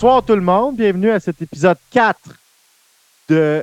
Bonsoir 0.00 0.24
tout 0.24 0.34
le 0.34 0.40
monde, 0.40 0.76
bienvenue 0.76 1.10
à 1.10 1.20
cet 1.20 1.42
épisode 1.42 1.76
4 1.90 2.18
de 3.28 3.62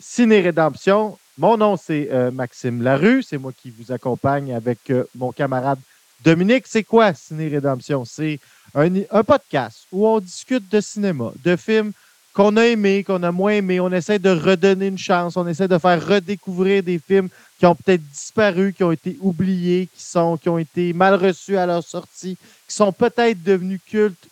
Ciné 0.00 0.40
Rédemption. 0.40 1.18
Mon 1.36 1.58
nom 1.58 1.76
c'est 1.76 2.08
euh, 2.10 2.30
Maxime 2.30 2.80
Larue, 2.80 3.22
c'est 3.22 3.36
moi 3.36 3.52
qui 3.52 3.70
vous 3.70 3.92
accompagne 3.92 4.54
avec 4.54 4.78
euh, 4.88 5.04
mon 5.14 5.30
camarade 5.30 5.78
Dominique. 6.24 6.64
C'est 6.66 6.84
quoi 6.84 7.12
Ciné 7.12 7.48
Rédemption? 7.48 8.06
C'est 8.06 8.40
un, 8.74 9.22
podcast 9.22 9.80
où 9.92 10.08
on 10.08 10.20
discute 10.20 10.66
de 10.72 10.80
cinéma, 10.80 11.32
de 11.44 11.54
films 11.54 11.92
qu'on 12.32 12.56
a 12.56 12.64
aimés, 12.64 13.04
qu'on 13.04 13.22
a 13.22 13.30
moins 13.30 13.52
aimés. 13.52 13.78
On 13.78 13.92
essaie 13.92 14.18
de 14.18 14.30
redonner 14.30 14.86
une 14.86 14.96
chance, 14.96 15.36
on 15.36 15.46
essaie 15.46 15.68
de 15.68 15.76
faire 15.76 16.02
redécouvrir 16.02 16.82
des 16.82 16.98
films 16.98 17.28
qui 17.58 17.66
ont 17.66 17.74
peut-être 17.74 18.08
disparu, 18.08 18.72
qui 18.72 18.84
ont 18.84 18.92
été 18.92 19.18
oubliés, 19.20 19.86
qui, 19.94 20.02
qui 20.40 20.48
ont 20.48 20.58
été 20.58 20.94
mal 20.94 21.16
reçus 21.16 21.58
à 21.58 21.66
leur 21.66 21.84
sortie, 21.84 22.38
qui 22.66 22.74
sont 22.74 22.90
peut-être 22.90 23.42
devenus 23.42 23.80
cultes 23.86 24.28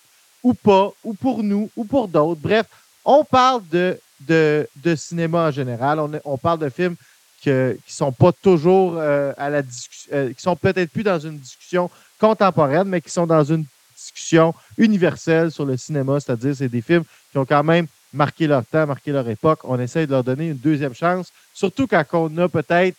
ou 0.47 0.55
pas, 0.55 0.93
ou 1.03 1.13
pour 1.13 1.43
nous, 1.43 1.69
ou 1.77 1.85
pour 1.85 2.07
d'autres. 2.07 2.41
Bref, 2.41 2.67
on 3.05 3.25
parle 3.25 3.63
de, 3.69 3.99
de, 4.21 4.95
cinéma 4.95 5.49
en 5.49 5.51
général. 5.51 5.99
On, 6.25 6.39
parle 6.39 6.61
de 6.61 6.69
films 6.69 6.95
qui 7.43 7.51
ne 7.51 7.77
sont 7.85 8.13
pas 8.13 8.31
toujours 8.31 8.95
euh, 8.97 9.33
à 9.37 9.51
la 9.51 9.63
discussion, 9.63 10.11
euh, 10.13 10.33
qui 10.33 10.41
sont 10.41 10.55
peut-être 10.55 10.93
plus 10.93 11.03
dans 11.03 11.19
une 11.19 11.37
discussion 11.41 11.91
contemporaine, 12.21 12.87
mais 12.87 13.01
qui 13.01 13.11
sont 13.11 13.27
dans 13.27 13.43
une 13.43 13.65
discussion 13.97 14.55
universelle 14.79 15.51
sur 15.51 15.65
le 15.65 15.77
cinéma, 15.77 16.21
c'est-à-dire 16.21 16.55
c'est 16.55 16.69
des 16.69 16.81
films 16.81 17.05
qui 17.33 17.39
ont 17.39 17.45
quand 17.45 17.65
même 17.65 17.89
marqué 18.13 18.47
leur 18.47 18.65
temps, 18.65 18.87
marqué 18.87 19.11
leur 19.11 19.29
époque. 19.29 19.59
On 19.65 19.81
essaie 19.81 20.07
de 20.07 20.13
leur 20.13 20.23
donner 20.23 20.51
une 20.51 20.59
deuxième 20.59 20.95
chance, 20.95 21.33
surtout 21.53 21.89
quand 21.89 22.05
on 22.13 22.39
a 22.39 22.49
peut-être 22.49 22.97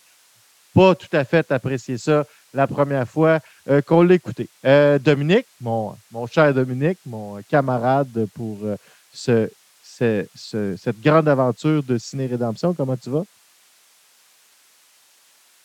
pas 0.74 0.94
tout 0.94 1.16
à 1.16 1.24
fait 1.24 1.50
apprécié 1.50 1.96
ça 1.96 2.26
la 2.54 2.66
première 2.66 3.08
fois 3.08 3.40
euh, 3.68 3.80
qu'on 3.82 4.02
l'écoutait. 4.02 4.48
Euh, 4.64 4.98
Dominique, 4.98 5.46
mon, 5.60 5.94
mon 6.10 6.26
cher 6.26 6.52
Dominique, 6.54 6.98
mon 7.06 7.40
camarade 7.48 8.26
pour 8.34 8.58
euh, 8.64 8.76
ce, 9.12 9.50
ce- 9.84 10.26
ce- 10.34 10.76
cette 10.76 11.00
grande 11.00 11.28
aventure 11.28 11.82
de 11.82 11.98
Ciné 11.98 12.26
Rédemption, 12.26 12.72
comment 12.74 12.96
tu 12.96 13.10
vas? 13.10 13.24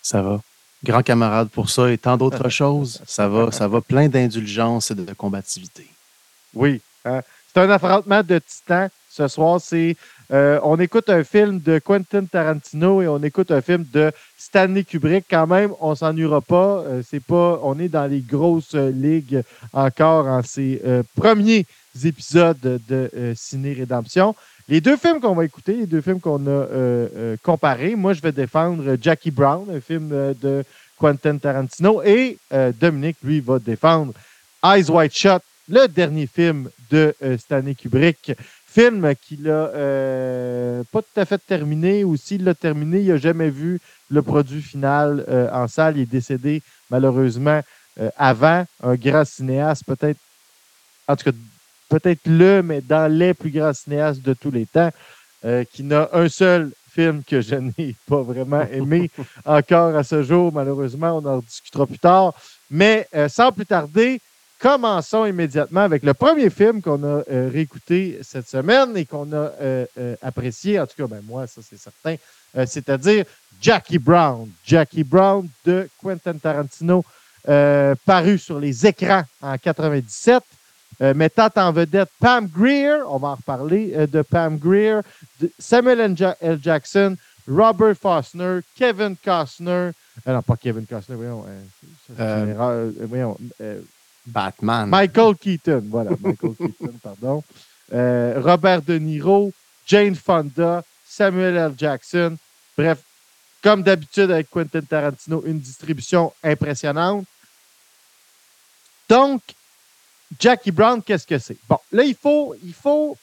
Ça 0.02 0.22
va. 0.22 0.42
Grand 0.84 1.02
camarade 1.04 1.50
pour 1.50 1.70
ça 1.70 1.90
et 1.92 1.98
tant 1.98 2.18
d'autres 2.18 2.50
choses. 2.62 3.02
Ça 3.06 3.28
va, 3.30 3.52
ça 3.52 3.68
va 3.68 3.80
plein 3.82 4.10
d'indulgence 4.10 4.92
et 4.92 4.96
de 4.96 5.14
combativité. 5.14 5.88
Oui. 6.54 6.82
hein. 7.06 7.22
C'est 7.54 7.62
un 7.62 7.70
affrontement 7.70 8.22
de 8.24 8.40
titans. 8.40 8.90
Ce 9.10 9.28
soir, 9.28 9.62
c'est 9.62 9.96
euh, 10.32 10.60
on 10.64 10.80
écoute 10.80 11.10
un 11.10 11.24
film 11.24 11.60
de 11.60 11.80
Quentin 11.80 12.26
Tarantino 12.26 13.02
et 13.02 13.08
on 13.08 13.22
écoute 13.24 13.52
un 13.52 13.62
film 13.62 13.86
de 13.92 14.12
Stanley 14.38 14.84
Kubrick. 14.84 15.26
Quand 15.30 15.48
même, 15.48 15.72
on 15.80 15.96
s'ennuiera 15.96 16.42
pas. 16.42 16.84
Euh, 16.88 17.02
c'est 17.08 17.24
pas. 17.24 17.60
On 17.64 17.78
est 17.80 17.90
dans 17.90 18.08
les 18.08 18.22
grosses 18.22 18.76
ligues 18.76 19.42
encore 19.74 20.28
en 20.28 20.42
ces 20.42 20.82
euh, 20.86 21.04
premiers 21.16 21.66
épisodes 22.04 22.58
de 22.62 23.34
Ciné 23.36 23.74
Rédemption. 23.74 24.36
Les 24.68 24.82
deux 24.82 24.98
films 24.98 25.20
qu'on 25.20 25.36
va 25.36 25.46
écouter, 25.46 25.74
les 25.74 25.86
deux 25.86 26.02
films 26.02 26.20
qu'on 26.20 26.48
a 26.48 26.66
comparés, 27.44 27.96
moi 27.96 28.14
je 28.14 28.22
vais 28.22 28.32
défendre 28.32 28.98
Jackie 29.00 29.30
Brown, 29.30 29.68
un 29.70 29.82
film 29.82 30.10
de 30.10 30.64
Quentin 30.98 31.38
Tarantino, 31.38 32.02
et 32.02 32.40
Dominique, 32.80 33.18
lui, 33.24 33.42
va 33.42 33.60
défendre 33.60 34.14
Eyes 34.64 34.90
Wide 34.90 35.14
Shut, 35.14 35.44
le 35.70 35.88
dernier 35.88 36.26
film 36.26 36.70
de 36.90 37.14
Stanley 37.38 37.76
Kubrick. 37.76 38.32
Film 38.74 39.14
qu'il 39.16 39.48
a 39.52 39.70
euh, 39.76 40.84
pas 40.92 41.04
tout 41.04 41.20
à 41.20 41.26
fait 41.26 41.38
terminé, 41.38 42.04
ou 42.04 42.18
s'il 42.18 42.44
l'a 42.44 42.56
terminé, 42.56 43.02
il 43.02 43.10
n'a 43.10 43.18
jamais 43.18 43.52
vu 43.52 43.80
le 44.10 44.24
produit 44.24 44.64
final 44.64 45.24
euh, 45.30 45.48
en 45.52 45.68
salle. 45.68 45.98
Il 45.98 46.02
est 46.02 46.06
décédé 46.08 46.64
malheureusement 46.90 47.62
euh, 48.00 48.10
avant. 48.18 48.66
Un 48.82 48.96
grand 48.96 49.26
cinéaste, 49.26 49.84
peut-être, 49.86 50.18
en 51.08 51.16
tout 51.16 51.26
cas, 51.26 51.38
peut-être 51.88 52.22
le, 52.26 52.64
mais 52.64 52.82
dans 52.82 53.12
les 53.12 53.36
plus 53.36 53.52
grands 53.52 53.74
cinéastes 53.74 54.24
de 54.24 54.34
tous 54.34 54.50
les 54.50 54.66
temps, 54.66 54.90
qui 55.72 55.84
n'a 55.84 56.10
un 56.14 56.28
seul 56.28 56.72
film 56.90 57.22
que 57.24 57.42
je 57.42 57.56
n'ai 57.78 57.96
pas 58.08 58.24
vraiment 58.24 58.64
aimé 58.72 59.12
encore 59.46 59.96
à 59.96 60.04
ce 60.04 60.24
jour. 60.24 60.52
Malheureusement, 60.52 61.22
on 61.24 61.26
en 61.28 61.38
discutera 61.40 61.86
plus 61.86 62.00
tard. 62.00 62.34
Mais 62.72 63.08
sans 63.28 63.52
plus 63.52 63.68
tarder, 63.68 64.20
commençons 64.64 65.26
immédiatement 65.26 65.82
avec 65.82 66.04
le 66.04 66.14
premier 66.14 66.50
film 66.50 66.82
qu'on 66.82 67.04
a 67.04 67.22
euh, 67.30 67.50
réécouté 67.52 68.20
cette 68.24 68.48
semaine 68.48 68.96
et 68.96 69.06
qu'on 69.06 69.30
a 69.34 69.36
euh, 69.60 69.86
euh, 70.00 70.16
apprécié. 70.22 70.80
En 70.80 70.88
tout 70.88 70.96
cas, 70.98 71.08
ben 71.08 71.22
moi, 71.28 71.46
ça 71.48 71.60
c'est 71.62 71.78
certain. 71.78 72.16
C'est-à-dire 72.66 73.26
Jackie 73.62 73.98
Brown. 74.00 74.50
Jackie 74.66 75.04
Brown 75.04 75.50
de 75.66 75.90
Quentin 76.02 76.38
Tarantino, 76.38 77.04
paru 78.06 78.38
sur 78.38 78.58
les 78.60 78.88
écrans 78.88 79.24
en 79.42 79.58
97. 79.58 80.42
euh, 81.02 81.14
mettant 81.14 81.50
en 81.56 81.72
vedette 81.74 82.10
Pam 82.20 82.48
Greer, 82.48 83.00
on 83.10 83.18
va 83.18 83.30
en 83.30 83.36
reparler 83.36 84.08
de 84.08 84.22
Pam 84.22 84.58
Greer, 84.58 85.02
de 85.42 85.52
Samuel 85.60 86.00
L. 86.00 86.16
Ja- 86.16 86.38
L. 86.40 86.60
Jackson, 86.62 87.18
Robert 87.50 87.96
Fassner, 87.98 88.60
Kevin 88.78 89.16
Costner, 89.18 89.90
non 90.26 90.42
pas 90.44 90.56
Kevin 90.56 90.86
Costner, 90.86 91.16
voyons, 91.16 91.44
ça, 92.08 92.14
c'est 92.16 92.44
une 92.44 92.50
erreur, 92.52 92.88
voyons, 93.10 93.38
Batman. 94.26 94.90
Michael 94.90 95.36
Keaton, 95.36 95.84
voilà, 95.90 96.12
Michael 96.22 96.56
Keaton, 96.56 96.94
pardon. 97.04 97.44
Euh, 97.94 98.40
Robert 98.42 98.82
De 98.82 98.98
Niro, 98.98 99.52
Jane 99.86 100.16
Fonda, 100.16 100.84
Samuel 101.06 101.58
L. 101.58 101.74
Jackson. 101.78 102.38
Bref, 102.78 103.00
comme 103.62 103.84
d'habitude 103.84 104.32
avec 104.32 104.50
Quentin 104.50 104.82
Tarantino, 104.82 105.44
une 105.46 105.60
distribution 105.60 106.34
impressionnante. 106.44 107.26
Donc, 109.08 109.42
Jackie 110.40 110.72
Brown, 110.72 111.02
qu'est-ce 111.02 111.28
que 111.28 111.38
c'est? 111.38 111.58
Bon, 111.68 111.78
là, 111.92 112.04
il 112.04 112.16
faut, 112.16 112.56
il 112.64 112.74
faut. 112.74 113.18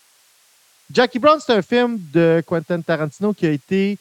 Jackie 0.93 1.19
Brown, 1.19 1.39
c'est 1.45 1.53
un 1.53 1.63
film 1.63 1.99
de 2.13 2.43
Quentin 2.47 2.81
Tarantino 2.81 3.33
qui 3.33 3.47
a 3.47 3.51
été 3.51 3.99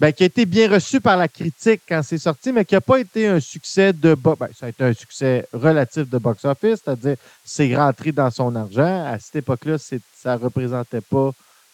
ben, 0.00 0.12
qui 0.12 0.24
a 0.24 0.26
été 0.26 0.44
bien 0.44 0.68
reçu 0.68 1.00
par 1.00 1.16
la 1.16 1.28
critique 1.28 1.82
quand 1.88 2.02
c'est 2.02 2.18
sorti, 2.18 2.52
mais 2.52 2.64
qui 2.64 2.74
n'a 2.74 2.80
pas 2.80 2.98
été 2.98 3.28
un 3.28 3.40
succès 3.40 3.92
de 3.92 4.14
ben, 4.14 4.36
ça 4.58 4.66
a 4.66 4.68
été 4.68 4.82
un 4.82 4.92
succès 4.92 5.46
relatif 5.52 6.08
de 6.10 6.18
box-office, 6.18 6.80
c'est-à-dire 6.84 7.16
c'est 7.44 7.74
rentré 7.76 8.10
dans 8.10 8.30
son 8.30 8.54
argent. 8.56 9.04
À 9.06 9.18
cette 9.20 9.36
époque-là, 9.36 9.76
ça 9.78 10.36
ne 10.36 10.42
représentait 10.42 11.00
pas, 11.00 11.30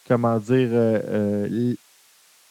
comment 0.06 0.38
dire, 0.38 0.69
euh, 0.70 1.00
euh, 1.08 1.75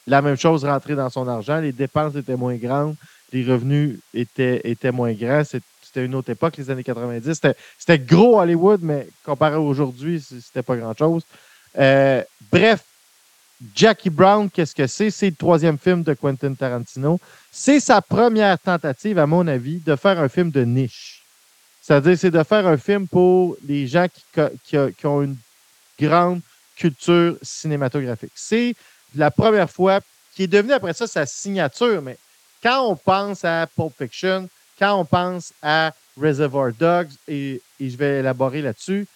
la 0.06 0.22
même 0.22 0.36
chose 0.36 0.64
rentrée 0.64 0.96
dans 0.96 1.10
son 1.10 1.28
argent. 1.28 1.60
Les 1.60 1.72
dépenses 1.72 2.16
étaient 2.16 2.36
moins 2.36 2.56
grandes, 2.56 2.96
les 3.32 3.44
revenus 3.44 3.98
étaient, 4.12 4.60
étaient 4.64 4.90
moins 4.90 5.12
grands. 5.12 5.44
C'était 5.44 6.04
une 6.04 6.14
autre 6.16 6.30
époque, 6.30 6.56
les 6.56 6.70
années 6.70 6.84
90. 6.84 7.40
C'était- 7.78 7.98
gros 7.98 8.40
Hollywood, 8.40 8.80
mais 8.82 9.06
comparé 9.24 9.54
à 9.54 9.60
aujourd'hui, 9.60 10.20
c'était 10.20 10.62
pas 10.62 10.76
grand-chose. 10.76 11.22
Euh, 11.78 12.22
bref, 12.50 12.82
Jackie 13.74 14.10
Brown, 14.10 14.48
qu'est-ce 14.48 14.74
que 14.74 14.86
c'est? 14.86 15.10
C'est 15.10 15.30
le 15.30 15.36
troisième 15.36 15.78
film 15.78 16.02
de 16.02 16.14
Quentin 16.14 16.54
Tarantino. 16.54 17.20
C'est 17.52 17.80
sa 17.80 18.00
première 18.00 18.58
tentative, 18.58 19.18
à 19.18 19.26
mon 19.26 19.46
avis, 19.46 19.78
de 19.80 19.96
faire 19.96 20.18
un 20.18 20.28
film 20.28 20.50
de 20.50 20.64
niche. 20.64 21.22
C'est-à-dire, 21.82 22.18
c'est 22.18 22.30
de 22.30 22.42
faire 22.42 22.66
un 22.66 22.78
film 22.78 23.06
pour 23.06 23.56
les 23.66 23.86
gens 23.86 24.06
qui, 24.64 25.06
ont 25.06 25.22
une 25.22 25.36
grande 25.98 26.40
culture 26.76 27.36
cinématographique. 27.42 28.32
C'est 28.34 28.74
la 29.14 29.30
première 29.30 29.70
fois 29.70 30.00
qui 30.34 30.44
est 30.44 30.46
devenu 30.46 30.72
après 30.72 30.94
ça 30.94 31.06
sa 31.06 31.26
signature, 31.26 32.00
mais 32.00 32.16
quand 32.62 32.86
on 32.86 32.96
pense 32.96 33.44
à 33.44 33.66
Pulp 33.66 33.92
Fiction, 33.98 34.48
quand 34.78 34.98
on 34.98 35.04
pense 35.04 35.52
à 35.62 35.92
Reservoir 36.18 36.72
Dogs, 36.72 37.10
et 37.28 37.60
je 37.78 37.96
vais 37.96 38.20
élaborer 38.20 38.62
là-dessus, 38.62 39.06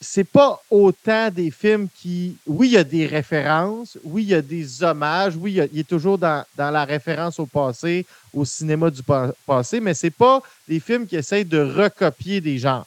c'est 0.00 0.24
pas 0.24 0.58
autant 0.70 1.30
des 1.30 1.50
films 1.50 1.88
qui. 1.94 2.36
Oui, 2.46 2.68
il 2.68 2.72
y 2.72 2.76
a 2.78 2.84
des 2.84 3.06
références, 3.06 3.98
oui, 4.02 4.22
il 4.22 4.28
y 4.30 4.34
a 4.34 4.40
des 4.40 4.82
hommages, 4.82 5.36
oui, 5.36 5.60
il, 5.72 5.78
est 5.78 5.88
toujours 5.88 6.16
dans, 6.16 6.44
dans 6.56 6.70
la 6.70 6.84
référence 6.84 7.38
au 7.38 7.46
passé, 7.46 8.06
au 8.32 8.44
cinéma 8.46 8.90
du 8.90 9.02
pa- 9.02 9.32
passé, 9.46 9.78
mais 9.78 9.92
c'est 9.92 10.10
pas 10.10 10.42
des 10.66 10.80
films 10.80 11.06
qui 11.06 11.16
essayent 11.16 11.44
de 11.44 11.60
recopier 11.60 12.40
des 12.40 12.58
genres. 12.58 12.86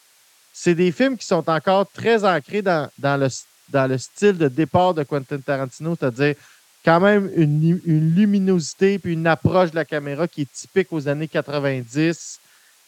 C'est 0.51 0.75
des 0.75 0.91
films 0.91 1.17
qui 1.17 1.25
sont 1.25 1.47
encore 1.49 1.87
très 1.91 2.23
ancrés 2.25 2.63
dans, 2.63 2.89
dans 2.97 3.17
le, 3.17 3.27
dans 3.69 3.87
le 3.87 3.97
style 3.99 4.37
de 4.37 4.47
départ 4.47 4.95
de 4.95 5.03
Quentin 5.03 5.39
Tarantino, 5.39 5.95
c'est-à-dire 5.99 6.35
quand 6.83 6.99
même 6.99 7.29
une, 7.35 7.79
une 7.85 8.15
luminosité 8.15 8.97
puis 8.97 9.13
une 9.13 9.27
approche 9.27 9.71
de 9.71 9.75
la 9.75 9.85
caméra 9.85 10.27
qui 10.27 10.41
est 10.41 10.51
typique 10.51 10.91
aux 10.91 11.07
années 11.07 11.27
90, 11.27 12.39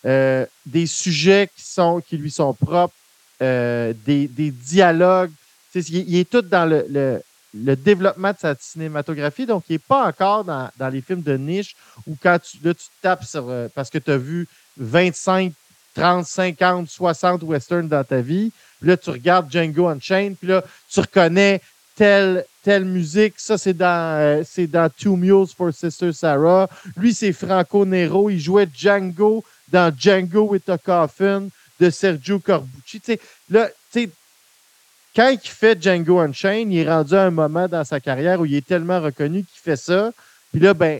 euh, 0.05 0.45
des 0.65 0.85
sujets 0.87 1.49
qui, 1.55 1.63
sont, 1.63 2.01
qui 2.01 2.17
lui 2.17 2.31
sont 2.31 2.53
propres, 2.53 2.93
euh, 3.41 3.93
des, 4.05 4.27
dialogues. 4.27 5.31
Il, 5.75 6.15
est 6.15 6.29
tout 6.29 6.41
dans 6.41 6.65
le, 6.65 7.21
développement 7.53 8.31
de 8.31 8.37
sa 8.37 8.55
cinématographie, 8.55 9.45
donc 9.45 9.65
il 9.69 9.73
n'est 9.73 9.79
pas 9.79 10.07
encore 10.07 10.45
dans, 10.45 10.89
les 10.89 11.01
films 11.01 11.21
de 11.21 11.35
niche 11.35 11.75
où 12.07 12.15
quand 12.21 12.39
tu, 12.39 12.57
là, 12.63 12.73
tu 12.73 12.85
tapes 13.01 13.25
sur, 13.25 13.49
euh, 13.49 13.67
parce 13.75 13.89
que 13.89 13.97
tu 13.97 14.11
as 14.11 14.17
vu 14.17 14.47
25, 14.77 15.51
30, 15.93 16.25
50, 16.25 16.89
60 16.89 17.43
westerns 17.43 17.87
dans 17.89 18.03
ta 18.03 18.21
vie, 18.21 18.51
là 18.81 18.95
tu 18.95 19.09
regardes 19.09 19.51
Django 19.51 19.87
Unchained, 19.87 20.37
puis 20.37 20.47
là 20.47 20.63
tu 20.89 20.99
reconnais 21.01 21.61
telle, 21.95 22.45
telle 22.63 22.85
musique, 22.85 23.33
ça 23.37 23.57
c'est 23.57 23.73
dans, 23.73 24.17
euh, 24.19 24.43
c'est 24.45 24.67
dans 24.67 24.89
Two 24.89 25.17
Mules 25.17 25.47
for 25.57 25.73
Sister 25.73 26.13
Sarah. 26.13 26.69
Lui 26.95 27.13
c'est 27.13 27.33
Franco 27.33 27.85
Nero, 27.85 28.29
il 28.29 28.39
jouait 28.39 28.67
Django 28.73 29.43
dans 29.69 29.93
Django 29.93 30.43
with 30.51 30.69
a 30.69 30.77
Coffin. 30.77 31.49
De 31.79 31.89
Sergio 31.89 32.39
Corbucci. 32.39 33.01
Là, 33.49 33.69
quand 35.15 35.29
il 35.29 35.49
fait 35.49 35.81
Django 35.81 36.19
Unchained, 36.19 36.71
il 36.73 36.79
est 36.79 36.89
rendu 36.89 37.15
à 37.15 37.23
un 37.23 37.31
moment 37.31 37.67
dans 37.67 37.85
sa 37.85 37.99
carrière 37.99 38.41
où 38.41 38.45
il 38.45 38.55
est 38.55 38.65
tellement 38.65 38.99
reconnu 38.99 39.43
qu'il 39.43 39.61
fait 39.61 39.77
ça. 39.77 40.11
Puis 40.51 40.59
là, 40.59 40.73
ben, 40.73 40.99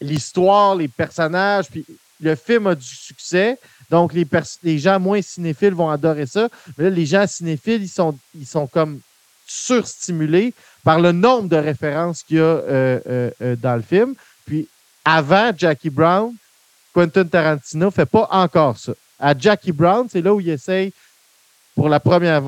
l'histoire, 0.00 0.74
les 0.74 0.88
personnages, 0.88 1.68
puis 1.70 1.84
le 2.20 2.34
film 2.34 2.66
a 2.66 2.74
du 2.74 2.84
succès. 2.84 3.58
Donc, 3.90 4.12
les, 4.12 4.78
gens 4.78 5.00
moins 5.00 5.22
cinéphiles 5.22 5.74
vont 5.74 5.90
adorer 5.90 6.26
ça. 6.26 6.48
Mais 6.76 6.84
là, 6.84 6.90
les 6.90 7.06
gens 7.06 7.26
cinéphiles, 7.26 7.82
ils 7.82 7.88
sont, 7.88 8.18
ils 8.34 8.46
sont 8.46 8.66
comme 8.66 9.00
surstimulés 9.46 10.54
par 10.82 11.00
le 11.00 11.12
nombre 11.12 11.48
de 11.48 11.56
références 11.56 12.22
qu'il 12.22 12.36
y 12.36 12.40
a 12.40 12.42
euh, 12.42 13.00
euh, 13.06 13.30
euh, 13.42 13.56
dans 13.56 13.76
le 13.76 13.82
film. 13.82 14.14
Puis, 14.46 14.68
avant 15.04 15.52
Jackie 15.56 15.90
Brown, 15.90 16.34
Quentin 16.92 17.24
Tarantino 17.24 17.86
ne 17.86 17.90
fait 17.90 18.06
pas 18.06 18.28
encore 18.30 18.78
ça. 18.78 18.92
À 19.18 19.36
Jackie 19.38 19.72
Brown, 19.72 20.06
c'est 20.10 20.22
là 20.22 20.34
où 20.34 20.40
il 20.40 20.50
essaye 20.50 20.92
pour 21.74 21.88
la 21.88 22.00
première 22.00 22.42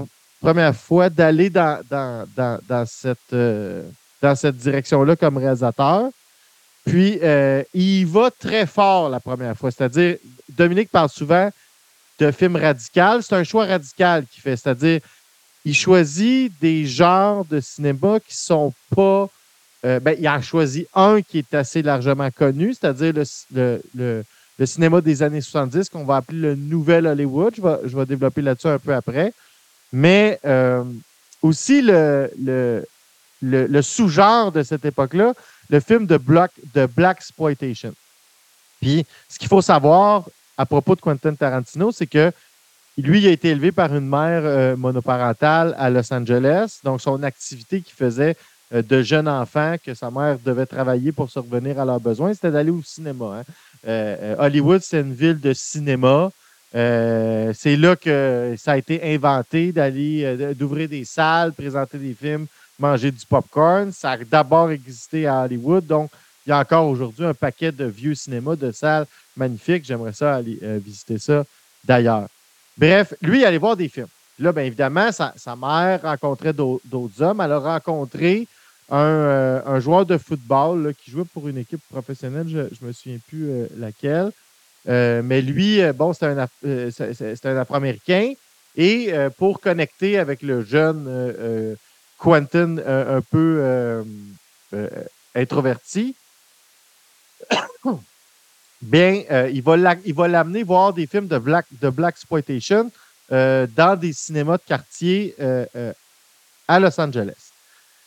fois 0.75 1.11
d'aller 1.11 1.51
dans, 1.51 2.27
cette, 2.87 3.19
euh, 3.33 3.83
cette 4.35 4.57
direction-là 4.57 5.17
comme 5.17 5.37
réalisateur. 5.39 6.11
Puis, 6.87 7.19
euh, 7.23 7.65
il 7.75 8.07
va 8.07 8.31
très 8.31 8.65
fort 8.65 9.09
la 9.09 9.19
première 9.19 9.57
fois. 9.57 9.71
C'est-à-dire, 9.71 10.17
Dominique 10.49 10.91
parle 10.91 11.09
souvent 11.09 11.51
de 12.19 12.31
film 12.31 12.57
radical. 12.57 13.23
C'est 13.23 13.35
un 13.35 13.43
choix 13.43 13.67
radical 13.67 14.25
qu'il 14.27 14.41
fait. 14.41 14.57
C'est-à-dire, 14.57 15.01
il 15.65 15.75
choisit 15.75 16.53
des 16.61 16.87
genres 16.87 17.45
de 17.45 17.61
cinéma 17.61 18.21
qui 18.21 18.37
sont 18.37 18.73
pas. 18.95 19.29
Euh, 19.85 19.99
ben, 19.99 20.17
il 20.19 20.29
en 20.29 20.41
choisi 20.41 20.87
un 20.95 21.21
qui 21.23 21.39
est 21.39 21.55
assez 21.55 21.83
largement 21.83 22.31
connu, 22.31 22.73
c'est-à-dire 22.73 23.13
le, 23.53 24.25
cinéma 24.65 25.03
des 25.03 25.23
années 25.23 25.43
70, 25.43 25.91
qu'on 25.91 26.05
va 26.05 26.17
appeler 26.17 26.39
le 26.39 26.55
Nouvel 26.55 27.07
Hollywood. 27.07 27.55
Je 27.57 27.61
vais, 27.61 27.77
je 27.85 27.97
vais 27.97 28.07
développer 28.07 28.41
là-dessus 28.41 28.69
un 28.69 28.79
peu 28.79 28.95
après 28.95 29.35
mais 29.93 30.39
euh, 30.45 30.85
aussi 31.43 31.83
le, 31.83 32.31
le, 33.43 33.83
sous-genre 33.83 34.53
de 34.53 34.63
cette 34.63 34.85
époque-là, 34.85 35.35
le 35.69 35.81
film 35.81 36.07
de, 36.07 36.17
Black, 36.17 36.53
de 36.75 36.87
Black 36.87 37.19
Exploitation. 37.19 37.95
Puis, 38.81 39.07
ce 39.29 39.39
qu'il 39.39 39.49
faut 39.49 39.63
savoir 39.63 40.25
à 40.59 40.67
propos 40.67 40.95
de 40.95 41.01
Quentin 41.01 41.35
Tarantino, 41.35 41.93
c'est 41.93 42.07
que 42.07 42.33
lui, 42.99 43.21
il 43.21 43.27
a 43.27 43.31
été 43.31 43.49
élevé 43.49 43.73
par 43.73 43.95
une 43.95 44.09
mère 44.09 44.43
euh, 44.45 44.77
monoparentale 44.77 45.75
à 45.79 45.91
Los 45.91 46.13
Angeles. 46.13 46.81
Donc, 46.83 47.01
son 47.01 47.23
activité 47.23 47.81
qu'il 47.81 47.95
faisait 47.95 48.37
de 48.73 49.03
jeune 49.03 49.29
enfant, 49.29 49.77
que 49.85 49.95
sa 49.95 50.11
mère 50.11 50.39
devait 50.45 50.67
travailler 50.67 51.13
pour 51.13 51.31
survenir 51.31 51.81
à 51.81 51.85
leurs 51.85 52.01
besoins, 52.01 52.35
c'était 52.35 52.51
d'aller 52.51 52.71
au 52.71 52.83
cinéma. 52.83 53.43
Hein. 53.87 54.35
Hollywood, 54.39 54.81
c'est 54.83 55.01
une 55.01 55.15
ville 55.15 55.41
de 55.41 55.53
cinéma. 55.53 56.31
Euh, 56.75 57.53
c'est 57.57 57.77
là 57.77 57.97
que 57.97 58.55
ça 58.59 58.73
a 58.73 58.77
été 58.77 59.15
inventé 59.15 59.73
d'aller 59.73 60.25
euh, 60.25 60.53
d'ouvrir 60.53 60.89
des 60.89 61.05
salles, 61.05 61.53
présenter 61.53 61.97
des 61.97 62.13
films, 62.13 62.47
manger 62.79 63.11
du 63.11 63.25
popcorn. 63.25 63.93
Ça 63.93 64.13
a 64.13 64.17
d'abord 64.19 64.71
existé 64.71 65.27
à 65.27 65.45
Hollywood, 65.45 65.87
donc 65.87 66.11
il 66.45 66.51
y 66.51 66.53
a 66.53 66.59
encore 66.59 66.87
aujourd'hui 66.87 67.25
un 67.25 67.35
paquet 67.35 67.73
de 67.73 67.85
vieux 67.87 68.15
cinémas, 68.15 68.57
de 68.57 68.73
salles 68.73 69.07
magnifiques. 69.37 69.85
J'aimerais 69.87 70.13
ça 70.13 70.37
aller 70.37 70.59
euh, 70.63 70.79
visiter 70.85 71.19
ça 71.19 71.45
d'ailleurs. 71.83 72.27
Bref, 72.77 73.15
lui, 73.23 73.41
il 73.41 73.45
allait 73.45 73.59
voir 73.59 73.77
des 73.77 73.89
films. 73.89 74.09
Là, 74.39 74.53
bien 74.53 74.65
évidemment, 74.65 75.11
sa, 75.13 75.57
mère 75.57 76.03
rencontrait 76.03 76.53
d'autres 76.53 77.23
hommes. 77.23 77.41
Elle 77.41 77.53
a 77.53 77.59
rencontré 77.59 78.47
un, 78.89 79.81
joueur 79.81 80.07
de 80.07 80.17
football 80.19 80.95
qui 80.95 81.11
jouait 81.11 81.25
pour 81.25 81.49
une 81.49 81.59
équipe 81.59 81.83
professionnelle, 81.91 82.49
je 82.49 82.59
ne 82.59 82.89
me 82.89 82.93
souviens 82.93 83.19
plus 83.27 83.67
laquelle. 83.77 84.33
Euh, 84.89 85.23
mais 85.23 85.43
lui, 85.43 85.81
euh, 85.81 85.93
bon, 85.93 86.13
euh, 86.23 86.47
un 87.45 87.57
Afro-Américain. 87.57 88.33
Et 88.79 89.11
pour 89.39 89.61
connecter 89.63 90.19
avec 90.19 90.43
le 90.43 90.63
jeune 90.63 91.79
Quentin 92.19 92.77
un 92.77 93.23
peu 93.23 94.05
introverti, 95.35 96.15
bien, 98.83 99.23
il 99.51 99.63
va 99.63 100.29
l'amener 100.29 100.63
voir 100.63 100.93
des 100.93 101.07
films 101.07 101.27
de 101.27 101.39
Black, 101.39 101.65
de 101.81 101.89
Black 101.89 102.17
Exploitation 102.17 102.93
dans 103.31 103.99
des 103.99 104.13
cinémas 104.13 104.59
de 104.59 104.65
quartier 104.67 105.35
à 106.69 106.79
Los 106.79 107.01
Angeles. 107.01 107.46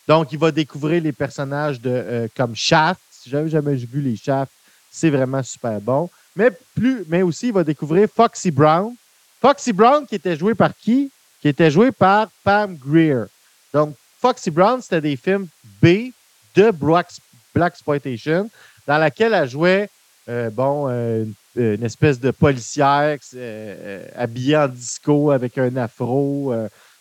Donc, 0.09 0.33
il 0.33 0.39
va 0.39 0.51
découvrir 0.51 1.01
les 1.01 1.13
personnages 1.13 1.79
de, 1.79 2.29
comme 2.35 2.53
Shaft. 2.53 2.99
Si 3.09 3.29
j'avais 3.29 3.49
jamais 3.49 3.75
vu 3.75 4.01
les 4.01 4.17
Shaft, 4.17 4.51
c'est 4.91 5.09
vraiment 5.09 5.41
super 5.41 5.79
bon 5.79 6.09
mais, 6.35 7.21
aussi 7.21 7.47
il 7.47 7.53
va 7.53 7.63
découvrir 7.63 8.07
Foxy 8.13 8.51
Brown. 8.51 8.93
Foxy 9.41 9.73
Brown 9.73 10.05
qui 10.05 10.15
était 10.15 10.37
joué 10.37 10.55
par 10.55 10.75
qui? 10.75 11.11
Qui 11.41 11.47
était 11.47 11.71
joué 11.71 11.91
par 11.91 12.27
Pam 12.43 12.75
Greer. 12.75 13.25
Donc, 13.73 13.95
Foxy 14.19 14.51
Brown, 14.51 14.81
c'était 14.81 15.01
des 15.01 15.15
films 15.15 15.47
B 15.81 16.11
de 16.55 16.71
Black, 16.71 17.07
Exploitation, 17.55 18.49
dans 18.85 18.97
laquelle 18.97 19.33
elle 19.33 19.49
jouait, 19.49 19.89
euh, 20.27 20.49
bon, 20.49 20.87
euh, 20.89 21.25
une, 21.55 21.83
espèce 21.83 22.19
de 22.19 22.31
policière 22.31 23.17
euh, 23.35 24.05
habillée 24.15 24.57
en 24.57 24.67
disco 24.67 25.31
avec 25.31 25.57
un 25.57 25.75
afro. 25.77 26.53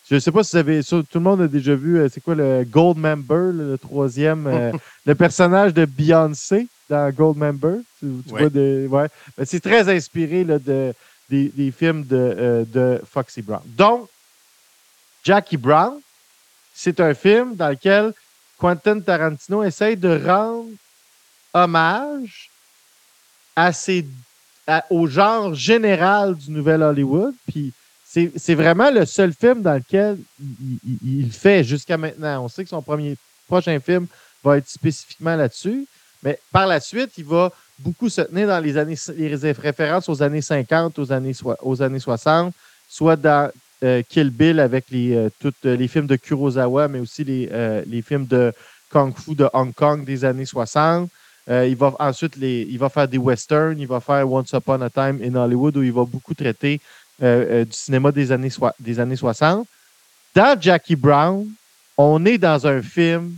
Je 0.09 0.15
ne 0.15 0.19
sais 0.19 0.31
pas 0.31 0.43
si 0.43 0.51
vous 0.53 0.57
avez. 0.57 0.83
Tout 0.83 1.05
le 1.13 1.19
monde 1.19 1.41
a 1.41 1.47
déjà 1.47 1.75
vu, 1.75 2.01
c'est 2.11 2.21
quoi 2.21 2.33
le 2.33 2.63
Gold 2.63 2.97
Member, 2.97 3.51
le, 3.53 3.77
troisième, 3.77 4.71
le 5.05 5.15
personnage 5.15 5.73
de 5.73 5.85
Beyoncé 5.85 6.67
dans 6.89 7.11
Gold 7.11 7.37
Member. 7.37 7.77
Ben, 8.01 9.07
c'est 9.43 9.59
très 9.59 9.87
inspiré 9.87 10.43
de, 10.43 10.93
des, 11.29 11.71
films 11.71 12.05
euh, 12.11 12.65
de, 12.65 13.01
Foxy 13.05 13.43
Brown. 13.43 13.61
Donc, 13.65 14.09
Jackie 15.23 15.57
Brown, 15.57 15.99
c'est 16.73 16.99
un 16.99 17.13
film 17.13 17.55
dans 17.55 17.69
lequel 17.69 18.13
Quentin 18.57 18.99
Tarantino 18.99 19.63
essaye 19.63 19.95
de 19.95 20.19
rendre 20.25 20.69
hommage 21.53 22.49
à 23.55 23.71
au 24.89 25.07
genre 25.07 25.53
général 25.53 26.35
du 26.35 26.51
Nouvel 26.51 26.81
Hollywood. 26.81 27.35
Puis 27.47 27.73
c'est 28.11 28.55
vraiment 28.55 28.89
le 28.89 29.05
seul 29.05 29.33
film 29.33 29.61
dans 29.61 29.75
lequel 29.75 30.17
il, 31.05 31.31
fait 31.31 31.63
jusqu'à 31.63 31.95
maintenant. 31.95 32.43
On 32.43 32.47
sait 32.47 32.63
que 32.63 32.69
son 32.69 32.83
prochain 33.47 33.79
film 33.79 34.07
va 34.43 34.57
être 34.57 34.67
spécifiquement 34.67 35.35
là-dessus. 35.35 35.85
Mais 36.23 36.39
par 36.51 36.65
la 36.65 36.79
suite, 36.79 37.11
il 37.17 37.25
va 37.25 37.51
beaucoup 37.77 38.09
se 38.09 38.21
tenir 38.21 38.47
dans 38.47 38.59
les 38.59 38.77
années, 38.77 38.97
références 39.59 40.09
aux 40.09 40.23
années 40.23 40.41
50, 40.41 40.97
aux 40.97 41.11
années, 41.11 41.35
aux 41.61 41.81
années 41.81 41.99
60, 41.99 42.53
soit 42.89 43.15
dans 43.15 43.51
euh, 43.83 44.01
Kill 44.09 44.31
Bill 44.31 44.59
avec 44.59 44.85
les, 44.89 45.15
euh, 45.15 45.29
euh, 45.45 45.77
les 45.77 45.87
films 45.87 46.07
de 46.07 46.15
Kurosawa, 46.15 46.87
mais 46.87 46.99
aussi 46.99 47.23
les, 47.23 48.01
films 48.01 48.25
de 48.25 48.51
Kung 48.89 49.15
Fu 49.15 49.35
de 49.35 49.47
Hong 49.53 49.73
Kong 49.73 50.03
des 50.03 50.25
années 50.25 50.45
60. 50.45 51.09
il 51.47 51.75
va 51.75 51.93
ensuite 51.99 52.35
il 52.37 52.77
va 52.77 52.89
faire 52.89 53.07
des 53.07 53.19
westerns, 53.19 53.79
il 53.79 53.87
va 53.87 53.99
faire 53.99 54.29
Once 54.29 54.51
Upon 54.51 54.81
a 54.81 54.89
Time 54.89 55.19
in 55.23 55.35
Hollywood 55.35 55.77
où 55.77 55.83
il 55.83 55.93
va 55.93 56.05
beaucoup 56.05 56.33
traiter 56.33 56.81
du 57.19 57.71
cinéma 57.71 58.11
des 58.11 58.31
années, 58.31 58.51
des 58.79 58.99
années 58.99 59.15
60. 59.15 59.67
Dans 60.35 60.61
Jackie 60.61 60.95
Brown, 60.95 61.47
on 61.97 62.25
est 62.25 62.37
dans 62.37 62.65
un 62.65 62.81
film 62.81 63.35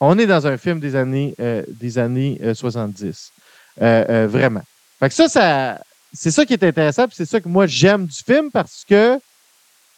on 0.00 0.18
est 0.18 0.26
dans 0.26 0.46
un 0.46 0.56
film 0.56 0.80
des 0.80 0.94
années, 0.94 1.34
euh, 1.40 1.62
des 1.68 1.98
années 1.98 2.40
70. 2.54 3.32
Euh, 3.80 4.04
euh, 4.08 4.26
vraiment. 4.26 4.62
Fait 4.98 5.08
que 5.08 5.14
ça, 5.14 5.28
ça 5.28 5.80
c'est 6.12 6.30
ça 6.30 6.44
qui 6.44 6.54
est 6.54 6.64
intéressant, 6.64 7.06
c'est 7.12 7.26
ça 7.26 7.40
que 7.40 7.48
moi 7.48 7.66
j'aime 7.66 8.06
du 8.06 8.16
film 8.16 8.50
parce 8.50 8.84
que 8.88 9.18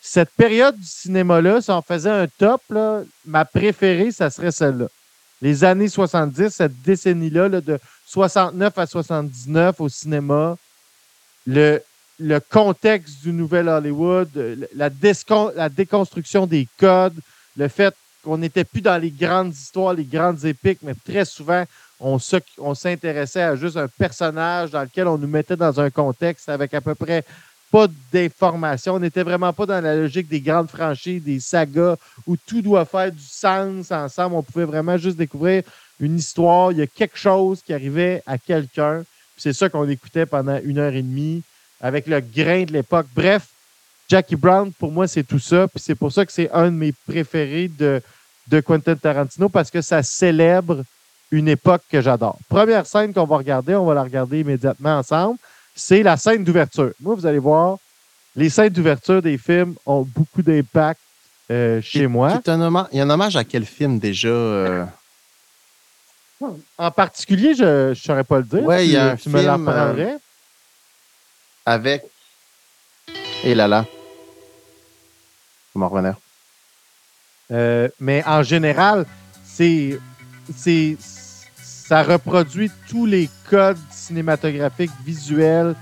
cette 0.00 0.31
période 0.31 0.76
du 0.76 0.87
cinéma-là, 0.87 1.61
si 1.61 1.71
on 1.71 1.83
faisait 1.83 2.11
un 2.11 2.26
top, 2.26 2.62
ma 3.25 3.45
préférée, 3.45 4.11
ça 4.11 4.31
serait 4.31 4.50
celle-là. 4.50 4.87
Les 5.43 5.64
années 5.64 5.88
70, 5.88 6.50
cette 6.50 6.83
décennie-là, 6.83 7.49
de 7.49 7.79
69 8.07 8.79
à 8.79 8.87
79 8.87 9.81
au 9.81 9.88
cinéma, 9.88 10.57
le, 11.47 11.83
le 12.21 12.39
contexte 12.39 13.23
du 13.23 13.33
nouvel 13.33 13.69
Hollywood, 13.69 14.29
la, 14.75 14.91
la 15.57 15.69
déconstruction 15.69 16.47
des 16.47 16.69
codes, 16.79 17.19
le 17.57 17.69
fait 17.69 17.95
qu'on 18.23 18.39
n'était 18.39 18.65
plus 18.65 18.83
dans 18.83 19.00
les 19.00 19.11
grandes 19.11 19.55
histoires, 19.55 19.95
les 19.95 20.05
grandes 20.05 20.45
épiques, 20.45 20.81
mais 20.83 20.95
très 20.95 21.25
souvent, 21.25 21.65
on, 22.00 22.19
s'intéressait 22.75 23.43
à 23.43 23.57
juste 23.57 23.77
un 23.77 23.89
personnage 23.89 24.71
dans 24.71 24.83
lequel 24.83 25.07
on 25.07 25.19
nous 25.19 25.27
mettait 25.27 25.57
dans 25.57 25.81
un 25.81 25.91
contexte 25.91 26.49
avec 26.49 26.73
à 26.75 26.81
peu 26.81 26.95
près 26.95 27.25
pas 27.71 27.87
d'informations. 28.12 28.95
On 28.95 28.99
n'était 28.99 29.23
vraiment 29.23 29.53
pas 29.53 29.67
dans 29.67 29.81
la 29.81 29.95
logique 29.95 30.29
des 30.29 30.41
grandes 30.41 30.71
franchises, 30.71 31.23
des 31.23 31.41
sagas 31.41 31.97
où 32.27 32.37
tout 32.37 32.62
doit 32.62 32.85
faire 32.85 33.12
du 33.12 33.23
sens 33.23 33.93
ensemble. 33.93 34.35
On 34.37 34.43
pouvait 34.43 34.65
vraiment 34.65 34.97
juste 34.97 35.17
découvrir 35.17 35.62
une 36.00 36.19
histoire. 36.19 36.73
Il 36.73 36.79
y 36.79 36.83
a 36.83 36.87
quelque 36.87 37.19
chose 37.19 37.62
qui 37.62 37.73
arrivait 37.73 38.23
à 38.27 38.39
quelqu'un. 38.39 39.05
C'est 39.37 39.53
ça 39.53 39.69
qu'on 39.69 39.89
écoutait 39.89 40.27
pendant 40.27 40.59
une 40.65 40.79
heure 40.79 40.95
et 40.95 41.03
demie 41.03 41.43
avec 41.81 42.07
le 42.07 42.21
grain 42.21 42.65
de 42.65 42.73
l'époque. 42.73 43.07
Bref, 43.15 43.47
Jackie 44.09 44.37
Brown, 44.37 44.73
pour 44.73 44.91
moi, 44.93 45.07
c'est 45.09 45.23
tout 45.25 45.39
ça. 45.39 45.67
Puis 45.69 45.81
c'est 45.85 45.95
pour 45.95 46.13
ça 46.13 46.27
que 46.27 46.33
c'est 46.33 46.51
un 46.53 46.67
de 46.67 46.77
mes 46.77 46.93
préférés 47.07 47.69
de, 47.69 48.03
de 48.49 48.61
Quentin 48.61 48.97
Tarantino 48.97 49.49
parce 49.49 49.71
que 49.71 49.81
ça 49.81 50.03
célèbre 50.03 50.83
une 51.31 51.47
époque 51.49 51.83
que 51.91 52.01
j'adore. 52.01 52.37
Première 52.49 52.87
scène 52.87 53.13
qu'on 53.15 53.25
va 53.25 53.37
regarder, 53.37 53.75
on 53.77 53.85
va 53.87 53.95
la 53.95 54.03
regarder 54.03 54.41
immédiatement 54.41 54.99
ensemble, 54.99 55.39
c'est 55.77 56.03
la 56.03 56.17
scène 56.17 56.43
d'ouverture. 56.43 56.91
Moi, 57.01 57.15
vous 57.15 57.25
allez 57.25 57.39
voir, 57.39 57.79
les 58.35 58.49
scènes 58.51 58.71
d'ouverture 58.73 59.23
des 59.23 59.39
films 59.39 59.75
ont 59.87 60.03
beaucoup 60.03 60.43
d'impact 60.43 61.01
euh, 61.53 61.81
chez 61.81 62.07
moi. 62.09 62.41
Un 62.47 62.61
hommage- 62.61 62.87
Il 62.93 62.99
y 62.99 63.01
a 63.01 63.05
un 63.05 63.11
hommage 63.11 63.37
à 63.37 63.45
quel 63.45 63.65
film 63.65 63.99
déjà? 64.01 64.29
euh? 64.29 64.85
En 66.79 66.91
particulier, 66.91 67.55
je 67.55 67.91
ne 67.91 67.95
saurais 67.95 68.25
pas 68.25 68.39
le 68.39 68.45
dire. 68.45 68.63
Ouais, 68.65 68.87
il 68.87 68.93
y 68.93 68.97
a 68.97 69.09
un 69.09 69.11
me 69.13 69.17
film, 69.17 69.33
l'apprendrais. 69.47 70.17
Avec. 71.67 72.02
Et 73.45 73.55
là 73.55 73.69
là. 73.69 73.87
Comment 75.73 75.88
revenir? 75.88 76.17
Euh, 77.52 77.88
mais 77.99 78.23
en 78.26 78.43
général, 78.43 79.07
c'est, 79.45 79.99
c'est, 80.57 80.97
ça 81.00 82.02
reproduit 82.02 82.71
tous 82.88 83.07
les 83.07 83.29
codes 83.49 83.79
cinématographiques, 83.90 84.90
visuels 85.05 85.75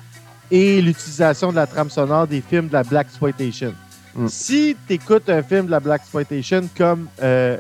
et 0.50 0.80
l'utilisation 0.80 1.50
de 1.50 1.56
la 1.56 1.66
trame 1.66 1.90
sonore 1.90 2.26
des 2.26 2.40
films 2.40 2.68
de 2.68 2.72
la 2.72 2.82
Black 2.82 3.08
Exploitation. 3.08 3.74
Mm. 4.14 4.28
Si 4.28 4.76
tu 4.86 4.94
écoutes 4.94 5.28
un 5.28 5.42
film 5.42 5.66
de 5.66 5.70
la 5.70 5.80
Black 5.80 6.02
Exploitation 6.02 6.68
comme 6.76 7.08
euh, 7.22 7.58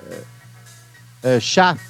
euh, 1.24 1.40
Shaft, 1.40 1.80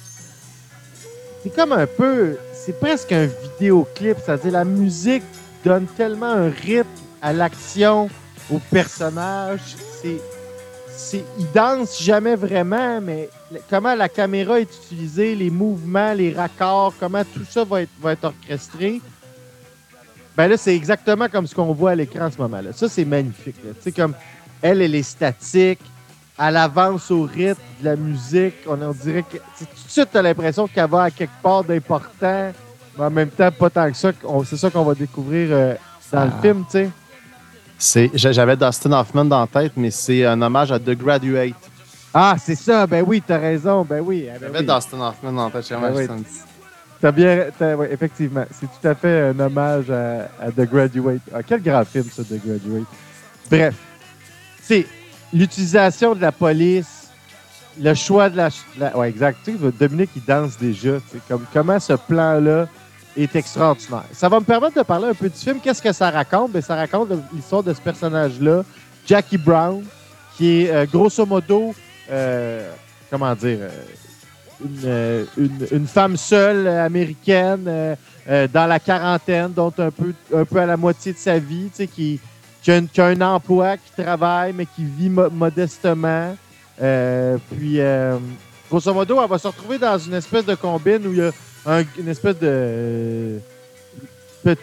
c'est 1.41 1.55
comme 1.55 1.71
un 1.71 1.87
peu, 1.87 2.37
c'est 2.53 2.77
presque 2.77 3.13
un 3.13 3.27
vidéoclip, 3.27 4.17
c'est-à-dire 4.23 4.51
la 4.51 4.65
musique 4.65 5.23
donne 5.63 5.85
tellement 5.97 6.31
un 6.31 6.49
rythme 6.49 6.87
à 7.21 7.33
l'action, 7.33 8.09
au 8.51 8.59
personnage. 8.71 9.61
C'est, 10.01 10.21
c'est, 10.89 11.23
il 11.37 11.51
danse 11.53 12.01
jamais 12.01 12.35
vraiment, 12.35 12.99
mais 13.01 13.29
comment 13.69 13.95
la 13.95 14.09
caméra 14.09 14.59
est 14.59 14.69
utilisée, 14.83 15.35
les 15.35 15.49
mouvements, 15.49 16.13
les 16.13 16.33
raccords, 16.33 16.93
comment 16.99 17.23
tout 17.23 17.45
ça 17.49 17.63
va 17.63 17.81
être, 17.81 17.91
va 18.01 18.13
être 18.13 18.25
orchestré. 18.25 19.01
Ben 20.35 20.47
là, 20.47 20.57
c'est 20.57 20.75
exactement 20.75 21.27
comme 21.27 21.47
ce 21.47 21.55
qu'on 21.55 21.73
voit 21.73 21.91
à 21.91 21.95
l'écran 21.95 22.25
en 22.25 22.31
ce 22.31 22.37
moment-là. 22.37 22.71
Ça, 22.73 22.87
c'est 22.87 23.05
magnifique. 23.05 23.55
comme 23.95 24.13
elle, 24.61 24.81
elle 24.81 24.95
est 24.95 25.03
statique, 25.03 25.79
elle 26.37 26.57
avance 26.57 27.11
au 27.11 27.23
rythme 27.23 27.61
de 27.81 27.85
la 27.85 27.95
musique. 27.95 28.55
On, 28.67 28.77
dirait 28.91 29.23
que 29.23 29.37
tout 29.37 29.65
de 29.65 29.89
suite, 29.89 30.09
tu 30.11 30.17
as 30.17 30.21
l'impression 30.21 30.67
qu'elle 30.67 30.89
va 30.89 31.03
à 31.03 31.11
quelque 31.11 31.41
part 31.43 31.63
d'important, 31.63 32.51
mais 32.97 33.05
en 33.05 33.09
même 33.11 33.29
temps, 33.29 33.51
pas 33.51 33.69
tant 33.69 33.89
que 33.91 33.97
ça. 33.97 34.11
C'est 34.45 34.57
ça 34.57 34.69
qu'on 34.69 34.83
va 34.83 34.93
découvrir 34.95 35.49
euh, 35.51 35.73
dans 36.11 36.25
le 36.25 36.31
Ah. 36.37 36.41
film, 36.41 36.63
tu 36.69 36.89
sais. 37.77 38.11
J'avais 38.13 38.57
Dustin 38.57 38.91
Hoffman 38.91 39.25
dans 39.25 39.39
la 39.41 39.47
tête, 39.47 39.73
mais 39.77 39.91
c'est 39.91 40.25
un 40.25 40.41
hommage 40.41 40.71
à 40.71 40.79
The 40.79 40.91
Graduate. 40.97 41.53
Ah, 42.13 42.35
c'est 42.43 42.55
ça. 42.55 42.85
Ben 42.87 43.03
oui, 43.07 43.21
t'as 43.25 43.37
raison. 43.37 43.85
Ben 43.87 44.01
oui. 44.01 44.25
eh 44.27 44.31
ben 44.39 44.51
J'avais 44.53 44.59
oui. 44.59 44.75
Dustin 44.75 44.99
Hoffman 44.99 45.31
dans 45.31 45.45
la 45.45 45.61
tête. 45.61 45.73
Oui. 45.93 46.07
T'as 47.01 47.11
bien. 47.13 47.45
t'as- 47.57 47.75
ouais, 47.77 47.93
effectivement. 47.93 48.43
C'est 48.51 48.65
tout 48.65 48.87
à 48.87 48.95
fait 48.95 49.29
un 49.29 49.39
hommage 49.39 49.89
à, 49.89 50.29
à 50.43 50.51
The 50.51 50.61
Graduate. 50.69 51.21
Ah, 51.33 51.41
quel 51.43 51.61
grand 51.61 51.85
film, 51.85 52.05
ça, 52.13 52.23
The 52.23 52.43
Graduate. 52.45 52.83
Bref. 53.49 53.75
C'est 54.61 54.85
l'utilisation 55.31 56.13
de 56.15 56.21
la 56.21 56.31
police, 56.33 56.98
le 57.81 57.93
choix 57.93 58.29
de 58.29 58.37
la. 58.37 58.49
la- 58.77 58.97
ouais, 58.97 59.09
exact. 59.09 59.39
Tu 59.45 59.53
sais, 59.57 59.71
Dominique, 59.79 60.11
il 60.15 60.23
danse 60.25 60.57
déjà. 60.57 60.97
Comme, 61.27 61.45
comment 61.53 61.79
ce 61.79 61.93
plan-là 61.93 62.67
est 63.17 63.35
extraordinaire. 63.35 64.03
Ça 64.13 64.29
va 64.29 64.39
me 64.39 64.45
permettre 64.45 64.77
de 64.77 64.83
parler 64.83 65.07
un 65.09 65.13
peu 65.13 65.29
du 65.29 65.37
film. 65.37 65.59
Qu'est-ce 65.61 65.81
que 65.81 65.91
ça 65.91 66.09
raconte? 66.09 66.51
Ben, 66.51 66.61
ça 66.61 66.75
raconte 66.75 67.09
l'histoire 67.33 67.63
de 67.63 67.73
ce 67.73 67.81
personnage-là, 67.81 68.63
Jackie 69.05 69.37
Brown, 69.37 69.83
qui 70.37 70.61
est 70.63 70.69
euh, 70.71 70.85
grosso 70.85 71.25
modo. 71.25 71.73
euh, 72.11 72.71
comment 73.09 73.35
dire? 73.35 73.59
euh, 74.85 75.23
une, 75.37 75.67
une- 75.71 75.87
femme 75.87 76.17
seule 76.17 76.67
américaine 76.67 77.95
dans 78.53 78.67
la 78.67 78.79
quarantaine, 78.79 79.51
dont 79.53 79.73
un 79.77 79.89
peu, 79.89 80.13
un 80.35 80.45
peu 80.45 80.59
à 80.59 80.65
la 80.65 80.77
moitié 80.77 81.13
de 81.13 81.17
sa 81.17 81.39
vie, 81.39 81.69
tu 81.71 81.77
sais, 81.77 81.87
qui, 81.87 82.19
qui, 82.61 82.71
a 82.71 83.05
un, 83.05 83.21
emploi, 83.21 83.77
qui 83.77 84.01
travaille, 84.03 84.53
mais 84.53 84.65
qui 84.65 84.83
vit 84.83 85.09
mo- 85.09 85.29
modestement. 85.29 86.35
Euh, 86.81 87.37
puis, 87.51 87.79
euh, 87.81 88.17
grosso 88.69 88.93
modo, 88.93 89.21
elle 89.21 89.29
va 89.29 89.37
se 89.37 89.47
retrouver 89.47 89.77
dans 89.77 89.97
une 89.97 90.13
espèce 90.13 90.45
de 90.45 90.55
combine 90.55 91.05
où 91.07 91.11
il 91.11 91.17
y 91.17 91.21
a 91.21 91.31
un- 91.65 91.83
une 91.97 92.07
espèce 92.07 92.37
de, 92.39 92.47
euh, 92.47 93.39
de 94.45 94.55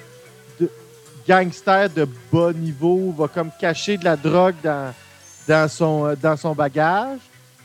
gangster 1.29 1.91
de 1.91 2.09
bas 2.33 2.53
niveau, 2.55 3.13
va 3.17 3.29
comme 3.29 3.51
cacher 3.61 3.99
de 3.99 4.05
la 4.05 4.17
drogue 4.17 4.55
dans, 4.63 4.95
dans, 5.47 5.69
son, 5.69 6.15
dans 6.21 6.37
son 6.37 6.55
bagage. 6.55 7.19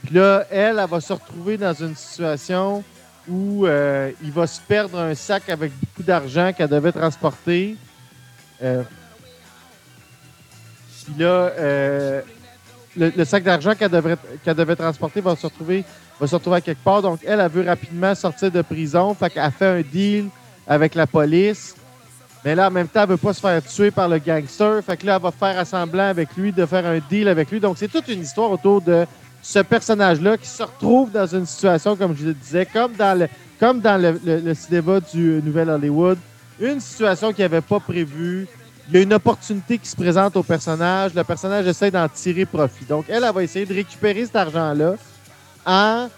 Puis 0.04 0.16
là, 0.16 0.46
elle, 0.50 0.80
elle 0.80 0.90
va 0.90 1.00
se 1.00 1.14
retrouver 1.14 1.58
dans 1.58 1.74
une 1.74 1.96
situation 1.96 2.84
où 3.30 3.66
il 3.68 4.32
va 4.32 4.48
se 4.48 4.60
perdre 4.60 5.00
un 5.00 5.14
sac 5.16 5.48
avec 5.50 5.72
beaucoup 5.80 6.04
d'argent 6.04 6.52
qu'elle 6.52 6.70
devait 6.70 6.92
transporter. 6.92 7.78
Puis 8.60 8.68
là, 11.20 11.52
le, 12.98 13.26
sac 13.26 13.44
d'argent 13.44 13.74
qu'elle 13.76 14.56
devait 14.56 14.76
transporter 14.76 15.22
va 15.22 15.36
se 15.36 15.48
retrouver 15.48 15.84
à 16.20 16.62
quelque 16.62 16.84
part. 16.84 17.02
Donc, 17.02 17.20
elle, 17.26 17.40
elle 17.40 17.52
veut 17.52 17.66
rapidement 17.66 18.14
sortir 18.16 18.52
de 18.52 18.62
prison. 18.62 19.14
Fait 19.14 19.30
qu'elle 19.30 19.52
fait 19.52 19.80
un 19.80 19.82
deal 19.82 20.28
avec 20.68 20.96
la 20.96 21.08
police. 21.08 21.76
Mais 22.44 22.56
là, 22.56 22.68
en 22.68 22.72
même 22.72 22.88
temps, 22.88 23.04
elle 23.04 23.10
veut 23.10 23.18
pas 23.18 23.34
se 23.34 23.40
faire 23.40 23.64
tuer 23.64 23.92
par 23.92 24.10
le 24.10 24.18
gangster. 24.18 24.84
Fait 24.84 24.98
que 24.98 25.06
là, 25.06 25.16
elle 25.16 25.22
va 25.22 25.32
faire 25.32 25.60
assemblant 25.60 26.08
avec 26.08 26.36
lui, 26.36 26.52
de 26.52 26.66
faire 26.66 26.86
un 26.86 27.00
deal 27.10 27.28
avec 27.28 27.52
lui. 27.52 27.60
Donc, 27.60 27.78
c'est 27.78 27.88
toute 27.88 28.08
une 28.08 28.22
histoire 28.22 28.52
autour 28.52 28.82
de 28.82 29.06
ce 29.42 29.60
personnage-là 29.60 30.38
qui 30.38 30.48
se 30.48 30.64
retrouve 30.64 31.12
dans 31.12 31.28
une 31.28 31.46
situation, 31.46 31.96
comme 31.96 32.16
je 32.16 32.28
le 32.28 32.34
disais, 32.34 32.66
comme 32.66 32.94
dans 32.94 33.18
le, 33.18 33.28
comme 33.60 33.82
le 33.84 34.54
cinéma 34.54 35.00
du 35.14 35.42
Nouvel 35.44 35.70
Hollywood, 35.70 36.18
une 36.60 36.80
situation 36.80 37.32
qu'il 37.32 37.44
n'avait 37.44 37.62
pas 37.62 37.80
prévue. 37.80 38.48
Il 38.92 38.98
y 38.98 39.00
a 39.00 39.04
une 39.04 39.14
opportunité 39.14 39.78
qui 39.78 39.88
se 39.88 39.96
présente 39.96 40.36
au 40.36 40.44
personnage. 40.44 41.14
Le 41.14 41.24
personnage 41.24 41.66
essaie 41.66 41.90
d'en 41.90 42.10
tirer 42.10 42.46
profit. 42.46 42.84
Donc, 42.84 43.06
elle, 43.08 43.24
elle 43.24 43.34
va 43.34 43.42
essayer 43.42 43.66
de 43.66 43.74
récupérer 43.74 44.26
cet 44.26 44.36
argent-là 44.36 44.96
en, 45.66 46.10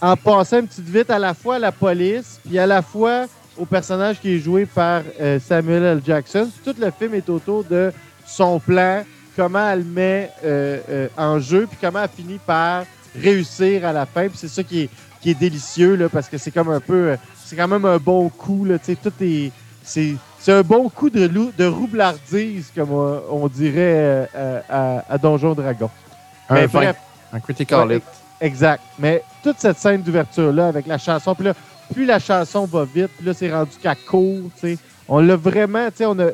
en 0.00 0.16
passant 0.16 0.58
une 0.58 0.66
petite 0.66 0.88
vite 0.88 1.08
à 1.08 1.20
la 1.20 1.34
fois 1.34 1.54
à 1.54 1.58
la 1.60 1.70
police, 1.70 2.40
puis 2.44 2.58
à 2.58 2.66
la 2.66 2.82
fois 2.82 3.26
au 3.56 3.64
personnage 3.64 4.20
qui 4.20 4.34
est 4.34 4.38
joué 4.40 4.66
par 4.66 5.02
euh, 5.20 5.38
Samuel 5.38 5.84
L. 5.84 6.02
Jackson. 6.04 6.50
Tout 6.64 6.74
le 6.80 6.90
film 6.90 7.14
est 7.14 7.28
autour 7.28 7.62
de 7.62 7.92
son 8.26 8.58
plan, 8.58 9.04
comment 9.36 9.70
elle 9.70 9.84
met 9.84 10.32
euh, 10.44 10.80
euh, 10.88 11.08
en 11.16 11.38
jeu, 11.38 11.68
puis 11.68 11.78
comment 11.80 12.02
elle 12.02 12.08
finit 12.08 12.40
par 12.44 12.86
réussir 13.16 13.86
à 13.86 13.92
la 13.92 14.04
fin. 14.04 14.26
C'est 14.34 14.48
ça 14.48 14.64
qui 14.64 14.90
est, 15.24 15.34
délicieux, 15.34 15.94
là, 15.94 16.08
parce 16.08 16.28
que 16.28 16.38
c'est 16.38 16.50
comme 16.50 16.70
un 16.70 16.80
peu... 16.80 17.16
c'est 17.44 17.54
quand 17.54 17.68
même 17.68 17.84
un 17.84 17.98
bon 17.98 18.28
coup, 18.30 18.64
là, 18.64 18.80
tu 18.80 18.96
tout 18.96 19.12
est... 19.20 19.52
C'est, 19.88 20.16
c'est 20.38 20.52
un 20.52 20.62
bon 20.62 20.90
coup 20.90 21.08
de, 21.08 21.26
de 21.26 21.66
roublardise, 21.66 22.70
comme 22.74 22.92
on, 22.92 23.22
on 23.30 23.48
dirait 23.48 24.28
euh, 24.34 24.60
à, 24.68 25.02
à 25.08 25.16
Donjon 25.16 25.54
Dragon. 25.54 25.90
Un 26.50 26.54
Mais 26.54 26.66
bref, 26.66 26.96
Un 27.32 27.40
critical 27.40 27.92
hit. 27.92 28.04
Exact. 28.40 28.82
Mais 28.98 29.22
toute 29.42 29.58
cette 29.58 29.78
scène 29.78 30.02
d'ouverture-là 30.02 30.68
avec 30.68 30.86
la 30.86 30.98
chanson, 30.98 31.34
puis 31.34 31.44
là, 31.46 31.54
plus 31.92 32.04
la 32.04 32.18
chanson 32.18 32.66
va 32.66 32.84
vite, 32.84 33.10
puis 33.16 33.26
là, 33.26 33.32
c'est 33.32 33.50
rendu 33.52 33.70
qu'à 33.82 33.94
court, 33.94 34.50
tu 34.60 34.74
sais. 34.74 34.78
On 35.08 35.20
l'a 35.20 35.36
vraiment, 35.36 35.86
tu 35.90 35.96
sais, 35.96 36.06
on 36.06 36.18
a. 36.18 36.28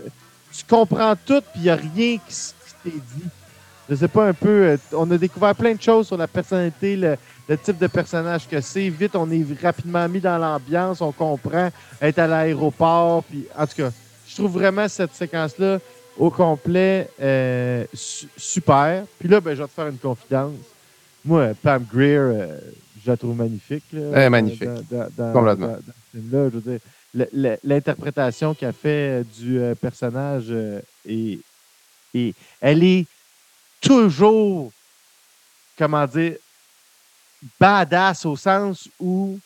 Tu 0.53 0.65
comprends 0.69 1.15
tout, 1.15 1.41
puis 1.53 1.61
il 1.61 1.63
n'y 1.63 1.71
a 1.71 1.77
rien 1.77 2.19
qui 2.19 2.35
t'est 2.83 2.91
dit. 2.91 3.25
Je 3.89 3.95
sais 3.97 4.09
pas 4.09 4.29
un 4.29 4.33
peu. 4.33 4.49
euh, 4.49 4.77
on 4.93 5.11
a 5.11 5.19
découvert 5.19 5.55
plein 5.55 5.75
de 5.75 5.83
choses 5.83 6.07
sur 6.07 6.17
la 6.17 6.27
personnalité, 6.27 6.97
le, 6.97 7.17
le 7.49 7.59
type 7.59 7.79
de 7.79 7.87
personnage 7.87 8.49
que 8.49 8.61
c'est. 8.61 8.89
Vite, 8.89 9.15
on 9.15 9.31
est 9.31 9.45
rapidement 9.63 10.09
mis 10.09 10.21
dans 10.21 10.39
l'ambiance, 10.39 11.01
on 11.03 11.13
comprend 11.13 11.71
être 12.01 12.19
à 12.19 12.27
l'aéroport, 12.27 13.23
puis 13.25 13.45
en 13.57 13.67
tout 13.67 13.77
cas, 13.77 13.91
je 14.27 14.35
trouve 14.37 14.53
vraiment 14.53 14.89
cette 14.89 15.15
séquence-là 15.15 15.79
au 16.17 16.31
complet 16.31 17.09
euh, 17.21 17.85
su- 17.93 18.27
super. 18.37 19.05
Puis 19.19 19.29
là, 19.29 19.41
ben, 19.41 19.55
je 19.55 19.61
vais 19.63 19.69
te 19.69 19.73
faire 19.75 19.89
une 19.89 19.99
confidence. 19.99 20.53
Moi, 21.25 21.49
Pam 21.63 21.85
Greer, 21.93 22.19
euh, 22.21 22.59
je 23.05 23.11
la 23.11 23.17
trouve 23.19 23.37
magnifique. 23.37 23.85
Là, 23.93 24.01
Elle 24.15 24.23
est 24.23 24.31
magnifique. 24.31 24.69
Dans, 24.91 25.33
Complètement. 25.33 25.67
dans- 25.69 25.77
ce 26.13 26.19
film-là, 26.19 26.49
je 26.53 26.59
veux 26.59 26.73
dire, 26.73 27.59
l'interprétation 27.65 28.55
qu'elle 28.55 28.73
fait 28.73 29.23
euh, 29.23 29.25
du 29.39 29.61
personnage 29.81 30.51
est, 31.07 31.39
est- 32.15 32.35
elle 32.61 32.83
est 32.83 33.05
toujours, 33.85 34.73
comment 35.79 36.07
dire, 36.07 36.37
badass 37.61 38.25
au 38.25 38.37
sens 38.37 38.89
où 38.99 39.39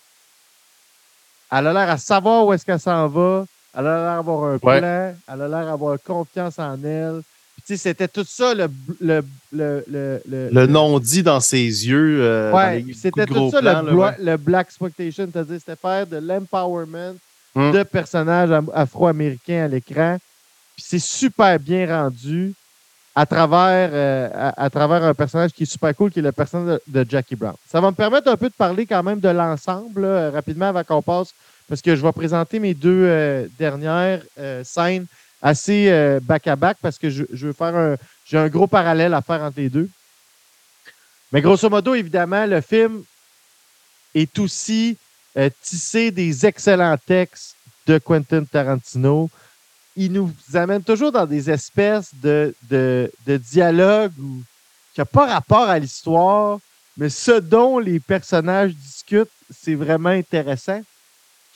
elle 1.50 1.66
a 1.66 1.73
l'air 1.73 1.90
à 1.90 1.99
savoir 1.99 2.45
où 2.47 2.52
est-ce 2.52 2.64
qu'elle 2.64 2.78
s'en 2.80 3.09
va, 3.09 3.45
elle 3.75 3.87
a 3.87 3.97
l'air 4.04 4.16
d'avoir 4.16 4.45
un 4.50 4.52
Ouais. 4.62 4.78
plan, 4.80 5.14
elle 5.28 5.42
a 5.42 5.49
l'air 5.49 5.64
d'avoir 5.66 5.99
confiance 6.04 6.59
en 6.59 6.83
elle. 6.85 7.23
Puis, 7.66 7.76
c'était 7.76 8.09
tout 8.09 8.25
ça, 8.26 8.54
le, 8.54 8.68
le, 9.00 9.23
le, 9.52 9.85
le, 9.88 10.23
le- 10.26 10.49
Le 10.50 10.66
non-dit 10.66 11.23
dans 11.23 11.40
ses 11.40 11.59
yeux. 11.64 12.18
euh, 12.23 12.52
Ouais, 12.52 12.85
c'était 12.99 13.26
gros 13.26 13.50
tout 13.50 13.50
ça 13.50 13.61
plans, 13.61 13.83
le, 13.83 13.87
là, 13.88 13.92
bla- 13.92 14.07
ouais. 14.07 14.16
le 14.21 14.37
Black 14.38 14.68
Exploitation, 14.68 15.28
c'est-à-dire 15.30 15.59
c'était 15.59 15.76
faire 15.76 16.07
de 16.07 16.16
l'empowerment 16.16 17.16
Hmm. 17.54 17.73
de 17.73 17.83
personnages 17.83 18.50
am- 18.52 18.71
afro-américains 18.75 19.64
à 19.64 19.68
l'écran. 19.68 20.18
Puis 20.76 20.85
c'est 20.87 20.99
super 20.99 21.59
bien 21.59 21.87
rendu 22.02 22.54
à 23.18 23.26
travers, 23.26 23.90
euh, 23.92 24.52
à, 24.56 24.70
travers 24.70 25.02
un 25.02 25.12
personnage 25.12 25.50
qui 25.50 25.64
est 25.64 25.66
super 25.66 25.92
cool, 25.96 26.12
qui 26.12 26.20
est 26.20 26.22
le 26.22 26.30
personnage 26.30 26.78
de, 26.87 27.04
Jackie 27.08 27.34
Brown. 27.34 27.56
Ça 27.68 27.80
va 27.80 27.90
me 27.90 27.96
permettre 27.96 28.30
un 28.30 28.37
peu 28.37 28.48
de 28.48 28.54
parler 28.54 28.87
quand 28.87 29.02
même 29.02 29.18
de 29.18 29.28
l'ensemble, 29.28 30.02
là, 30.02 30.30
rapidement 30.30 30.66
avant 30.66 30.84
qu'on 30.84 31.02
passe, 31.02 31.34
parce 31.68 31.82
que 31.82 31.96
je 31.96 32.00
vais 32.00 32.12
présenter 32.12 32.60
mes 32.60 32.75
deux 32.75 33.02
euh, 33.06 33.48
dernières 33.58 34.22
euh, 34.38 34.62
scènes 34.62 35.06
assez 35.42 36.18
back-à-back 36.22 36.78
parce 36.82 36.98
que 36.98 37.10
je, 37.10 37.25
veux 37.32 37.52
faire 37.52 37.75
un. 37.75 37.96
J'ai 38.25 38.38
un 38.38 38.48
gros 38.48 38.66
parallèle 38.66 39.14
à 39.14 39.22
faire 39.22 39.40
entre 39.40 39.58
les 39.58 39.68
deux. 39.68 39.88
Mais 41.32 41.40
grosso 41.40 41.68
modo, 41.70 41.94
évidemment, 41.94 42.44
le 42.44 42.60
film 42.60 43.04
est 44.14 44.37
aussi 44.38 44.96
tissé 45.62 46.10
des 46.10 46.44
excellents 46.44 46.96
textes 47.04 47.54
de 47.87 47.98
Quentin 47.98 48.42
Tarantino. 48.44 49.30
Il 50.00 50.12
nous 50.12 50.32
amène 50.54 50.82
toujours 50.82 51.10
dans 51.10 51.26
des 51.26 51.50
espèces 51.50 52.14
de, 52.14 52.54
de, 52.70 53.10
de 53.26 53.36
dialogues 53.36 54.12
qui 54.94 55.00
n'ont 55.00 55.06
pas 55.06 55.26
rapport 55.26 55.68
à 55.68 55.76
l'histoire, 55.76 56.60
mais 56.96 57.08
ce 57.08 57.32
dont 57.32 57.80
les 57.80 57.98
personnages 57.98 58.74
discutent, 58.74 59.28
c'est 59.50 59.74
vraiment 59.74 60.10
intéressant. 60.10 60.80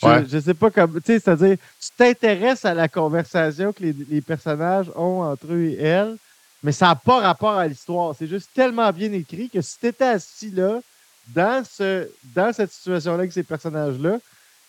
Je 0.03 0.37
ne 0.37 0.41
sais 0.41 0.55
pas 0.55 0.71
comment. 0.71 0.95
Tu 0.95 1.07
sais, 1.07 1.21
c'est-à-dire, 1.21 1.57
tu 1.81 1.89
t'intéresses 1.97 2.65
à 2.65 2.75
la 2.75 2.89
conversation 2.89 3.73
que 3.73 3.85
les, 3.85 4.21
personnages 4.21 4.91
ont 4.97 5.23
entre 5.23 5.47
eux 5.53 5.67
et 5.67 5.81
elle, 5.81 6.17
mais 6.63 6.73
ça 6.73 6.87
n'a 6.87 6.97
pas 6.97 7.21
rapport 7.21 7.57
à 7.57 7.69
l'histoire. 7.69 8.15
C'est 8.19 8.27
juste 8.27 8.51
tellement 8.55 8.91
bien 8.91 9.13
écrit 9.13 9.49
que 9.49 9.61
si 9.61 9.79
tu 9.79 9.87
étais 9.87 10.05
assis 10.05 10.51
là, 10.51 10.81
dans, 11.29 11.65
ce, 11.65 12.09
dans 12.35 12.53
cette 12.53 12.73
situation-là 12.73 13.19
avec 13.19 13.33
ces 13.33 13.45
personnages-là, 13.45 14.19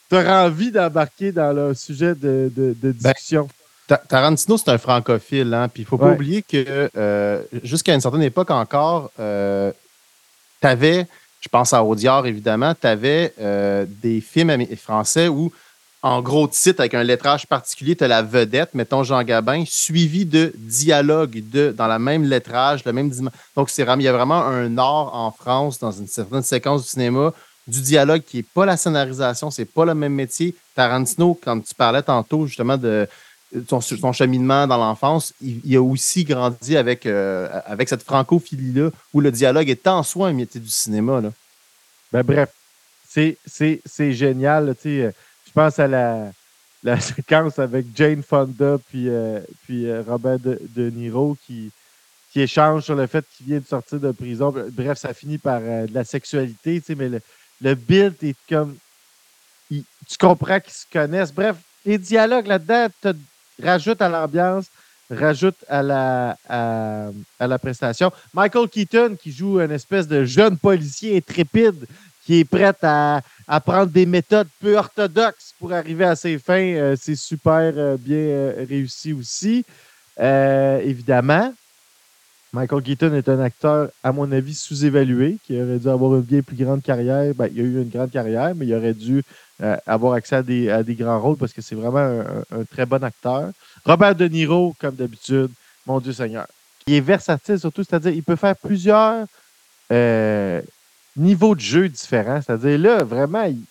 tu 0.09 0.15
auras 0.15 0.45
envie 0.45 0.71
d'embarquer 0.71 1.31
dans 1.31 1.51
le 1.51 1.73
sujet 1.73 2.13
de, 2.13 2.51
de, 2.55 2.75
ben, 3.01 3.13
Tarantino, 4.07 4.57
c'est 4.57 4.69
un 4.69 4.77
francophile, 4.77 5.53
hein? 5.53 5.67
Puis 5.67 5.83
il 5.83 5.85
ne 5.85 5.89
faut 5.89 5.97
pas 5.97 6.11
oublier 6.11 6.41
que 6.41 6.89
euh, 6.95 7.41
jusqu'à 7.63 7.93
une 7.93 8.01
certaine 8.01 8.21
époque 8.21 8.49
encore, 8.49 9.11
euh, 9.19 9.71
tu 10.61 10.67
avais 10.67 11.07
je 11.43 11.49
pense 11.49 11.73
à 11.73 11.83
Audiard, 11.83 12.25
évidemment, 12.25 12.73
tu 12.73 12.87
avais 12.87 13.33
euh, 13.41 13.85
des 14.01 14.21
films 14.21 14.65
français 14.77 15.27
où, 15.27 15.51
en 16.01 16.21
gros 16.21 16.47
titre, 16.47 16.79
avec 16.79 16.93
un 16.93 17.03
lettrage 17.03 17.47
particulier, 17.47 17.97
tu 17.97 18.05
as 18.05 18.07
la 18.07 18.21
vedette, 18.21 18.73
mettons 18.73 19.03
Jean 19.03 19.23
Gabin, 19.23 19.65
suivi 19.67 20.25
de 20.25 20.53
dialogues 20.55 21.43
de, 21.49 21.73
dans 21.77 21.87
la 21.87 21.99
même 21.99 22.23
lettrage, 22.23 22.85
le 22.85 22.93
même 22.93 23.11
Donc, 23.57 23.77
il 23.77 24.01
y 24.01 24.07
a 24.07 24.13
vraiment 24.13 24.41
un 24.41 24.77
art 24.77 25.13
en 25.13 25.31
France, 25.31 25.79
dans 25.79 25.91
une 25.91 26.07
certaine 26.07 26.43
séquence 26.43 26.83
du 26.83 26.87
cinéma, 26.87 27.33
du 27.67 27.81
dialogue 27.81 28.21
qui 28.21 28.37
n'est 28.37 28.43
pas 28.43 28.65
la 28.65 28.77
scénarisation, 28.77 29.51
c'est 29.51 29.65
pas 29.65 29.83
le 29.83 29.95
même 29.95 30.13
métier. 30.13 30.55
Tarantino, 30.75 31.37
quand 31.43 31.59
tu 31.59 31.75
parlais 31.75 32.03
tantôt 32.03 32.47
justement 32.47 32.77
de 32.77 33.05
son, 33.67 34.13
cheminement 34.13 34.67
dans 34.67 34.77
l'enfance, 34.77 35.33
il, 35.41 35.75
a 35.75 35.81
aussi 35.81 36.23
grandi 36.23 36.77
avec, 36.77 37.05
euh, 37.05 37.47
avec 37.65 37.89
cette 37.89 38.03
francophilie-là, 38.03 38.89
où 39.13 39.21
le 39.21 39.31
dialogue 39.31 39.69
est 39.69 39.87
en 39.87 40.03
soi 40.03 40.29
un 40.29 40.33
métier 40.33 40.59
du 40.59 40.69
cinéma. 40.69 41.21
Là. 41.21 41.31
Ben, 42.11 42.23
bref, 42.23 42.49
c'est 43.05 44.13
génial. 44.13 44.75
je 44.83 45.11
pense 45.53 45.79
à 45.79 45.87
la, 45.87 46.31
séquence 46.99 47.59
avec 47.59 47.85
Jane 47.95 48.23
Fonda 48.23 48.77
puis, 48.89 49.07
euh, 49.07 49.39
puis 49.63 49.87
euh, 49.87 50.03
Robert 50.05 50.39
de, 50.39 50.89
Niro 50.89 51.37
qui, 51.45 51.71
qui 52.31 52.41
échange 52.41 52.83
sur 52.83 52.95
le 52.95 53.07
fait 53.07 53.25
qu'il 53.37 53.45
vient 53.47 53.59
de 53.59 53.65
sortir 53.65 53.99
de 53.99 54.11
prison. 54.11 54.53
Bref, 54.71 54.97
ça 54.97 55.13
finit 55.13 55.37
par 55.37 55.61
de 55.61 55.93
la 55.93 56.03
sexualité, 56.03 56.81
mais 56.97 57.09
le, 57.09 57.21
le 57.61 57.75
build 57.75 58.15
est 58.23 58.35
comme. 58.49 58.75
tu 59.69 59.83
comprends 60.19 60.59
qu'ils 60.59 60.73
se 60.73 60.85
connaissent. 60.91 61.33
Bref, 61.33 61.55
les 61.85 61.97
dialogues 61.97 62.47
là-dedans, 62.47 62.87
rajoute 63.61 64.01
à 64.01 64.09
l'ambiance, 64.09 64.65
rajoute 65.09 65.57
à 65.67 65.83
la, 65.83 66.37
à, 66.47 67.47
la 67.47 67.59
prestation. 67.59 68.11
Michael 68.33 68.69
Keaton, 68.69 69.17
qui 69.21 69.31
joue 69.31 69.59
une 69.59 69.71
espèce 69.71 70.07
de 70.07 70.23
jeune 70.23 70.57
policier 70.57 71.17
intrépide, 71.17 71.85
qui 72.25 72.39
est 72.39 72.45
prêt 72.45 72.73
à, 72.81 73.21
à 73.47 73.59
prendre 73.59 73.91
des 73.91 74.05
méthodes 74.05 74.47
peu 74.59 74.77
orthodoxes 74.77 75.53
pour 75.59 75.73
arriver 75.73 76.05
à 76.05 76.15
ses 76.15 76.37
fins, 76.37 76.53
euh, 76.55 76.95
c'est 76.99 77.15
super 77.15 77.73
euh, 77.75 77.97
bien 77.97 78.17
euh, 78.17 78.65
réussi 78.67 79.13
aussi. 79.13 79.65
évidemment, 80.17 81.53
Michael 82.53 82.83
Keaton 82.83 83.13
est 83.15 83.27
un 83.29 83.39
acteur, 83.39 83.89
à 84.03 84.11
mon 84.11 84.31
avis, 84.31 84.53
sous-évalué, 84.53 85.37
qui 85.45 85.59
aurait 85.59 85.79
dû 85.79 85.89
avoir 85.89 86.15
une 86.15 86.21
bien 86.21 86.41
plus 86.41 86.55
grande 86.55 86.83
carrière. 86.83 87.33
Ben, 87.33 87.49
il 87.51 87.59
a 87.59 87.63
eu 87.63 87.81
une 87.81 87.89
grande 87.89 88.11
carrière, 88.11 88.53
mais 88.55 88.67
il 88.67 88.75
aurait 88.75 88.93
dû 88.93 89.23
euh, 89.63 89.77
avoir 89.85 90.13
accès 90.13 90.35
à 90.35 90.43
des, 90.43 90.69
à 90.69 90.83
des, 90.83 90.95
grands 90.95 91.21
rôles 91.21 91.37
parce 91.37 91.53
que 91.53 91.61
c'est 91.61 91.75
vraiment 91.75 92.23
un, 92.51 92.63
très 92.65 92.85
bon 92.85 93.03
acteur. 93.03 93.51
Robert 93.85 94.13
De 94.13 94.27
Niro, 94.27 94.75
comme 94.77 94.95
d'habitude, 94.95 95.51
mon 95.85 95.99
Dieu 95.99 96.11
Seigneur. 96.11 96.47
Il 96.85 96.95
est 96.95 97.01
versatile 97.01 97.59
surtout, 97.59 97.83
c'est-à-dire 97.83 98.11
il 98.11 98.23
peut 98.23 98.35
faire 98.35 98.57
plusieurs 98.57 99.25
euh, 99.91 100.61
niveaux 101.15 101.55
de 101.55 101.61
jeu 101.61 101.87
différents. 101.87 102.41
C'est-à-dire 102.41 102.77
là, 102.77 103.03
vraiment, 103.03 103.43
il, 103.43 103.61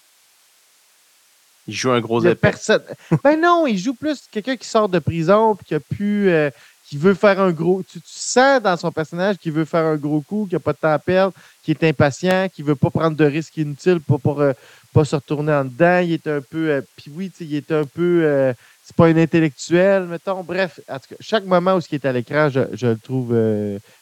il 1.68 1.74
joue 1.74 1.90
un 1.90 2.00
gros 2.00 2.22
épée. 2.24 2.34
Personne... 2.36 2.82
ben 3.22 3.40
non, 3.40 3.66
il 3.66 3.78
joue 3.78 3.94
plus 3.94 4.22
quelqu'un 4.30 4.56
qui 4.56 4.66
sort 4.66 4.88
de 4.88 4.98
prison 4.98 5.54
et 5.54 5.64
qui 5.64 5.74
a 5.74 5.80
pu 5.80 6.30
euh, 6.30 6.50
qui 6.92 6.98
veut 6.98 7.14
faire 7.14 7.40
un 7.40 7.52
gros. 7.52 7.82
Tu, 7.82 8.00
sens 8.04 8.60
dans 8.60 8.76
son 8.76 8.92
personnage 8.92 9.38
qu'il 9.38 9.52
veut 9.52 9.64
faire 9.64 9.86
un 9.86 9.96
gros 9.96 10.20
coup, 10.20 10.44
qu'il 10.44 10.56
n'a 10.56 10.60
pas 10.60 10.74
de 10.74 10.78
temps 10.78 10.92
à 10.92 10.98
perdre, 10.98 11.32
qu'il 11.62 11.74
est 11.74 11.88
impatient, 11.88 12.50
qu'il 12.50 12.66
ne 12.66 12.68
veut 12.68 12.76
pas 12.76 12.90
prendre 12.90 13.16
de 13.16 13.24
risques 13.24 13.56
inutiles 13.56 14.00
pour, 14.00 14.42
euh, 14.42 14.52
pas 14.92 15.06
se 15.06 15.16
retourner 15.16 15.54
en 15.54 15.64
dedans. 15.64 16.00
Il 16.04 16.12
est 16.12 16.26
un 16.26 16.42
peu. 16.42 16.68
Euh, 16.68 16.82
puis 16.98 17.10
oui, 17.16 17.32
il 17.40 17.54
est 17.54 17.72
un 17.72 17.84
peu. 17.84 18.20
Euh, 18.24 18.52
c'est 18.84 18.94
pas 18.94 19.06
un 19.06 19.16
intellectuel, 19.16 20.02
mettons. 20.02 20.42
Bref, 20.42 20.80
en 20.86 20.98
tout 20.98 21.08
cas, 21.08 21.14
chaque 21.20 21.46
moment 21.46 21.76
où 21.76 21.80
ce 21.80 21.88
qui 21.88 21.94
est 21.94 22.04
à 22.04 22.12
l'écran, 22.12 22.50
je, 22.50 22.86
le 22.86 22.98
trouve 22.98 23.34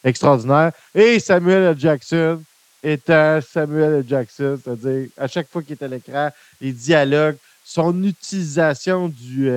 extraordinaire. 0.03 0.73
Et 0.93 1.17
Samuel. 1.21 1.79
Jackson 1.79 2.43
étant 2.83 3.39
Samuel 3.41 3.93
L. 3.93 4.05
Jackson, 4.05 4.59
c'est-à-dire 4.61 5.07
à 5.17 5.27
chaque 5.27 5.47
fois 5.47 5.61
qu'il 5.61 5.77
est 5.79 5.83
à 5.83 5.87
l'écran, 5.87 6.29
les 6.59 6.73
dialogues, 6.73 7.37
son 7.63 8.03
utilisation 8.03 9.07
du, 9.07 9.49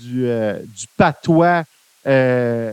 du 0.00 0.86
patois 0.96 1.64
euh, 2.08 2.72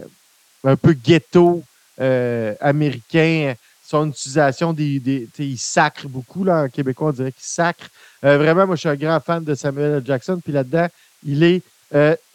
un 0.63 0.76
peu 0.78 0.93
ghetto 0.93 1.62
euh, 2.00 2.56
américain. 2.62 3.54
Son 3.84 4.10
utilisation 4.10 4.74
des. 4.74 5.00
des 5.00 5.28
il 5.38 5.58
sacre 5.58 6.08
beaucoup, 6.08 6.43
là, 6.43 6.63
en 6.63 6.69
québécois, 6.69 7.10
on 7.10 7.12
dirait 7.12 7.32
qu'il 7.32 7.43
sacre. 7.43 7.88
Euh, 8.24 8.38
vraiment, 8.38 8.65
moi, 8.65 8.76
je 8.76 8.82
suis 8.82 8.89
un 8.89 8.95
grand 8.95 9.19
fan 9.19 9.43
de 9.43 9.54
Samuel 9.54 9.98
L. 9.98 10.04
Jackson. 10.06 10.39
Puis 10.43 10.54
là-dedans, 10.54 10.88
il 11.24 11.43
est 11.43 11.62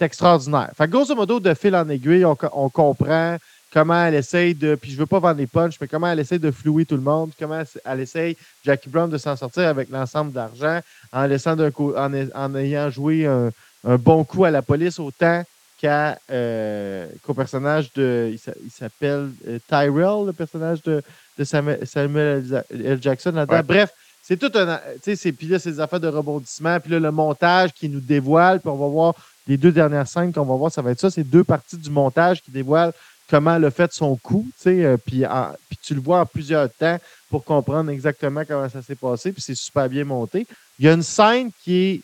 extraordinaire. 0.00 0.70
Fait 0.76 0.88
grosso 0.88 1.14
modo, 1.14 1.40
de 1.40 1.52
fil 1.54 1.74
en 1.74 1.88
aiguille, 1.88 2.24
on, 2.24 2.68
comprend 2.70 3.36
comment 3.72 4.04
elle 4.04 4.14
essaye 4.14 4.54
de. 4.54 4.74
Puis 4.74 4.92
je 4.92 4.96
veux 4.96 5.06
pas 5.06 5.18
vendre 5.18 5.38
les 5.38 5.46
punchs, 5.46 5.74
mais 5.80 5.88
comment 5.88 6.06
elle 6.06 6.20
essaye 6.20 6.38
de 6.38 6.50
flouer 6.50 6.84
tout 6.84 6.96
le 6.96 7.02
monde, 7.02 7.32
comment 7.38 7.62
elle 7.84 8.00
essaye, 8.00 8.36
Jackie 8.64 8.88
Brown, 8.88 9.10
de 9.10 9.18
s'en 9.18 9.36
sortir 9.36 9.66
avec 9.68 9.90
l'ensemble 9.90 10.32
d'argent 10.32 10.80
en 11.12 11.26
laissant 11.26 11.56
d'un 11.56 11.70
en, 11.76 12.28
en, 12.34 12.54
ayant 12.54 12.90
joué 12.90 13.26
un, 13.26 13.50
un, 13.84 13.96
bon 13.96 14.24
coup 14.24 14.44
à 14.44 14.50
la 14.50 14.62
police 14.62 14.98
autant 14.98 15.44
euh, 15.88 17.06
qu'au 17.24 17.34
personnage 17.34 17.92
de. 17.92 18.32
Il 18.32 18.70
s'appelle 18.70 19.30
euh, 19.48 19.58
Tyrell, 19.68 20.26
le 20.26 20.32
personnage 20.32 20.82
de, 20.82 21.02
Samuel, 21.42 22.64
L. 22.70 22.98
Jackson 23.00 23.32
là-dedans. 23.32 23.62
Bref, 23.66 23.90
c'est 24.22 24.36
tout 24.36 24.50
un. 24.54 24.80
Tu 25.02 25.16
sais, 25.16 25.32
puis 25.32 25.46
là, 25.46 25.58
c'est 25.58 25.72
des 25.72 25.80
affaires 25.80 26.00
de 26.00 26.08
rebondissement. 26.08 26.78
Puis 26.80 26.92
là, 26.92 27.00
le 27.00 27.10
montage 27.10 27.72
qui 27.72 27.88
nous 27.88 28.00
dévoile. 28.00 28.60
Puis 28.60 28.68
on 28.68 28.76
va 28.76 28.86
voir 28.88 29.14
les 29.46 29.56
deux 29.56 29.72
dernières 29.72 30.06
scènes 30.06 30.32
qu'on 30.32 30.44
va 30.44 30.54
voir, 30.54 30.70
ça 30.70 30.82
va 30.82 30.92
être 30.92 31.00
ça. 31.00 31.10
C'est 31.10 31.24
deux 31.24 31.44
parties 31.44 31.76
du 31.76 31.90
montage 31.90 32.42
qui 32.42 32.50
dévoilent 32.50 32.92
comment 33.28 33.56
elle 33.56 33.64
a 33.64 33.70
fait 33.70 33.92
son 33.92 34.16
coup. 34.16 34.46
Tu 34.56 34.62
sais, 34.62 34.84
euh, 34.84 34.96
puis, 34.96 35.24
puis 35.68 35.78
tu 35.82 35.94
le 35.94 36.00
vois 36.00 36.20
en 36.20 36.26
plusieurs 36.26 36.70
temps 36.70 36.98
pour 37.30 37.44
comprendre 37.44 37.90
exactement 37.90 38.42
comment 38.46 38.68
ça 38.68 38.82
s'est 38.82 38.96
passé. 38.96 39.32
Puis 39.32 39.42
c'est 39.42 39.54
super 39.54 39.88
bien 39.88 40.04
monté. 40.04 40.46
Il 40.78 40.84
y 40.84 40.88
a 40.88 40.92
une 40.92 41.02
scène 41.02 41.50
qui 41.62 41.76
est 41.76 42.02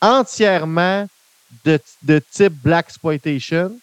entièrement 0.00 1.06
de, 1.64 1.78
de 2.02 2.20
type 2.30 2.52
Black 2.62 2.86
Exploitation, 2.86 3.76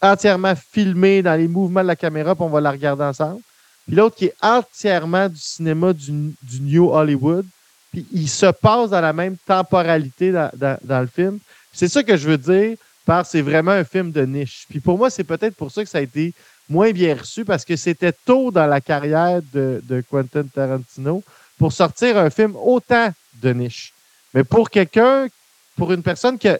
entièrement 0.00 0.54
filmé 0.54 1.22
dans 1.22 1.34
les 1.34 1.48
mouvements 1.48 1.82
de 1.82 1.86
la 1.86 1.96
caméra, 1.96 2.34
puis 2.34 2.44
on 2.44 2.48
va 2.48 2.60
la 2.60 2.70
regarder 2.70 3.04
ensemble. 3.04 3.40
Puis 3.86 3.94
l'autre 3.94 4.16
qui 4.16 4.26
est 4.26 4.34
entièrement 4.42 5.28
du 5.28 5.38
cinéma 5.38 5.92
du, 5.92 6.32
New 6.60 6.90
Hollywood. 6.90 7.46
Puis 7.92 8.06
il 8.12 8.28
se 8.28 8.46
passe 8.46 8.90
dans 8.90 9.00
la 9.00 9.12
même 9.12 9.36
temporalité 9.46 10.32
dans, 10.32 11.00
le 11.00 11.06
film. 11.06 11.38
C'est 11.72 11.88
ça 11.88 12.02
que 12.02 12.16
je 12.16 12.28
veux 12.28 12.38
dire 12.38 12.76
par 13.04 13.24
c'est 13.24 13.42
vraiment 13.42 13.70
un 13.70 13.84
film 13.84 14.10
de 14.10 14.22
niche. 14.22 14.66
Puis 14.68 14.80
pour 14.80 14.98
moi, 14.98 15.10
c'est 15.10 15.22
peut-être 15.22 15.54
pour 15.54 15.70
ça 15.70 15.84
que 15.84 15.88
ça 15.88 15.98
a 15.98 16.00
été 16.00 16.34
moins 16.68 16.90
bien 16.90 17.14
reçu 17.14 17.44
parce 17.44 17.64
que 17.64 17.76
c'était 17.76 18.12
tôt 18.12 18.50
dans 18.50 18.66
la 18.66 18.80
carrière 18.80 19.40
de, 19.54 19.80
de 19.84 20.02
Quentin 20.10 20.42
Tarantino 20.52 21.22
pour 21.56 21.72
sortir 21.72 22.18
un 22.18 22.30
film 22.30 22.56
autant 22.56 23.12
de 23.34 23.52
niche. 23.52 23.92
Mais 24.34 24.42
pour 24.42 24.68
quelqu'un, 24.68 25.28
pour 25.76 25.92
une 25.92 26.02
personne 26.02 26.36
qui 26.36 26.48
a 26.48 26.58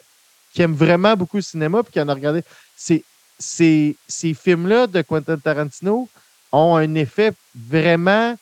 qui 0.57 0.62
aime 0.62 0.73
vraiment 0.73 1.14
beaucoup 1.14 1.37
le 1.37 1.42
cinéma 1.42 1.83
puis 1.83 1.92
qui 1.92 2.01
en 2.01 2.09
a 2.09 2.14
regardé. 2.14 2.42
Ces, 2.75 3.05
ces, 3.38 4.35
films-là 4.35 4.87
de 4.87 5.03
Quentin 5.03 5.37
Tarantino 5.37 6.09
ont 6.51 6.77
un 6.77 6.95
effet 6.95 7.35
vraiment 7.55 8.35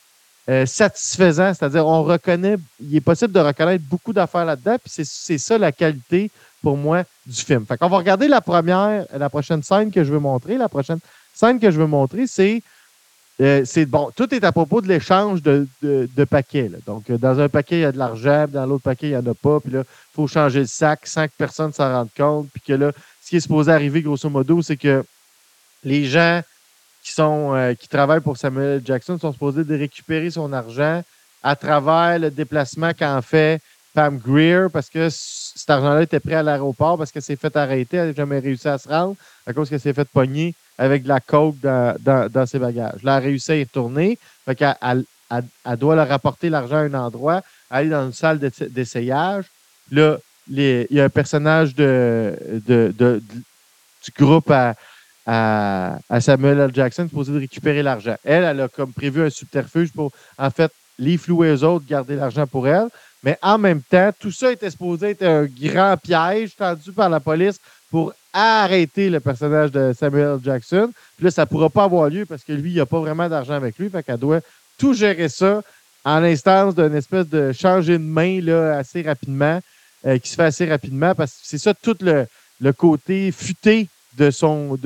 euh, 0.47 0.65
satisfaisant. 0.65 1.53
C'est-à-dire, 1.53 1.85
on 1.85 2.03
reconnaît, 2.03 2.55
il 2.79 2.95
est 2.95 3.01
possible 3.01 3.33
de 3.33 3.39
reconnaître 3.41 3.83
beaucoup 3.89 4.13
d'affaires 4.13 4.45
là-dedans, 4.45 4.77
puis 4.81 5.05
c'est 5.05 5.37
ça 5.37 5.57
la 5.57 5.73
qualité 5.73 6.31
pour 6.61 6.77
moi 6.77 7.03
du 7.25 7.41
film. 7.41 7.65
Fait 7.65 7.77
qu'on 7.77 7.89
va 7.89 7.97
regarder 7.97 8.29
la 8.29 8.39
première, 8.39 9.05
la 9.13 9.29
prochaine 9.29 9.61
scène 9.61 9.91
que 9.91 10.05
je 10.05 10.13
veux 10.13 10.19
montrer. 10.19 10.57
La 10.57 10.69
prochaine 10.69 10.99
scène 11.33 11.59
que 11.59 11.69
je 11.69 11.77
veux 11.77 11.87
montrer, 11.87 12.27
c'est 12.27 12.63
euh, 13.41 13.63
c'est 13.65 13.85
bon, 13.85 14.11
tout 14.15 14.33
est 14.33 14.45
à 14.45 14.53
propos 14.53 14.79
de 14.79 14.87
l'échange 14.87 15.41
de, 15.41 15.67
de, 15.81 16.23
paquets. 16.23 16.71
Donc, 16.85 17.09
euh, 17.09 17.17
dans 17.17 17.39
un 17.39 17.49
paquet, 17.49 17.79
il 17.79 17.81
y 17.81 17.85
a 17.85 17.91
de 17.91 17.97
l'argent, 17.97 18.45
dans 18.47 18.65
l'autre 18.65 18.83
paquet, 18.83 19.07
il 19.07 19.11
n'y 19.11 19.17
en 19.17 19.25
a 19.25 19.33
pas. 19.33 19.59
Puis 19.59 19.71
là, 19.71 19.81
il 19.81 20.15
faut 20.15 20.27
changer 20.27 20.61
le 20.61 20.67
sac 20.67 21.05
sans 21.05 21.27
que 21.27 21.33
personne 21.37 21.73
s'en 21.73 21.91
rende 21.91 22.09
compte. 22.15 22.47
Puis 22.53 22.61
que 22.61 22.73
là, 22.73 22.91
ce 23.21 23.29
qui 23.29 23.35
est 23.35 23.41
supposé 23.41 23.71
arriver, 23.71 24.01
grosso 24.01 24.29
modo, 24.29 24.61
c'est 24.61 24.77
que 24.77 25.03
les 25.83 26.05
gens 26.05 26.41
qui, 27.03 27.11
sont, 27.11 27.53
euh, 27.53 27.73
qui 27.73 27.89
travaillent 27.89 28.21
pour 28.21 28.37
Samuel 28.37 28.81
Jackson 28.85 29.19
sont 29.19 29.33
supposés 29.33 29.65
de 29.65 29.77
récupérer 29.77 30.31
son 30.31 30.53
argent 30.53 31.03
à 31.43 31.55
travers 31.57 32.17
le 32.17 32.31
déplacement 32.31 32.93
qu'en 32.93 33.21
fait 33.21 33.61
Pam 33.93 34.17
Greer, 34.17 34.67
parce 34.71 34.89
que 34.89 35.09
cet 35.09 35.69
argent-là 35.69 36.03
était 36.03 36.19
prêt 36.19 36.35
à 36.35 36.43
l'aéroport, 36.43 36.97
parce 36.97 37.11
qu'elle 37.11 37.21
s'est 37.21 37.35
fait 37.35 37.55
arrêter, 37.55 37.97
elle 37.97 38.09
n'a 38.09 38.13
jamais 38.13 38.39
réussi 38.39 38.67
à 38.67 38.77
se 38.77 38.89
rendre, 38.89 39.15
à 39.45 39.53
cause 39.53 39.69
qu'elle 39.69 39.79
s'est 39.79 39.93
fait 39.93 40.07
pogner 40.07 40.53
avec 40.77 41.03
de 41.03 41.07
la 41.07 41.19
coke 41.19 41.57
dans, 41.59 42.45
ses 42.45 42.59
bagages. 42.59 43.03
Là, 43.03 43.17
elle 43.17 43.23
a 43.23 43.25
réussi 43.25 43.51
à 43.51 43.55
y 43.55 43.63
retourner, 43.63 44.19
fait 44.45 44.63
elle, 44.81 45.05
doit 45.77 45.95
leur 45.95 46.07
rapporter 46.07 46.49
l'argent 46.49 46.77
à 46.77 46.81
un 46.81 46.93
endroit, 46.93 47.41
aller 47.69 47.89
dans 47.89 48.05
une 48.05 48.13
salle 48.13 48.39
d'essayage. 48.39 49.45
Là, 49.91 50.17
il 50.49 50.87
y 50.89 50.99
a 50.99 51.05
un 51.05 51.09
personnage 51.09 51.73
du 51.73 52.31
groupe 54.17 54.51
à, 54.51 55.97
Samuel 56.19 56.59
L. 56.59 56.71
Jackson 56.73 57.07
supposé 57.07 57.31
de 57.31 57.39
récupérer 57.39 57.81
l'argent. 57.81 58.15
Elle, 58.23 58.43
elle 58.43 58.61
a 58.61 58.67
comme 58.67 58.93
prévu 58.93 59.23
un 59.23 59.29
subterfuge 59.29 59.91
pour, 59.91 60.11
en 60.37 60.51
fait, 60.51 60.71
les 60.99 61.17
flouer 61.17 61.49
eux 61.49 61.63
autres, 61.63 61.85
garder 61.87 62.15
l'argent 62.15 62.47
pour 62.47 62.67
elle. 62.67 62.87
Mais 63.23 63.39
en 63.41 63.57
même 63.57 63.81
temps, 63.81 64.11
tout 64.19 64.31
ça 64.31 64.51
était 64.51 64.69
supposé 64.69 65.09
être 65.09 65.23
un 65.23 65.45
grand 65.45 65.97
piège 65.97 66.55
tendu 66.55 66.91
par 66.91 67.09
la 67.09 67.19
police 67.19 67.59
pour 67.95 68.11
arrêter 68.33 69.09
le 69.09 69.21
personnage 69.21 69.71
de 69.71 69.93
Samuel. 69.97 70.39
Jackson. 70.43 70.91
Puis 71.15 71.23
là, 71.23 71.31
ça 71.31 71.43
ne 71.43 71.45
pourra 71.45 71.69
pas 71.69 71.85
avoir 71.85 72.09
lieu 72.09 72.25
parce 72.25 72.43
que 72.43 72.51
lui, 72.51 72.71
il 72.71 72.75
n'a 72.75 72.85
pas 72.85 72.99
vraiment 72.99 73.29
d'argent 73.29 73.53
avec 73.53 73.79
lui. 73.79 73.89
Fait 73.89 74.03
qu'elle 74.03 74.17
doit 74.17 74.41
tout 74.77 74.93
gérer 74.93 75.29
ça 75.29 75.61
en 76.03 76.19
l'instance 76.19 76.75
d'une 76.75 76.93
espèce 76.93 77.29
de 77.29 77.53
changer 77.53 77.93
de 77.93 78.03
main 78.03 78.41
là, 78.41 78.79
assez 78.79 79.01
rapidement, 79.01 79.61
euh, 80.05 80.17
qui 80.17 80.29
se 80.29 80.35
fait 80.35 80.43
assez 80.43 80.65
rapidement 80.65 81.15
parce 81.15 81.31
que 81.31 81.37
c'est 81.43 81.57
ça 81.57 81.73
tout 81.73 81.95
le, 82.01 82.27
côté 82.73 83.31
futé 83.31 83.87
de 84.17 84.29
son, 84.29 84.77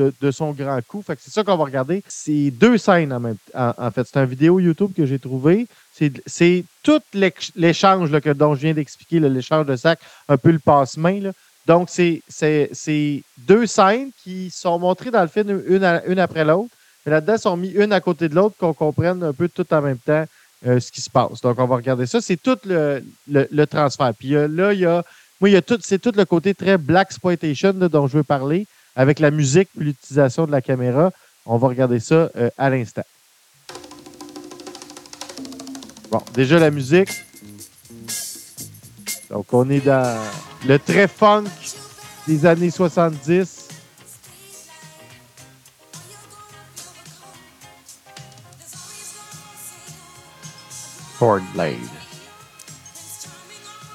grand 0.55 0.79
coup. 0.87 1.01
Fait 1.01 1.15
que 1.15 1.23
c'est 1.23 1.33
ça 1.33 1.43
qu'on 1.43 1.57
va 1.57 1.63
regarder. 1.63 2.03
C'est 2.07 2.51
deux 2.51 2.77
scènes 2.77 3.11
en 3.11 3.19
même 3.19 3.37
En, 3.55 3.89
fait, 3.89 4.05
c'est 4.05 4.19
une 4.19 4.25
vidéo 4.25 4.59
YouTube 4.59 4.91
que 4.95 5.07
j'ai 5.07 5.17
trouvé. 5.17 5.65
C'est 5.95 6.63
tout 6.83 7.01
l'échange 7.55 8.11
dont 8.11 8.53
je 8.53 8.61
viens 8.61 8.73
d'expliquer, 8.75 9.19
l'échange 9.19 9.65
de 9.65 9.75
sac, 9.75 9.99
un 10.27 10.37
peu 10.37 10.51
le 10.51 10.59
passe-main. 10.59 11.31
Donc, 11.69 11.91
c'est 11.91 13.23
deux 13.37 13.67
scènes 13.67 14.09
qui 14.23 14.49
sont 14.49 14.79
montrées 14.79 15.11
dans 15.11 15.21
le 15.21 15.27
film 15.27 15.61
une, 15.67 16.01
une 16.07 16.17
après 16.17 16.43
l'autre. 16.43 16.73
Mais 17.05 17.11
là-dedans, 17.11 17.37
sont 17.37 17.57
mis 17.57 17.69
une 17.69 17.93
à 17.93 18.01
côté 18.01 18.27
de 18.27 18.33
l'autre, 18.33 18.55
qu'on 18.57 18.73
comprenne 18.73 19.21
un 19.21 19.33
peu 19.33 19.47
tout 19.47 19.71
en 19.71 19.79
même 19.79 19.99
temps 19.99 20.25
euh, 20.65 20.79
ce 20.79 20.91
qui 20.91 20.99
se 20.99 21.11
passe. 21.11 21.41
Donc, 21.41 21.59
on 21.59 21.67
va 21.67 21.75
regarder 21.75 22.07
ça. 22.07 22.21
C'est 22.21 22.37
tout 22.37 22.57
le, 22.65 23.03
le, 23.27 23.65
transfert. 23.67 24.11
Puis 24.17 24.33
euh, 24.33 24.47
là, 24.47 24.73
il 24.73 24.79
y 24.79 24.85
a. 24.87 25.03
Moi, 25.39 25.51
il 25.51 25.53
y 25.53 25.57
a 25.57 25.61
tout, 25.61 25.77
c'est 25.83 25.99
tout 25.99 26.11
le 26.15 26.25
côté 26.25 26.55
très 26.55 26.79
black 26.79 27.09
exploitation 27.09 27.71
dont 27.71 28.07
je 28.07 28.17
veux 28.17 28.23
parler, 28.23 28.65
avec 28.95 29.19
la 29.19 29.29
musique 29.29 29.69
et 29.79 29.83
l'utilisation 29.83 30.47
de 30.47 30.51
la 30.51 30.63
caméra. 30.63 31.11
On 31.45 31.57
va 31.57 31.67
regarder 31.67 31.99
ça 31.99 32.31
euh, 32.35 32.49
à 32.57 32.71
l'instant. 32.71 33.05
Bon, 36.09 36.21
déjà 36.33 36.57
la 36.57 36.71
musique. 36.71 37.09
Donc, 39.29 39.45
on 39.53 39.69
est 39.69 39.81
dans 39.81 40.17
le 40.67 40.79
très 40.79 41.07
funk 41.07 41.45
des 42.27 42.45
années 42.45 42.71
70. 42.71 43.67
Blade. 51.53 51.75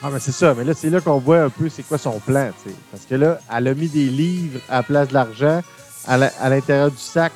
Ah, 0.02 0.10
mais 0.12 0.20
c'est 0.20 0.32
ça. 0.32 0.54
Mais 0.54 0.64
là, 0.64 0.74
c'est 0.74 0.90
là 0.90 1.00
qu'on 1.00 1.18
voit 1.18 1.44
un 1.44 1.48
peu 1.48 1.70
c'est 1.70 1.82
quoi 1.82 1.96
son 1.96 2.20
plan. 2.20 2.50
Parce 2.90 3.04
que 3.06 3.14
là, 3.14 3.38
elle 3.50 3.68
a 3.68 3.74
mis 3.74 3.88
des 3.88 4.06
livres 4.06 4.60
à 4.68 4.76
la 4.76 4.82
place 4.82 5.08
de 5.08 5.14
l'argent 5.14 5.62
à 6.06 6.50
l'intérieur 6.50 6.90
du 6.90 6.98
sac 6.98 7.32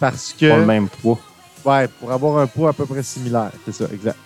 parce 0.00 0.32
que. 0.32 0.48
Pour 0.48 0.58
le 0.58 0.64
même 0.64 0.88
poids. 0.88 1.18
Ouais, 1.64 1.86
pour 1.88 2.10
avoir 2.12 2.38
un 2.38 2.46
poids 2.46 2.70
à 2.70 2.72
peu 2.72 2.86
près 2.86 3.02
similaire. 3.02 3.50
C'est 3.66 3.72
ça, 3.72 3.84
exact. 3.92 4.16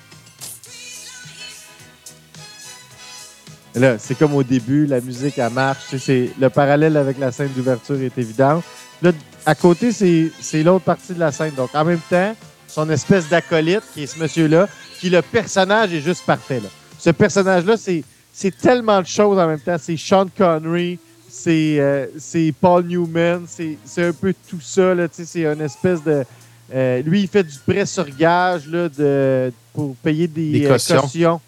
Là, 3.74 3.98
c'est 3.98 4.18
comme 4.18 4.34
au 4.34 4.42
début, 4.42 4.86
la 4.86 5.00
musique, 5.00 5.38
elle 5.38 5.52
marche. 5.52 5.96
C'est, 5.98 6.30
le 6.38 6.50
parallèle 6.50 6.96
avec 6.96 7.18
la 7.18 7.32
scène 7.32 7.50
d'ouverture 7.54 8.00
est 8.00 8.16
évident. 8.18 8.62
Là, 9.02 9.12
à 9.46 9.54
côté, 9.54 9.92
c'est, 9.92 10.30
c'est 10.40 10.62
l'autre 10.62 10.84
partie 10.84 11.14
de 11.14 11.20
la 11.20 11.32
scène. 11.32 11.54
Donc, 11.54 11.70
en 11.74 11.84
même 11.84 12.00
temps, 12.10 12.34
son 12.66 12.88
espèce 12.90 13.28
d'acolyte, 13.28 13.82
qui 13.94 14.04
est 14.04 14.06
ce 14.06 14.18
monsieur-là, 14.18 14.68
qui 14.98 15.10
le 15.10 15.22
personnage 15.22 15.92
est 15.92 16.00
juste 16.00 16.24
parfait. 16.24 16.60
Là. 16.60 16.68
Ce 16.98 17.10
personnage-là, 17.10 17.76
c'est, 17.76 18.04
c'est 18.32 18.56
tellement 18.56 19.00
de 19.00 19.06
choses 19.06 19.38
en 19.38 19.46
même 19.46 19.60
temps. 19.60 19.76
C'est 19.80 19.96
Sean 19.96 20.26
Connery, 20.36 20.98
c'est, 21.28 21.80
euh, 21.80 22.06
c'est 22.18 22.52
Paul 22.60 22.84
Newman, 22.84 23.44
c'est, 23.46 23.78
c'est 23.84 24.04
un 24.04 24.12
peu 24.12 24.34
tout 24.48 24.60
ça. 24.60 24.94
Là, 24.94 25.06
c'est 25.10 25.44
une 25.44 25.60
espèce 25.62 26.02
de. 26.02 26.24
Euh, 26.72 27.02
lui, 27.02 27.22
il 27.22 27.28
fait 27.28 27.42
du 27.42 27.58
prêt 27.66 27.86
sur 27.86 28.06
gage 28.16 28.68
là, 28.68 28.88
de, 28.88 29.52
pour 29.72 29.96
payer 29.96 30.28
des, 30.28 30.52
des 30.52 30.66
euh, 30.66 30.72
cautions. 30.72 31.40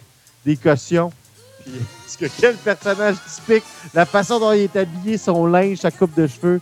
Des 0.44 0.56
cautions. 0.56 1.12
Puis, 1.64 1.80
parce 2.04 2.16
que 2.16 2.40
quel 2.40 2.56
personnage 2.56 3.16
typique. 3.34 3.64
La 3.94 4.06
façon 4.06 4.38
dont 4.38 4.52
il 4.52 4.62
est 4.62 4.76
habillé, 4.76 5.18
son 5.18 5.46
linge, 5.46 5.78
sa 5.78 5.90
coupe 5.90 6.14
de 6.14 6.26
cheveux? 6.26 6.60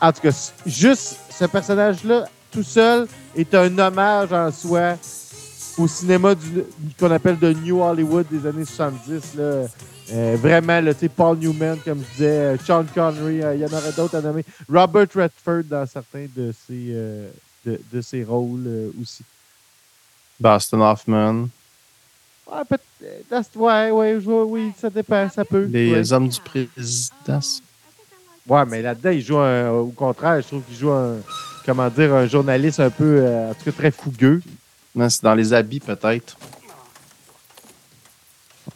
En 0.00 0.12
tout 0.12 0.20
cas, 0.20 0.52
juste 0.66 1.18
ce 1.30 1.44
personnage-là, 1.46 2.26
tout 2.50 2.62
seul, 2.62 3.06
est 3.34 3.54
un 3.54 3.78
hommage 3.78 4.32
en 4.32 4.50
soi 4.50 4.96
au 5.78 5.86
cinéma 5.86 6.34
qu'on 6.98 7.10
appelle 7.10 7.38
de 7.38 7.52
New 7.52 7.82
Hollywood 7.82 8.26
des 8.30 8.46
années 8.46 8.64
70. 8.64 9.34
Là. 9.34 9.66
Euh, 10.12 10.36
vraiment, 10.40 10.80
Paul 11.14 11.38
Newman, 11.38 11.78
comme 11.84 12.02
je 12.02 12.12
disais, 12.12 12.38
euh, 12.38 12.56
Sean 12.58 12.84
Connery, 12.94 13.42
euh, 13.42 13.54
il 13.54 13.60
y 13.60 13.64
en 13.64 13.76
aurait 13.76 13.92
d'autres 13.92 14.16
à 14.16 14.20
nommer. 14.20 14.44
Robert 14.68 15.08
Redford 15.14 15.64
dans 15.64 15.86
certains 15.86 16.26
de 16.34 16.54
ses, 16.66 16.94
de, 17.64 17.80
de, 17.92 18.00
ses 18.00 18.24
rôles 18.24 18.92
aussi. 19.00 19.24
Boston 20.38 20.82
Hoffman. 20.82 21.48
Ouais, 22.46 23.90
ouais, 23.90 24.14
ouais, 24.14 24.42
oui, 24.46 24.72
ça 24.78 24.88
dépend, 24.88 25.28
ça 25.28 25.44
peut. 25.44 25.64
Les 25.64 26.12
hommes 26.12 26.28
du 26.28 26.40
président. 26.40 27.40
Ouais, 28.46 28.64
mais 28.66 28.82
là-dedans, 28.82 29.10
il 29.10 29.20
joue 29.20 29.38
au 29.38 29.92
contraire, 29.96 30.40
je 30.40 30.46
trouve 30.46 30.62
qu'il 30.62 30.76
joue 30.76 30.92
un, 30.92 31.16
comment 31.64 31.88
dire, 31.90 32.14
un 32.14 32.26
journaliste 32.26 32.78
un 32.80 32.90
peu, 32.90 33.26
en 33.26 33.54
tout 33.54 33.64
cas, 33.64 33.72
très 33.72 33.90
fougueux. 33.90 34.40
Non, 34.94 35.08
c'est 35.10 35.22
dans 35.24 35.34
les 35.34 35.52
habits, 35.52 35.80
peut-être. 35.80 36.36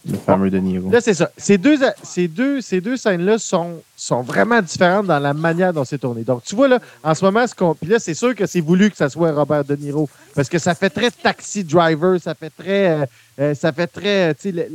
Le 0.08 0.16
fameux 0.16 0.50
de 0.50 0.58
Niro. 0.58 0.90
Là, 0.90 1.00
c'est 1.00 1.12
ça. 1.12 1.30
Ces 1.36 1.58
deux, 1.58 1.78
ces 2.02 2.26
deux, 2.26 2.62
ces 2.62 2.80
deux 2.80 2.96
scènes-là 2.96 3.38
sont, 3.38 3.82
sont 3.96 4.22
vraiment 4.22 4.62
différentes 4.62 5.06
dans 5.06 5.18
la 5.18 5.34
manière 5.34 5.74
dont 5.74 5.84
c'est 5.84 5.98
tourné. 5.98 6.22
Donc, 6.22 6.42
tu 6.42 6.54
vois, 6.54 6.68
là, 6.68 6.78
en 7.04 7.14
ce 7.14 7.22
moment, 7.22 7.46
ce 7.46 7.54
qu'on. 7.54 7.74
Puis 7.74 7.90
là, 7.90 7.98
c'est 7.98 8.14
sûr 8.14 8.34
que 8.34 8.46
c'est 8.46 8.62
voulu 8.62 8.90
que 8.90 8.96
ça 8.96 9.10
soit 9.10 9.30
Robert 9.32 9.64
De 9.64 9.76
Niro. 9.76 10.08
Parce 10.34 10.48
que 10.48 10.58
ça 10.58 10.74
fait 10.74 10.88
très 10.88 11.10
taxi 11.10 11.64
driver, 11.64 12.18
ça 12.18 12.34
fait 12.34 12.50
très. 12.50 12.90
Euh, 12.90 13.06
euh, 13.40 13.54
ça 13.54 13.72
fait 13.72 13.86
très. 13.86 14.34
Tu 14.36 14.52
sais, 14.52 14.70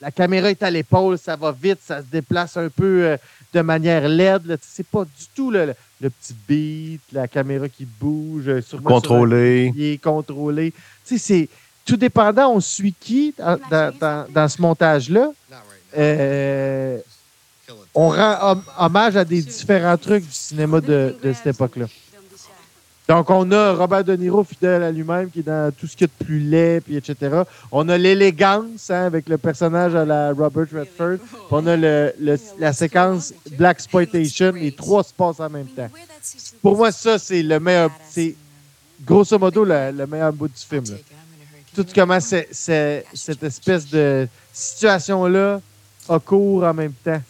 la, 0.00 0.10
caméra 0.10 0.50
est 0.50 0.62
à 0.62 0.70
l'épaule, 0.70 1.18
ça 1.18 1.36
va 1.36 1.52
vite, 1.52 1.80
ça 1.84 2.00
se 2.00 2.06
déplace 2.10 2.56
un 2.56 2.70
peu 2.70 3.04
euh, 3.04 3.16
de 3.52 3.60
manière 3.60 4.08
laide. 4.08 4.58
C'est 4.62 4.86
pas 4.86 5.04
du 5.04 5.26
tout 5.34 5.50
le, 5.50 5.74
le, 6.00 6.08
petit 6.10 6.34
beat, 6.48 7.02
la 7.12 7.28
caméra 7.28 7.68
qui 7.68 7.84
bouge. 7.84 8.60
Sur, 8.62 8.82
contrôlé. 8.82 9.72
Qui 9.74 9.92
est 9.92 10.02
contrôlé. 10.02 10.72
Tu 11.04 11.18
sais, 11.18 11.18
c'est 11.18 11.48
tout 11.90 11.96
dépendant, 11.96 12.52
on 12.52 12.60
suit 12.60 12.94
qui 12.98 13.34
dans, 13.36 14.48
ce 14.48 14.62
montage-là. 14.62 15.32
Euh, 15.98 16.98
on 17.92 18.10
rend 18.10 18.62
hommage 18.78 19.16
à 19.16 19.24
des 19.24 19.42
différents 19.42 19.96
trucs 19.96 20.24
du 20.24 20.32
cinéma 20.32 20.80
de, 20.80 21.16
cette 21.34 21.48
époque-là. 21.48 21.86
Donc, 23.08 23.28
on 23.28 23.50
a 23.50 23.72
Robert 23.72 24.04
De 24.04 24.14
Niro 24.14 24.44
fidèle 24.44 24.84
à 24.84 24.92
lui-même, 24.92 25.30
qui 25.30 25.40
est 25.40 25.42
dans 25.42 25.72
tout 25.76 25.88
ce 25.88 25.96
qui 25.96 26.04
est 26.04 26.06
de 26.06 26.24
plus 26.24 26.38
laid, 26.38 26.80
puis 26.80 26.94
etc. 26.94 27.42
On 27.72 27.88
a 27.88 27.98
l'élégance 27.98 28.88
hein, 28.88 29.06
avec 29.06 29.28
le 29.28 29.36
personnage 29.36 29.96
à 29.96 30.04
la 30.04 30.32
Robert 30.32 30.68
Redford. 30.72 31.16
on 31.50 31.66
a 31.66 31.76
la 31.76 32.72
séquence 32.72 33.34
Black 33.58 33.78
Exploitation. 33.78 34.52
Les 34.52 34.70
trois 34.70 35.02
se 35.02 35.12
passent 35.12 35.40
en 35.40 35.50
même 35.50 35.66
temps. 35.66 35.90
Pour 36.62 36.76
moi, 36.76 36.92
ça, 36.92 37.18
c'est 37.18 37.42
le 37.42 37.58
meilleur. 37.58 37.90
C'est 38.08 38.36
grosso 39.04 39.36
modo 39.40 39.64
le, 39.64 40.06
meilleur 40.06 40.32
bout 40.32 40.46
du 40.46 40.54
film 40.54 40.84
tout 41.74 41.86
comment 41.94 42.20
cette 42.20 43.42
espèce 43.42 43.86
de 43.88 44.28
situation-là 44.52 45.60
a 46.08 46.18
cours 46.18 46.64
en 46.64 46.74
même 46.74 46.94
temps. 46.94 47.22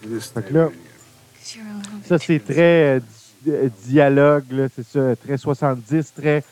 Que 0.00 0.54
là, 0.54 0.70
Ça, 2.04 2.18
c'est 2.18 2.38
très 2.38 3.00
euh, 3.46 3.68
dialogue, 3.84 4.68
c'est 4.74 4.86
ça, 4.86 5.16
très 5.16 5.36
70, 5.36 6.12
très. 6.14 6.44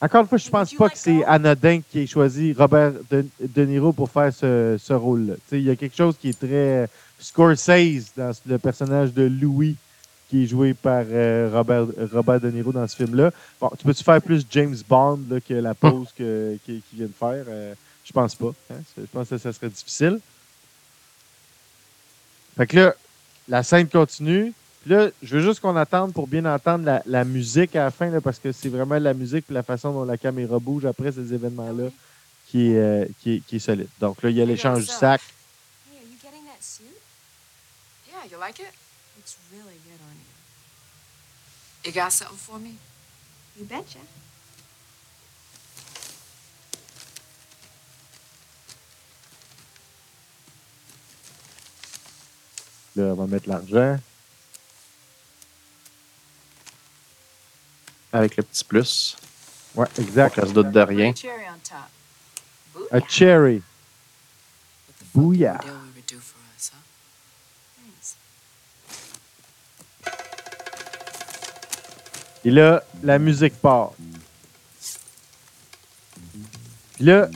Encore 0.00 0.22
une 0.22 0.28
fois, 0.28 0.38
je 0.38 0.48
pense 0.48 0.74
pas 0.74 0.88
que 0.88 0.96
c'est 0.96 1.24
anodin 1.24 1.80
qui 1.80 2.00
ait 2.00 2.06
choisi 2.06 2.54
Robert 2.54 2.92
De, 3.10 3.64
Niro 3.64 3.92
pour 3.92 4.10
faire 4.10 4.32
ce, 4.32 4.76
ce 4.78 4.92
rôle-là. 4.92 5.34
Il 5.52 5.62
y 5.62 5.70
a 5.70 5.76
quelque 5.76 5.96
chose 5.96 6.16
qui 6.18 6.30
est 6.30 6.38
très 6.38 6.88
Scorsese 7.18 8.12
dans 8.16 8.32
le 8.46 8.58
personnage 8.58 9.12
de 9.12 9.24
Louis 9.24 9.76
qui 10.30 10.44
est 10.44 10.46
joué 10.46 10.74
par 10.74 11.04
euh, 11.10 11.50
Robert, 11.52 11.86
Robert 12.12 12.40
De 12.40 12.50
Niro 12.50 12.72
dans 12.72 12.86
ce 12.86 12.94
film-là. 12.94 13.32
Bon, 13.60 13.68
tu 13.76 13.84
peux-tu 13.84 14.04
faire 14.04 14.22
plus 14.22 14.46
James 14.50 14.76
Bond 14.88 15.20
que 15.46 15.54
la 15.54 15.74
pause 15.74 16.08
qu'il 16.14 16.82
vient 16.94 17.06
de 17.06 17.12
faire? 17.18 17.44
Euh, 17.48 17.74
je 18.04 18.12
pense 18.12 18.36
pas. 18.36 18.52
Hein. 18.70 18.76
Je 18.96 19.06
pense 19.12 19.28
que 19.28 19.38
ça 19.38 19.52
serait 19.52 19.68
difficile. 19.68 20.20
Fait 22.60 22.66
que 22.66 22.76
là, 22.76 22.94
la 23.48 23.62
scène 23.62 23.88
continue. 23.88 24.52
Puis 24.82 24.90
là, 24.90 25.08
je 25.22 25.34
veux 25.34 25.42
juste 25.42 25.60
qu'on 25.60 25.76
attende 25.76 26.12
pour 26.12 26.26
bien 26.26 26.44
entendre 26.44 27.00
la, 27.06 27.24
musique 27.24 27.74
à 27.74 27.84
la 27.84 27.90
fin, 27.90 28.20
parce 28.20 28.38
que 28.38 28.52
c'est 28.52 28.68
vraiment 28.68 28.98
la 28.98 29.14
musique 29.14 29.46
et 29.48 29.54
la 29.54 29.62
façon 29.62 29.94
dont 29.94 30.04
la 30.04 30.18
caméra 30.18 30.58
bouge 30.58 30.84
après 30.84 31.10
ces 31.10 31.32
événements-là 31.32 31.88
qui, 32.48 32.72
est, 32.72 32.76
euh, 32.76 33.06
qui, 33.22 33.42
est, 33.50 33.58
solide. 33.58 33.88
Donc 33.98 34.22
là, 34.22 34.28
il 34.28 34.36
y 34.36 34.42
a 34.42 34.44
l'échange 34.44 34.80
du 34.80 34.92
sac. 34.92 35.22
you 38.30 38.38
like 38.38 38.60
it? 38.60 38.74
It's 39.18 39.38
really 39.50 39.80
good 39.88 40.00
on 40.06 40.14
you. 40.20 41.86
You 41.86 41.92
got 41.92 42.12
something 42.12 42.36
for 42.36 42.58
me? 42.58 42.76
You 43.58 43.64
betcha. 43.64 44.00
Là, 52.96 53.04
on 53.04 53.14
va 53.14 53.26
mettre 53.26 53.48
l'argent. 53.48 53.98
Avec 58.12 58.36
le 58.36 58.42
petit 58.42 58.64
plus. 58.64 59.16
Ouais, 59.74 59.86
exact. 59.98 60.36
Ça 60.36 60.46
se 60.46 60.52
doute 60.52 60.70
de 60.70 60.80
rien. 60.80 61.12
A 62.90 63.00
cherry. 63.08 63.62
Booyah. 65.14 65.60
Et 72.44 72.50
là, 72.50 72.82
la 73.02 73.18
musique 73.18 73.54
part. 73.60 73.92
Puis 76.94 77.04
là, 77.04 77.28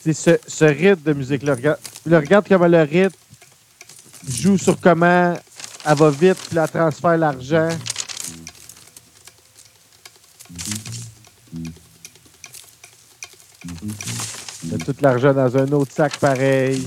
c'est 0.00 0.12
ce, 0.12 0.38
ce 0.46 0.64
rythme 0.64 1.02
de 1.02 1.12
musique-là. 1.12 1.54
Regarde, 1.54 1.80
regarde 2.06 2.46
comment 2.48 2.66
le 2.66 2.82
rythme 2.82 3.16
joue 4.26 4.58
sur 4.58 4.80
comment 4.80 5.34
elle 5.84 5.96
va 5.96 6.10
vite, 6.10 6.38
puis 6.48 6.58
elle 6.58 6.68
transfère 6.68 7.16
l'argent. 7.16 7.68
A 14.72 14.78
tout 14.84 14.94
l'argent 15.00 15.32
dans 15.32 15.56
un 15.56 15.72
autre 15.72 15.92
sac 15.92 16.16
pareil. 16.18 16.86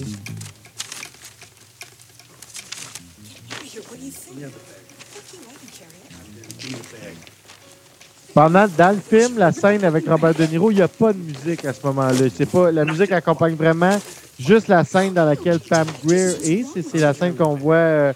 Pendant, 8.33 8.65
dans 8.65 8.95
le 8.95 9.01
film, 9.01 9.37
la 9.37 9.51
scène 9.51 9.83
avec 9.83 10.07
Robert 10.07 10.33
De 10.33 10.45
Niro, 10.45 10.71
il 10.71 10.75
n'y 10.75 10.81
a 10.81 10.87
pas 10.87 11.11
de 11.11 11.17
musique 11.17 11.65
à 11.65 11.73
ce 11.73 11.85
moment-là. 11.87 12.27
C'est 12.35 12.45
pas, 12.45 12.71
la 12.71 12.85
musique 12.85 13.11
accompagne 13.11 13.55
vraiment 13.55 13.99
juste 14.41 14.67
la 14.67 14.83
scène 14.83 15.13
dans 15.13 15.25
laquelle 15.25 15.59
Pam 15.59 15.87
Greer 16.03 16.35
est. 16.43 16.65
C'est, 16.81 16.99
la 16.99 17.13
scène 17.13 17.35
qu'on 17.35 17.55
voit, 17.55 17.75
euh, 17.75 18.13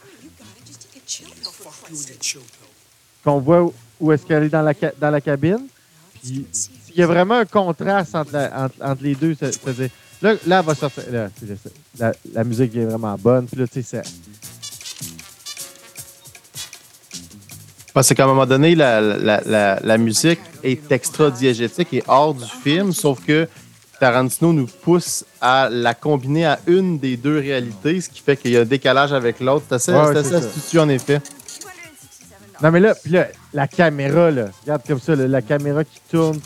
qu'on 3.23 3.39
voit 3.39 3.71
où 3.99 4.11
est-ce 4.11 4.25
qu'elle 4.25 4.43
est 4.43 4.49
dans 4.49 4.61
la, 4.61 4.73
dans 4.99 5.11
la 5.11 5.21
cabine. 5.21 5.67
il 6.23 6.45
y 6.95 7.03
a 7.03 7.07
vraiment 7.07 7.35
un 7.35 7.45
contraste 7.45 8.15
entre, 8.15 8.97
les 9.01 9.15
deux. 9.15 9.35
Là, 10.21 10.33
là, 10.47 10.61
va 10.61 10.75
sortir. 10.75 11.03
la, 11.99 12.43
musique 12.43 12.75
est 12.75 12.85
vraiment 12.85 13.15
bonne. 13.17 13.45
Puis 13.47 13.59
là, 13.59 13.67
tu 13.67 13.83
sais, 13.83 14.01
C'est 18.01 18.15
qu'à 18.15 18.23
un 18.23 18.27
moment 18.27 18.45
donné, 18.45 18.75
la, 18.75 19.01
la, 19.01 19.97
musique 19.97 20.39
est 20.63 20.91
extra-diégétique 20.91 21.93
et 21.93 22.03
hors 22.07 22.33
du 22.33 22.45
film, 22.63 22.91
sauf 22.91 23.23
que 23.25 23.47
Tarantino 23.99 24.53
nous 24.53 24.67
pousse 24.67 25.25
à 25.41 25.69
la 25.71 25.93
combiner 25.93 26.45
à 26.45 26.59
une 26.67 26.99
des 26.99 27.17
deux 27.17 27.39
réalités, 27.39 28.01
ce 28.01 28.09
qui 28.09 28.21
fait 28.21 28.37
qu'il 28.37 28.51
y 28.51 28.57
a 28.57 28.61
un 28.61 28.65
décalage 28.65 29.13
avec 29.13 29.39
l'autre. 29.39 29.65
C'est 29.69 29.75
assez, 29.75 29.91
assez 29.91 30.35
astucieux, 30.35 30.81
en 30.81 30.89
effet. 30.89 31.21
Non, 32.61 32.71
mais 32.71 32.79
là, 32.79 32.95
puis 32.95 33.11
là, 33.11 33.27
la 33.53 33.67
caméra, 33.67 34.31
là, 34.31 34.47
regarde 34.61 34.81
comme 34.87 34.99
ça, 34.99 35.15
la 35.15 35.41
caméra 35.41 35.83
qui 35.83 35.99
tourne 36.09 36.39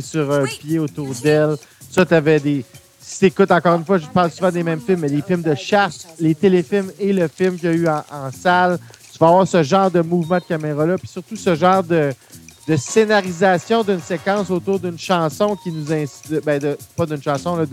sur 0.00 0.32
un 0.32 0.44
pied 0.44 0.78
autour 0.78 1.14
d'elle. 1.22 1.56
Ça, 1.90 2.06
tu 2.06 2.14
avais 2.14 2.40
des. 2.40 2.64
Si 3.00 3.18
tu 3.18 3.24
écoutes 3.26 3.50
encore 3.50 3.76
une 3.76 3.84
fois, 3.84 3.98
je 3.98 4.06
parle 4.06 4.30
souvent 4.30 4.50
des 4.50 4.62
mêmes 4.62 4.80
films, 4.80 5.00
mais 5.00 5.08
les 5.08 5.22
films 5.22 5.42
de 5.42 5.54
chasse, 5.54 6.06
les 6.18 6.34
téléfilms 6.34 6.90
et 6.98 7.12
le 7.12 7.28
film 7.28 7.56
qu'il 7.56 7.68
y 7.68 7.72
a 7.72 7.74
eu 7.74 7.88
en 7.88 8.30
salle, 8.32 8.78
va 9.22 9.28
avoir 9.28 9.46
ce 9.46 9.62
genre 9.62 9.90
de 9.90 10.00
mouvement 10.00 10.38
de 10.38 10.44
caméra-là, 10.44 10.98
puis 10.98 11.06
surtout 11.06 11.36
ce 11.36 11.54
genre 11.54 11.82
de, 11.84 12.12
de 12.68 12.76
scénarisation 12.76 13.82
d'une 13.82 14.00
séquence 14.00 14.50
autour 14.50 14.78
d'une 14.78 14.98
chanson 14.98 15.56
qui 15.56 15.72
nous 15.72 15.92
indique, 15.92 16.44
ben 16.44 16.60
de, 16.60 16.78
pas 16.96 17.06
d'une 17.06 17.22
chanson, 17.22 17.66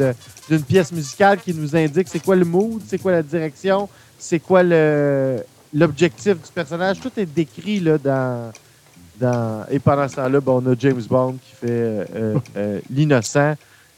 d'une 0.49 0.63
pièce 0.63 0.91
musicale 0.91 1.39
qui 1.39 1.53
nous 1.53 1.75
indique 1.75 2.07
c'est 2.07 2.23
quoi 2.23 2.35
le 2.35 2.45
mood, 2.45 2.81
c'est 2.87 2.97
quoi 2.97 3.11
la 3.11 3.23
direction, 3.23 3.87
c'est 4.17 4.39
quoi 4.39 4.63
l'objectif 4.63 6.33
du 6.33 6.51
personnage. 6.53 6.99
Tout 6.99 7.11
est 7.17 7.25
décrit 7.25 7.79
là, 7.79 7.97
dans, 7.97 8.51
dans. 9.19 9.65
Et 9.69 9.79
pendant 9.79 10.07
ce 10.07 10.15
temps-là, 10.15 10.39
on 10.47 10.65
a 10.71 10.75
James 10.79 11.03
Bond 11.07 11.33
qui 11.33 11.55
fait 11.55 11.67
euh, 11.69 12.05
euh, 12.15 12.39
euh, 12.57 12.79
l'innocent 12.89 13.55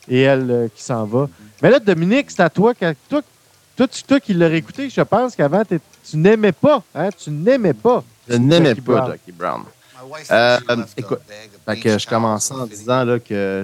et 0.09 0.21
elle 0.21 0.69
qui 0.75 0.83
s'en 0.83 1.05
va. 1.05 1.29
Mais 1.61 1.69
là, 1.69 1.79
Dominique, 1.79 2.31
c'est 2.31 2.41
à 2.41 2.49
toi, 2.49 2.73
toi, 2.73 3.21
toi, 3.77 3.87
toi 3.87 4.19
qui 4.19 4.33
l'as 4.33 4.53
écouté, 4.53 4.89
je 4.89 5.01
pense 5.01 5.35
qu'avant, 5.37 5.63
tu 5.63 6.17
n'aimais 6.17 6.51
pas. 6.51 6.83
Hein? 6.93 7.09
Tu 7.17 7.29
n'aimais 7.29 7.73
pas. 7.73 8.03
Je 8.27 8.35
n'aimais 8.35 8.75
pas 8.75 9.07
Jackie 9.11 9.31
Brown. 9.31 9.61
Euh, 10.31 10.57
écoute, 10.97 11.19
que 11.81 11.97
je 11.97 12.07
commençais 12.07 12.53
en 12.53 12.65
disant 12.65 13.03
là, 13.03 13.19
que 13.19 13.63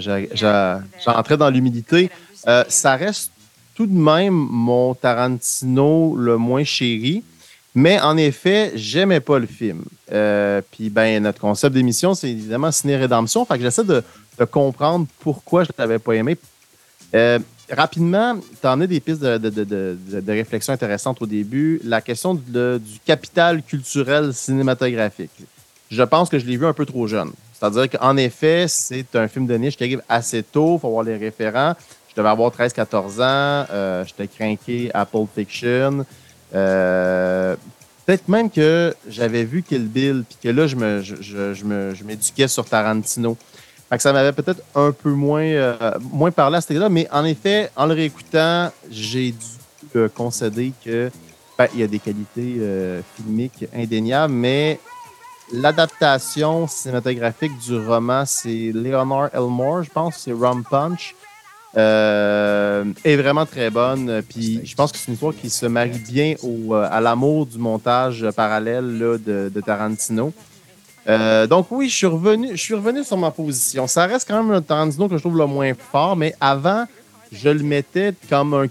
j'entrais 1.04 1.38
dans 1.38 1.50
l'humidité. 1.50 2.10
Euh, 2.48 2.64
ça 2.68 2.96
reste 2.96 3.32
tout 3.76 3.86
de 3.86 3.94
même 3.94 4.34
mon 4.34 4.94
Tarantino 4.96 6.16
le 6.16 6.38
moins 6.38 6.64
chéri. 6.64 7.24
Mais 7.76 8.00
en 8.00 8.18
effet, 8.18 8.72
j'aimais 8.74 9.20
pas 9.20 9.38
le 9.38 9.46
film. 9.46 9.84
Euh, 10.12 10.62
puis 10.72 10.90
ben 10.90 11.22
notre 11.22 11.40
concept 11.40 11.76
d'émission, 11.76 12.16
c'est 12.16 12.32
évidemment 12.32 12.72
ciné 12.72 12.96
rédemption. 12.96 13.46
Fait 13.46 13.56
que 13.58 13.62
j'essaie 13.62 13.84
de, 13.84 14.04
de, 14.40 14.46
comprendre 14.46 15.06
pourquoi 15.20 15.64
je 15.64 15.70
l'avais 15.78 16.00
pas 16.00 16.14
aimé. 16.14 16.38
Euh, 17.14 17.38
rapidement, 17.70 18.36
tu 18.60 18.68
en 18.68 18.82
as 18.82 18.88
des 18.88 19.00
pistes 19.00 19.22
de, 19.22 20.32
réflexion 20.32 20.74
intéressantes 20.74 21.22
au 21.22 21.28
début. 21.28 21.80
La 21.84 22.02
question 22.02 22.34
du 22.34 23.00
capital 23.06 23.62
culturel 23.62 24.34
cinématographique. 24.34 25.30
Je 25.90 26.04
pense 26.04 26.30
que 26.30 26.40
je 26.40 26.46
l'ai 26.46 26.58
vu 26.58 26.66
un 26.66 26.74
peu 26.74 26.86
trop 26.86 27.08
jeune. 27.08 27.32
C'est-à-dire 27.54 27.90
qu'en 27.90 28.18
effet, 28.18 28.66
c'est 28.68 29.16
un 29.16 29.28
film 29.28 29.48
de 29.48 29.56
niche 29.56 29.78
qui 29.78 29.84
arrive 29.84 30.02
assez 30.08 30.44
tôt. 30.44 30.76
Il 30.76 30.80
faut 30.80 30.88
avoir 30.88 31.04
les 31.04 31.18
référents. 31.18 31.74
Je 32.10 32.16
devais 32.16 32.30
avoir 32.30 32.52
13-14 32.52 33.22
ans. 33.22 33.68
Euh, 33.72 34.06
J'étais 34.06 34.28
craqué 34.28 34.92
à 34.94 35.06
Pulp 35.06 35.28
Fiction. 35.34 36.06
Euh, 36.54 37.56
peut-être 38.06 38.28
même 38.28 38.52
que 38.52 38.94
j'avais 39.08 39.44
vu 39.44 39.64
Kill 39.64 39.88
Bill, 39.88 40.24
puis 40.28 40.38
que 40.44 40.50
là, 40.50 40.68
je 40.68 40.76
m'éduquais 40.76 42.44
je, 42.44 42.48
je, 42.48 42.48
sur 42.48 42.66
Tarantino. 42.66 43.38
Fait 43.90 43.98
que 43.98 44.04
ça 44.04 44.14
m'avait 44.14 44.34
peut-être 44.34 44.62
un 44.76 44.92
peu 44.92 45.12
moins, 45.12 45.46
euh, 45.46 45.92
moins 46.12 46.32
parlé 46.32 46.58
à 46.58 46.62
ce 46.62 46.74
là 46.74 46.90
mais 46.90 47.08
en 47.10 47.24
effet, 47.24 47.72
en 47.76 47.86
le 47.86 47.94
réécoutant, 47.94 48.72
j'ai 48.92 49.32
dû 49.32 50.10
concéder 50.14 50.74
que 50.84 51.10
ben, 51.58 51.68
il 51.74 51.80
y 51.80 51.84
a 51.84 51.88
des 51.88 52.00
qualités 52.00 52.62
filmiques 53.16 53.66
indéniables, 53.74 54.34
mais 54.34 54.80
l'adaptation 55.52 56.68
cinématographique 56.68 57.58
du 57.60 57.78
roman, 57.78 58.24
c'est 58.26 58.72
Leonard 58.74 59.30
Elmore, 59.34 59.84
je 59.84 59.90
pense, 59.90 60.18
c'est 60.18 60.34
Rum 60.34 60.64
Punch, 60.70 61.16
est 61.76 63.16
vraiment 63.16 63.46
très 63.46 63.70
bonne. 63.70 64.22
Puis 64.28 64.62
je 64.64 64.76
pense 64.76 64.92
que 64.92 64.98
c'est 64.98 65.08
une 65.08 65.14
histoire 65.14 65.36
qui 65.36 65.50
se 65.50 65.66
marie 65.66 66.00
bien 66.00 66.36
au, 66.42 66.74
à 66.74 67.00
l'amour 67.00 67.46
du 67.46 67.58
montage 67.58 68.26
parallèle 68.36 68.98
là, 68.98 69.18
de, 69.18 69.52
de 69.54 69.62
Tarantino. 69.62 70.34
Euh, 71.08 71.48
donc 71.48 71.68
oui, 71.72 71.90
je 71.90 71.96
suis 71.96 72.06
revenu, 72.06 72.50
je 72.52 72.62
suis 72.62 72.74
revenu 72.74 73.04
sur 73.04 73.18
ma 73.18 73.32
position. 73.32 73.88
Ça 73.88 74.06
reste 74.06 74.28
quand 74.28 74.44
même 74.44 74.54
un 74.54 74.62
Tarantino 74.62 75.08
que 75.08 75.16
je 75.16 75.22
trouve 75.22 75.38
le 75.38 75.46
moins 75.46 75.72
fort, 75.74 76.16
mais 76.16 76.36
avant, 76.42 76.86
je 77.32 77.50
le 77.50 77.64
mettais 77.64 78.14
comme 78.30 78.54
un, 78.54 78.66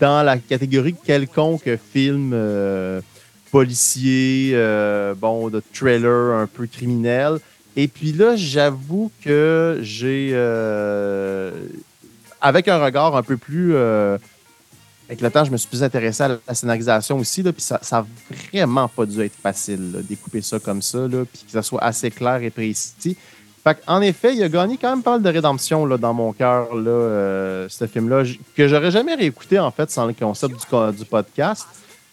dans 0.00 0.22
la 0.24 0.38
catégorie 0.38 0.94
quelconque 0.94 1.68
film 1.92 2.30
euh, 2.32 3.00
policier, 3.50 4.52
euh, 4.54 5.14
bon, 5.14 5.48
de 5.48 5.62
trailer 5.72 6.34
un 6.34 6.46
peu 6.46 6.66
criminel. 6.66 7.38
Et 7.76 7.88
puis 7.88 8.12
là, 8.12 8.36
j'avoue 8.36 9.10
que 9.24 9.78
j'ai, 9.82 10.34
avec 12.40 12.68
un 12.68 12.78
regard 12.78 13.16
un 13.16 13.22
peu 13.22 13.36
plus 13.36 13.76
avec 15.10 15.22
le 15.22 15.30
temps, 15.32 15.44
je 15.44 15.50
me 15.50 15.56
suis 15.56 15.66
plus 15.66 15.82
intéressé 15.82 16.22
à 16.22 16.38
la 16.46 16.54
scénarisation 16.54 17.18
aussi, 17.18 17.42
là, 17.42 17.52
puis 17.52 17.62
ça 17.62 17.80
n'a 17.90 18.06
vraiment 18.52 18.86
pas 18.86 19.04
dû 19.04 19.20
être 19.22 19.34
facile, 19.34 19.90
là, 19.90 19.98
découper 20.08 20.40
ça 20.40 20.60
comme 20.60 20.80
ça, 20.80 20.98
là, 20.98 21.24
puis 21.24 21.42
que 21.44 21.50
ça 21.50 21.62
soit 21.62 21.82
assez 21.82 22.12
clair 22.12 22.40
et 22.44 22.50
précis. 22.50 23.16
Fait 23.64 23.76
en 23.88 24.00
effet, 24.02 24.36
il 24.36 24.42
a 24.44 24.48
gagné 24.48 24.78
quand 24.80 24.90
même 24.90 25.02
pas 25.02 25.10
mal 25.18 25.22
de 25.22 25.28
rédemption 25.28 25.84
là, 25.84 25.98
dans 25.98 26.14
mon 26.14 26.32
cœur, 26.32 26.76
là, 26.76 26.90
euh, 26.90 27.66
ce 27.68 27.88
film-là, 27.88 28.22
que 28.56 28.68
j'aurais 28.68 28.92
jamais 28.92 29.16
réécouté, 29.16 29.58
en 29.58 29.72
fait, 29.72 29.90
sans 29.90 30.06
le 30.06 30.12
concept 30.12 30.54
du, 30.54 30.96
du 30.96 31.04
podcast. 31.04 31.66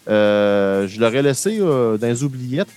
Euh, 0.07 0.87
je 0.87 0.99
l'aurais 0.99 1.21
laissé 1.21 1.57
euh, 1.59 1.97
dans 1.97 2.07
les 2.07 2.23
oubliettes. 2.23 2.69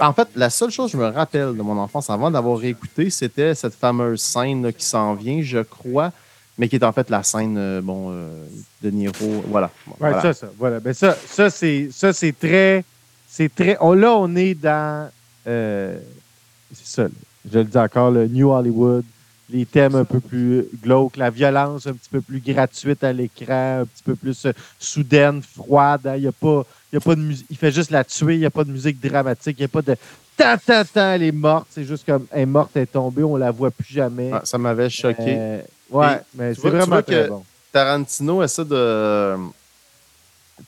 en 0.00 0.12
fait, 0.12 0.28
la 0.36 0.50
seule 0.50 0.70
chose 0.70 0.92
que 0.92 0.98
je 0.98 1.02
me 1.02 1.08
rappelle 1.08 1.56
de 1.56 1.62
mon 1.62 1.78
enfance 1.78 2.10
avant 2.10 2.30
d'avoir 2.30 2.58
réécouté, 2.58 3.10
c'était 3.10 3.54
cette 3.54 3.74
fameuse 3.74 4.20
scène 4.20 4.72
qui 4.72 4.84
s'en 4.84 5.14
vient, 5.14 5.40
je 5.42 5.58
crois, 5.58 6.12
mais 6.58 6.68
qui 6.68 6.76
est 6.76 6.84
en 6.84 6.92
fait 6.92 7.08
la 7.10 7.22
scène 7.22 7.80
bon, 7.80 8.10
de 8.82 8.90
Niro. 8.90 9.44
Voilà. 9.48 9.70
voilà. 9.98 10.22
ça, 10.22 10.32
ça. 10.34 10.50
Voilà. 10.58 10.80
Ben, 10.80 10.92
ça, 10.92 11.16
ça 11.26 11.50
c'est, 11.50 11.88
ça, 11.92 12.12
c'est 12.12 12.38
très. 12.38 12.84
C'est 13.28 13.54
très. 13.54 13.76
On, 13.80 13.92
là, 13.92 14.14
on 14.14 14.34
est 14.36 14.54
dans. 14.54 15.10
c'est 15.44 16.00
ça 16.72 17.08
je 17.52 17.58
le 17.58 17.64
dis 17.64 17.78
encore, 17.78 18.10
le 18.10 18.26
New 18.26 18.50
Hollywood, 18.50 19.04
les 19.48 19.64
thèmes 19.64 19.94
un 19.94 20.04
peu 20.04 20.20
plus 20.20 20.66
glauques, 20.82 21.16
la 21.16 21.30
violence 21.30 21.86
un 21.86 21.92
petit 21.92 22.10
peu 22.10 22.20
plus 22.20 22.40
gratuite 22.40 23.04
à 23.04 23.12
l'écran, 23.12 23.80
un 23.80 23.84
petit 23.84 24.02
peu 24.02 24.14
plus 24.14 24.46
euh, 24.46 24.52
soudaine, 24.78 25.42
froide. 25.42 26.06
Hein. 26.06 26.16
Il 26.16 26.24
y 26.24 26.26
a 26.26 26.32
pas, 26.32 26.64
il 26.92 26.96
y 26.96 26.98
a 26.98 27.00
pas 27.00 27.14
de 27.14 27.20
musique. 27.20 27.46
Il 27.50 27.56
fait 27.56 27.72
juste 27.72 27.90
la 27.90 28.04
tuer, 28.04 28.34
il 28.34 28.40
n'y 28.40 28.46
a 28.46 28.50
pas 28.50 28.64
de 28.64 28.70
musique 28.70 29.00
dramatique, 29.00 29.56
il 29.58 29.62
n'y 29.62 29.66
a 29.66 29.68
pas 29.68 29.82
de 29.82 29.96
tant, 30.36 30.56
tant, 30.64 30.82
tant, 30.84 31.12
elle 31.12 31.22
est 31.22 31.32
morte. 31.32 31.68
C'est 31.70 31.84
juste 31.84 32.04
comme 32.04 32.26
elle 32.30 32.42
est 32.42 32.46
morte, 32.46 32.70
elle 32.74 32.82
est 32.82 32.86
tombée, 32.86 33.22
on 33.22 33.36
la 33.36 33.50
voit 33.50 33.70
plus 33.70 33.92
jamais. 33.92 34.30
Ah, 34.32 34.42
ça 34.44 34.58
m'avait 34.58 34.90
choqué. 34.90 35.36
Euh, 35.38 35.60
ouais, 35.90 36.20
mais 36.34 36.54
c'est 36.54 36.68
vraiment 36.68 37.02
très 37.02 37.28
bon. 37.28 37.44
Tarantino 37.72 38.42
essaie 38.42 38.64
de. 38.64 39.36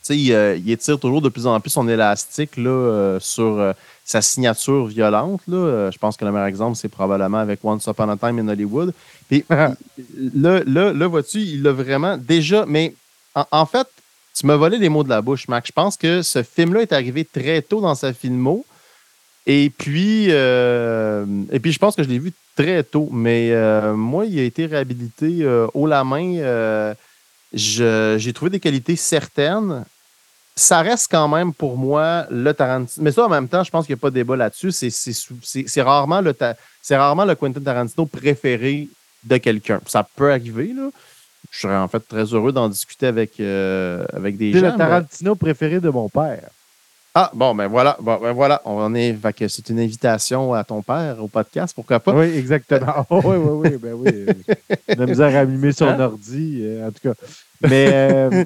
Il, 0.09 0.33
euh, 0.33 0.55
il, 0.55 0.69
étire 0.71 0.99
toujours 0.99 1.21
de 1.21 1.29
plus 1.29 1.47
en 1.47 1.59
plus 1.59 1.69
son 1.69 1.87
élastique 1.87 2.57
là, 2.57 3.17
sur 3.19 3.73
sa 4.09 4.21
signature 4.23 4.87
violente. 4.87 5.41
Là. 5.47 5.57
Euh, 5.57 5.91
je 5.91 5.99
pense 5.99 6.17
que 6.17 6.25
le 6.25 6.31
meilleur 6.31 6.47
exemple, 6.47 6.75
c'est 6.75 6.89
probablement 6.89 7.37
avec 7.37 7.59
Once 7.63 7.85
Upon 7.85 8.09
a 8.09 8.17
Time 8.17 8.39
in 8.39 8.47
Hollywood. 8.47 8.91
Puis 9.29 9.45
là, 9.49 10.63
là, 10.65 11.07
vois-tu, 11.07 11.39
il 11.39 11.61
l'a 11.61 11.71
vraiment 11.71 12.17
déjà. 12.17 12.65
Mais 12.67 12.95
en, 13.35 13.65
fait, 13.67 13.87
tu 14.35 14.47
m'as 14.47 14.55
volé 14.55 14.79
les 14.79 14.89
mots 14.89 15.03
de 15.03 15.09
la 15.09 15.21
bouche, 15.21 15.47
Mac. 15.47 15.67
Je 15.67 15.71
pense 15.71 15.95
que 15.95 16.23
ce 16.23 16.41
film-là 16.41 16.81
est 16.81 16.93
arrivé 16.93 17.23
très 17.23 17.61
tôt 17.61 17.81
dans 17.81 17.93
sa 17.93 18.11
filmo. 18.11 18.65
Et 19.45 19.69
puis, 19.69 20.27
euh, 20.29 21.25
et 21.51 21.59
puis, 21.59 21.71
je 21.71 21.77
pense 21.77 21.95
que 21.95 22.01
je 22.01 22.09
l'ai 22.09 22.19
vu 22.19 22.33
très 22.55 22.81
tôt. 22.81 23.09
Mais 23.11 23.51
euh, 23.51 23.93
moi, 23.93 24.25
il 24.25 24.39
a 24.39 24.43
été 24.43 24.65
réhabilité 24.65 25.47
haut 25.75 25.85
la 25.85 26.03
main. 26.03 26.95
J'ai 27.53 28.33
trouvé 28.33 28.51
des 28.51 28.59
qualités 28.59 28.95
certaines 28.95 29.85
ça 30.59 30.81
reste 30.81 31.07
quand 31.09 31.27
même 31.27 31.53
pour 31.53 31.77
moi 31.77 32.27
le 32.29 32.53
Tarantino. 32.53 33.03
Mais 33.03 33.11
ça, 33.11 33.25
en 33.25 33.29
même 33.29 33.47
temps, 33.47 33.63
je 33.63 33.71
pense 33.71 33.85
qu'il 33.85 33.95
n'y 33.95 33.99
a 33.99 34.01
pas 34.01 34.09
de 34.09 34.15
débat 34.15 34.35
là-dessus. 34.35 34.71
C'est 34.71 35.81
rarement, 35.81 36.21
le 36.21 36.35
rarement 36.91 37.25
le 37.25 37.35
Quentin 37.35 37.61
Tarantino 37.61 38.05
préféré 38.05 38.87
de 39.23 39.37
quelqu'un. 39.37 39.79
Ça 39.87 40.07
peut 40.15 40.31
arriver, 40.31 40.73
là. 40.75 40.89
Je 41.51 41.61
serais 41.61 41.77
en 41.77 41.87
fait 41.87 42.01
très 42.01 42.25
heureux 42.25 42.51
d'en 42.51 42.69
discuter 42.69 43.07
avec, 43.07 43.39
euh, 43.39 44.05
avec 44.13 44.37
des 44.37 44.51
gens. 44.51 44.59
C'est 44.59 44.71
le 44.71 44.77
Tarantino 44.77 45.35
préféré 45.35 45.79
de 45.79 45.89
mon 45.89 46.09
père. 46.09 46.49
Ah, 47.21 47.31
bon, 47.33 47.53
ben 47.53 47.67
voilà. 47.67 47.97
Bon, 47.99 48.17
ben 48.17 48.31
voilà. 48.31 48.61
On 48.63 48.95
est. 48.95 49.13
C'est 49.49 49.67
une 49.67 49.81
invitation 49.81 50.53
à 50.53 50.63
ton 50.63 50.81
père 50.81 51.21
au 51.21 51.27
podcast, 51.27 51.73
pourquoi 51.75 51.99
pas? 51.99 52.13
Oui, 52.13 52.27
exactement. 52.37 53.05
oui, 53.09 53.35
oui, 53.35 53.69
oui. 53.71 53.77
Ben 53.77 53.93
oui. 53.93 54.25
On 54.97 55.01
a 55.01 55.05
misère 55.05 55.35
à 55.35 55.39
allumer 55.39 55.73
son 55.73 55.87
hein? 55.87 55.99
ordi, 55.99 56.61
euh, 56.61 56.87
en 56.87 56.91
tout 56.91 57.01
cas. 57.03 57.13
Mais. 57.61 57.89
Euh, 57.91 58.45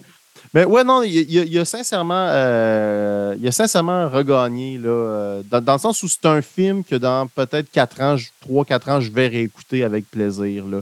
mais 0.56 0.66
ouais, 0.66 0.84
non, 0.84 1.04
il, 1.04 1.60
a 1.60 1.66
sincèrement, 1.66 2.28
euh, 2.30 3.36
il 3.40 3.48
a 3.48 3.52
sincèrement 3.52 4.10
regagné, 4.10 4.80
là, 4.80 4.90
euh, 4.90 5.44
dans, 5.44 5.74
le 5.74 5.80
sens 5.80 6.02
où 6.02 6.08
c'est 6.08 6.26
un 6.26 6.42
film 6.42 6.84
que 6.84 6.96
dans 6.96 7.28
peut-être 7.28 7.70
4 7.72 8.02
ans, 8.02 8.16
3-4 8.50 8.90
ans, 8.90 9.02
je 9.02 9.12
vais 9.12 9.28
réécouter 9.28 9.84
avec 9.84 10.10
plaisir. 10.10 10.66
Là. 10.66 10.80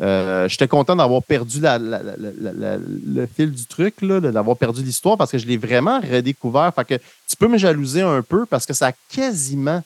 Euh, 0.00 0.48
J'étais 0.48 0.68
content 0.68 0.94
d'avoir 0.94 1.22
perdu 1.22 1.60
le 1.60 3.26
fil 3.26 3.50
du 3.50 3.66
truc, 3.66 4.04
d'avoir 4.04 4.56
perdu 4.56 4.82
l'histoire 4.82 5.16
parce 5.16 5.32
que 5.32 5.38
je 5.38 5.46
l'ai 5.46 5.56
vraiment 5.56 6.00
redécouvert. 6.00 6.72
Fait 6.74 6.84
que 6.84 6.94
tu 7.28 7.36
peux 7.36 7.48
me 7.48 7.58
jalouser 7.58 8.02
un 8.02 8.22
peu 8.22 8.46
parce 8.46 8.64
que 8.64 8.72
ça 8.72 8.88
a 8.88 8.92
quasiment 9.10 9.82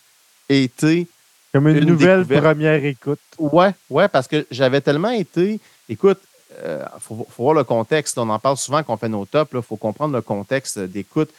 été. 0.48 1.06
Comme 1.52 1.68
une, 1.68 1.84
nouvelle 1.84 2.24
première 2.24 2.82
écoute. 2.84 3.20
Ouais, 3.38 3.74
ouais, 3.90 4.08
parce 4.08 4.26
que 4.26 4.46
j'avais 4.50 4.80
tellement 4.80 5.10
été. 5.10 5.60
Écoute, 5.88 6.18
il 6.50 6.56
euh, 6.64 6.84
faut, 6.98 7.26
voir 7.36 7.54
le 7.54 7.64
contexte. 7.64 8.16
On 8.18 8.28
en 8.28 8.38
parle 8.38 8.56
souvent 8.56 8.82
quand 8.82 8.94
on 8.94 8.96
fait 8.96 9.08
nos 9.08 9.26
tops. 9.26 9.50
Il 9.54 9.62
faut 9.62 9.76
comprendre 9.76 10.14
le 10.14 10.22
contexte 10.22 10.78
d'écoute. 10.78 11.30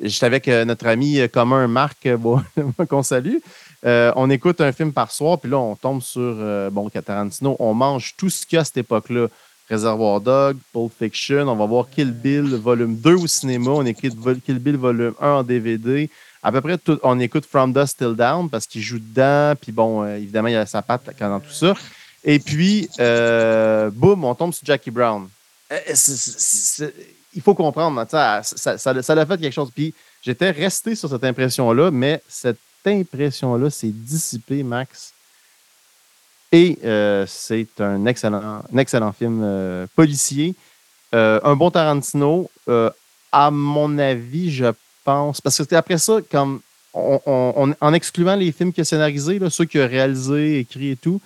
J'étais 0.00 0.26
avec 0.26 0.48
euh, 0.48 0.66
notre 0.66 0.86
ami 0.86 1.26
commun 1.30 1.66
Marc, 1.68 2.06
bon, 2.16 2.42
qu'on 2.88 3.02
salue. 3.02 3.36
Euh, 3.84 4.12
on 4.16 4.30
écoute 4.30 4.60
un 4.60 4.72
film 4.72 4.92
par 4.92 5.10
soir, 5.10 5.38
puis 5.38 5.50
là, 5.50 5.58
on 5.58 5.76
tombe 5.76 6.02
sur 6.02 6.34
bon, 6.70 6.88
Tarantino. 6.88 7.56
On 7.58 7.74
mange 7.74 8.14
tout 8.16 8.30
ce 8.30 8.46
qu'il 8.46 8.56
y 8.56 8.58
a 8.58 8.62
à 8.62 8.64
cette 8.64 8.78
époque-là. 8.78 9.28
Réservoir 9.68 10.20
Dog, 10.20 10.58
Pulp 10.72 10.92
Fiction, 10.96 11.48
on 11.48 11.56
va 11.56 11.66
voir 11.66 11.90
Kill 11.90 12.12
Bill 12.12 12.54
volume 12.54 12.96
2 12.96 13.14
au 13.14 13.26
cinéma, 13.26 13.70
on 13.72 13.84
écoute 13.84 14.12
Kill 14.44 14.60
Bill 14.60 14.76
volume 14.76 15.14
1 15.20 15.28
en 15.28 15.42
DVD. 15.42 16.08
À 16.40 16.52
peu 16.52 16.60
près 16.60 16.78
tout, 16.78 17.00
on 17.02 17.18
écoute 17.18 17.44
From 17.44 17.72
Dust 17.72 17.98
Till 17.98 18.14
Down 18.14 18.48
parce 18.48 18.64
qu'il 18.64 18.80
joue 18.80 19.00
dedans, 19.00 19.54
puis 19.60 19.72
bon, 19.72 20.06
évidemment, 20.06 20.46
il 20.46 20.54
y 20.54 20.56
a 20.56 20.66
sa 20.66 20.82
patte 20.82 21.10
dans 21.18 21.40
tout 21.40 21.50
ça. 21.50 21.74
Et 22.28 22.40
puis, 22.40 22.90
euh, 22.98 23.88
boum, 23.90 24.24
on 24.24 24.34
tombe 24.34 24.52
sur 24.52 24.66
Jackie 24.66 24.90
Brown. 24.90 25.28
Euh, 25.70 25.78
il 27.32 27.40
faut 27.40 27.54
comprendre, 27.54 28.04
ça, 28.10 28.40
ça, 28.42 28.76
ça, 28.78 28.90
a 29.12 29.26
fait 29.26 29.40
quelque 29.40 29.52
chose. 29.52 29.70
Puis, 29.72 29.94
j'étais 30.22 30.50
resté 30.50 30.96
sur 30.96 31.08
cette 31.08 31.22
impression-là, 31.22 31.92
mais 31.92 32.20
cette 32.28 32.58
impression-là 32.90 33.70
s'est 33.70 33.92
dissipée, 33.92 34.62
Max. 34.62 35.12
Et 36.52 36.78
euh, 36.84 37.24
c'est 37.26 37.80
un 37.80 38.06
excellent, 38.06 38.62
excellent 38.76 39.12
film 39.12 39.86
policier. 39.94 40.54
un 41.12 41.56
bon 41.56 41.70
Tarantino. 41.70 42.50
à 43.32 43.50
mon 43.50 43.98
avis, 43.98 44.50
je 44.50 44.72
pense. 45.04 45.40
Parce 45.40 45.64
que 45.64 45.74
après 45.74 45.98
ça, 45.98 46.18
comme 46.30 46.60
en 46.94 47.92
excluant 47.92 48.36
les 48.36 48.52
films 48.52 48.72
qu'il 48.72 48.82
a 48.82 48.84
scénarisés, 48.84 49.38
ceux 49.50 49.64
qu'il 49.64 49.80
a 49.80 49.86
réalisés, 49.86 50.60
écrits 50.60 50.90
et 50.90 50.96
tout, 50.96 51.20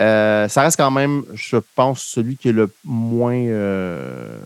euh, 0.00 0.48
ça 0.48 0.62
reste 0.62 0.76
quand 0.76 0.90
même, 0.90 1.24
je 1.34 1.56
pense, 1.74 2.02
celui 2.02 2.36
qui 2.36 2.48
est 2.48 2.52
le 2.52 2.72
moins 2.84 3.46
euh, 3.46 4.38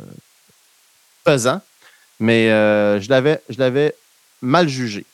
pesant. 1.25 1.61
Mais 2.21 2.51
euh, 2.51 3.01
je 3.01 3.09
l'avais 3.59 3.95
mal 4.43 4.69
jugé, 4.69 5.05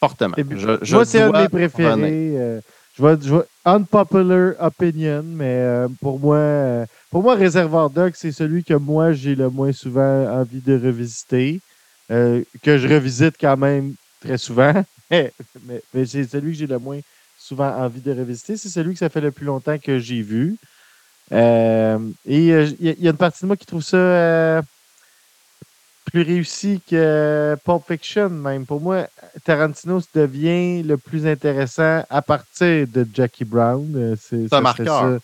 fortement. 0.00 0.36
moi, 0.36 1.04
c'est 1.04 1.20
un 1.20 1.30
de 1.30 1.38
mes 1.38 1.48
préférés. 1.48 2.60
je 2.94 3.02
vois, 3.02 3.16
je 3.20 3.34
unpopular 3.64 4.54
opinion, 4.60 5.22
mais 5.24 5.86
pour 6.00 6.18
moi, 6.18 6.86
pour 7.10 7.22
moi, 7.22 7.34
Réservoir 7.34 7.90
Dog, 7.90 8.12
c'est 8.14 8.32
celui 8.32 8.64
que 8.64 8.74
moi 8.74 9.12
j'ai 9.12 9.34
le 9.34 9.50
moins 9.50 9.72
souvent 9.72 10.26
envie 10.30 10.60
de 10.60 10.74
revisiter, 10.74 11.60
que 12.08 12.44
je 12.64 12.88
revisite 12.88 13.36
quand 13.40 13.56
même 13.56 13.94
très 14.20 14.38
souvent, 14.38 14.84
mais 15.10 15.32
c'est 16.06 16.24
celui 16.24 16.52
que 16.52 16.58
j'ai 16.58 16.66
le 16.66 16.78
moins 16.78 17.00
souvent 17.38 17.74
envie 17.76 18.00
de 18.00 18.12
revisiter. 18.12 18.56
C'est 18.56 18.68
celui 18.68 18.92
que 18.92 18.98
ça 18.98 19.08
fait 19.08 19.20
le 19.20 19.30
plus 19.30 19.46
longtemps 19.46 19.78
que 19.78 19.98
j'ai 19.98 20.22
vu. 20.22 20.56
Euh, 21.32 21.98
et 22.26 22.52
euh, 22.52 22.70
il 22.80 23.02
y, 23.02 23.06
a 23.06 23.10
une 23.10 23.16
partie 23.16 23.42
de 23.42 23.46
moi 23.46 23.56
qui 23.56 23.66
trouve 23.66 23.82
ça 23.82 23.96
euh, 23.96 24.62
plus 26.10 26.22
réussi 26.22 26.80
que 26.88 27.56
Pulp 27.64 27.82
Fiction, 27.86 28.28
même. 28.30 28.66
Pour 28.66 28.80
moi, 28.80 29.06
Tarantino 29.44 30.00
devient 30.14 30.82
le 30.82 30.96
plus 30.96 31.26
intéressant 31.26 32.04
à 32.08 32.22
partir 32.22 32.86
de 32.86 33.06
Jackie 33.14 33.44
Brown. 33.44 34.16
C'est 34.20 34.52
un 34.52 34.60
marqueur. 34.60 35.18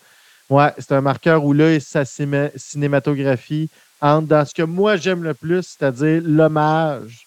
Ouais, 0.49 0.71
c'est 0.77 0.91
un 0.91 1.01
marqueur 1.01 1.43
où 1.43 1.53
là, 1.53 1.79
sa 1.79 2.05
cinématographie 2.05 3.69
entre 3.99 4.27
dans 4.27 4.45
ce 4.45 4.53
que 4.53 4.61
moi 4.61 4.95
j'aime 4.95 5.23
le 5.23 5.33
plus, 5.33 5.63
c'est-à-dire 5.63 6.21
l'hommage 6.23 7.25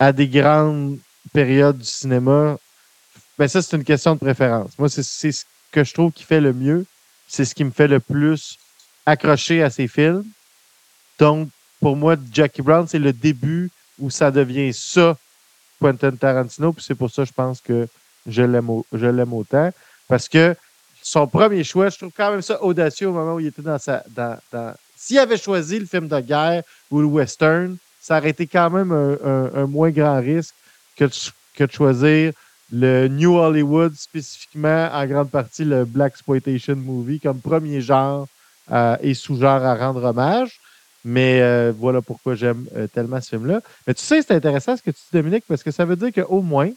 à 0.00 0.12
des 0.12 0.26
grandes 0.26 0.98
périodes 1.32 1.78
du 1.78 1.84
cinéma 1.84 2.56
ben 3.38 3.46
ça, 3.46 3.62
c'est 3.62 3.76
une 3.76 3.84
question 3.84 4.14
de 4.14 4.18
préférence. 4.18 4.72
Moi, 4.78 4.88
c'est 4.88 5.02
ce 5.02 5.44
que 5.70 5.84
je 5.84 5.94
trouve 5.94 6.10
qui 6.10 6.24
fait 6.24 6.40
le 6.40 6.52
mieux. 6.52 6.84
C'est 7.28 7.44
ce 7.44 7.54
qui 7.54 7.62
me 7.62 7.70
fait 7.70 7.86
le 7.86 8.00
plus 8.00 8.58
accrocher 9.06 9.62
à 9.62 9.70
ces 9.70 9.86
films. 9.86 10.24
Donc, 11.20 11.48
pour 11.80 11.96
moi, 11.96 12.16
Jackie 12.32 12.62
Brown, 12.62 12.86
c'est 12.86 12.98
le 12.98 13.12
début 13.12 13.70
où 13.98 14.10
ça 14.10 14.30
devient 14.30 14.72
ça, 14.72 15.16
Quentin 15.80 16.12
Tarantino. 16.12 16.72
Puis 16.72 16.84
c'est 16.86 16.94
pour 16.94 17.10
ça, 17.10 17.24
je 17.24 17.32
pense 17.32 17.60
que 17.60 17.86
je 18.26 18.42
l'aime 18.42 19.32
autant. 19.32 19.70
Parce 20.08 20.28
que 20.28 20.54
son 21.02 21.26
premier 21.26 21.64
choix, 21.64 21.88
je 21.88 21.96
trouve 21.96 22.12
quand 22.16 22.30
même 22.30 22.42
ça 22.42 22.62
audacieux 22.62 23.08
au 23.08 23.12
moment 23.12 23.34
où 23.34 23.40
il 23.40 23.46
était 23.46 23.62
dans 23.62 23.78
sa. 23.78 24.02
S'il 24.96 25.18
avait 25.18 25.38
choisi 25.38 25.78
le 25.78 25.86
film 25.86 26.08
de 26.08 26.20
guerre 26.20 26.62
ou 26.90 27.00
le 27.00 27.06
western, 27.06 27.76
ça 28.00 28.18
aurait 28.18 28.30
été 28.30 28.46
quand 28.46 28.70
même 28.70 28.92
un, 28.92 29.66
moins 29.66 29.90
grand 29.90 30.20
risque 30.20 30.54
que 30.96 31.06
que 31.54 31.64
de 31.64 31.72
choisir 31.72 32.32
le 32.70 33.08
New 33.08 33.36
Hollywood, 33.36 33.94
spécifiquement 33.94 34.88
en 34.92 35.06
grande 35.06 35.30
partie 35.30 35.64
le 35.64 35.84
Black 35.84 36.12
Exploitation 36.12 36.76
Movie, 36.76 37.20
comme 37.20 37.40
premier 37.40 37.80
genre 37.80 38.28
euh, 38.70 38.96
et 39.00 39.14
sous-genre 39.14 39.64
à 39.64 39.74
rendre 39.74 40.04
hommage. 40.04 40.60
Mais 41.08 41.40
euh, 41.40 41.72
voilà 41.74 42.02
pourquoi 42.02 42.34
j'aime 42.34 42.66
euh, 42.76 42.86
tellement 42.86 43.18
ce 43.18 43.30
film-là. 43.30 43.62
Mais 43.86 43.94
tu 43.94 44.04
sais, 44.04 44.20
c'est 44.20 44.34
intéressant 44.34 44.76
ce 44.76 44.82
que 44.82 44.90
tu 44.90 44.98
dis, 44.98 45.16
Dominique, 45.16 45.44
parce 45.48 45.62
que 45.62 45.70
ça 45.70 45.86
veut 45.86 45.96
dire 45.96 46.12
qu'au 46.12 46.42
moins, 46.42 46.70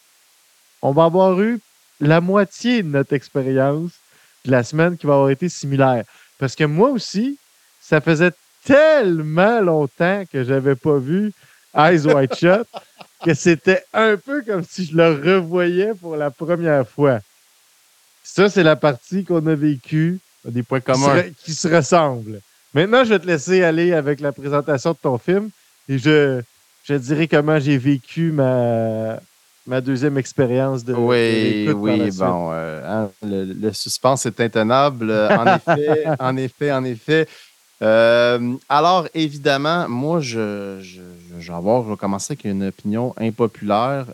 on 0.81 0.93
va 0.93 1.03
avoir 1.03 1.41
eu 1.41 1.59
la 1.99 2.21
moitié 2.21 2.81
de 2.81 2.87
notre 2.87 3.11
expérience 3.11 3.91
de 4.45 4.51
la 4.51 4.63
semaine 4.63 4.97
qui 4.97 5.05
va 5.05 5.15
avoir 5.15 5.31
été 5.31 5.49
similaire. 5.49 6.05
Parce 6.39 6.55
que 6.55 6.63
moi 6.63 6.91
aussi, 6.91 7.37
ça 7.81 7.99
faisait 7.99 8.31
tellement 8.63 9.59
longtemps 9.59 10.23
que 10.31 10.45
j'avais 10.45 10.77
pas 10.77 10.97
vu 10.97 11.33
Eyes 11.75 12.05
White 12.05 12.35
Shut 12.35 12.67
que 13.25 13.33
c'était 13.33 13.83
un 13.91 14.15
peu 14.15 14.43
comme 14.43 14.63
si 14.63 14.85
je 14.85 14.95
le 14.95 15.09
revoyais 15.09 15.93
pour 15.93 16.15
la 16.15 16.31
première 16.31 16.87
fois. 16.87 17.19
Ça, 18.23 18.49
c'est 18.49 18.63
la 18.63 18.77
partie 18.77 19.25
qu'on 19.25 19.45
a 19.45 19.55
vécue. 19.55 20.21
Des 20.45 20.63
points 20.63 20.79
qui 20.79 20.85
communs. 20.85 21.21
se, 21.21 21.27
qui 21.43 21.53
se 21.53 21.67
ressemblent. 21.67 22.39
Maintenant, 22.73 23.03
je 23.03 23.09
vais 23.09 23.19
te 23.19 23.27
laisser 23.27 23.63
aller 23.63 23.93
avec 23.93 24.19
la 24.21 24.31
présentation 24.31 24.91
de 24.91 24.97
ton 25.01 25.17
film 25.17 25.49
et 25.89 25.97
je, 25.97 26.41
je 26.85 26.93
dirai 26.93 27.27
comment 27.27 27.59
j'ai 27.59 27.77
vécu 27.77 28.31
ma, 28.31 29.19
ma 29.67 29.81
deuxième 29.81 30.17
expérience 30.17 30.83
de, 30.83 30.93
Oui, 30.93 31.67
oui, 31.73 32.11
bon, 32.17 32.49
euh, 32.53 32.81
hein, 33.05 33.11
le, 33.23 33.43
le 33.45 33.73
suspense 33.73 34.25
est 34.25 34.39
intenable. 34.39 35.09
Euh, 35.09 35.29
En 35.37 35.45
effet, 35.55 36.03
en 36.19 36.37
effet, 36.37 36.71
en 36.71 36.83
effet. 36.85 37.27
Euh, 37.81 38.53
alors, 38.69 39.07
évidemment, 39.13 39.89
moi, 39.89 40.19
je, 40.21 40.79
je, 40.81 41.01
je, 41.01 41.39
je 41.41 41.47
vais 41.51 41.57
avoir- 41.57 41.83
je 41.83 41.89
vais 41.89 41.97
commencer 41.97 42.33
avec 42.33 42.45
une 42.45 42.63
opinion 42.67 43.13
impopulaire. 43.17 44.05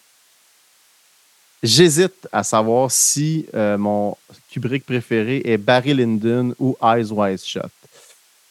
J'hésite 1.64 2.28
à 2.32 2.44
savoir 2.44 2.90
si 2.92 3.46
euh, 3.54 3.78
mon 3.78 4.16
Kubrick 4.52 4.86
préféré 4.86 5.42
est 5.44 5.58
Barry 5.58 5.94
Lyndon 5.94 6.54
ou 6.60 6.78
Eyes 6.82 7.12
Wide 7.12 7.44
Shut. 7.44 7.64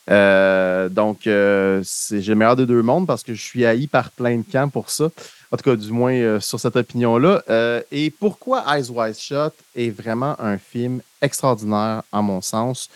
Euh, 0.09 0.88
donc, 0.88 1.26
euh, 1.26 1.82
j'ai 2.11 2.32
le 2.32 2.34
meilleur 2.34 2.57
des 2.57 2.66
deux 2.66 2.82
mondes 2.82 3.07
parce 3.07 3.22
que 3.22 3.34
je 3.34 3.42
suis 3.42 3.64
haï 3.64 3.86
par 3.86 4.11
plein 4.11 4.38
de 4.38 4.44
camps 4.50 4.68
pour 4.68 4.90
ça. 4.90 5.09
En 5.50 5.57
tout 5.57 5.64
cas, 5.64 5.76
du 5.76 5.92
moins 5.92 6.14
euh, 6.14 6.40
sur 6.40 6.61
cette 6.61 6.76
opinion-là. 6.76 7.42
Euh, 7.50 7.82
et 7.90 8.11
pourquoi 8.11 8.64
Eyes 8.68 8.90
Wide 8.90 9.18
Shut 9.18 9.52
est 9.74 9.90
vraiment 9.90 10.40
un 10.40 10.59
film 10.59 11.00
extraordinaire, 11.20 12.02
à 12.12 12.22
mon 12.22 12.40
sens? 12.40 12.88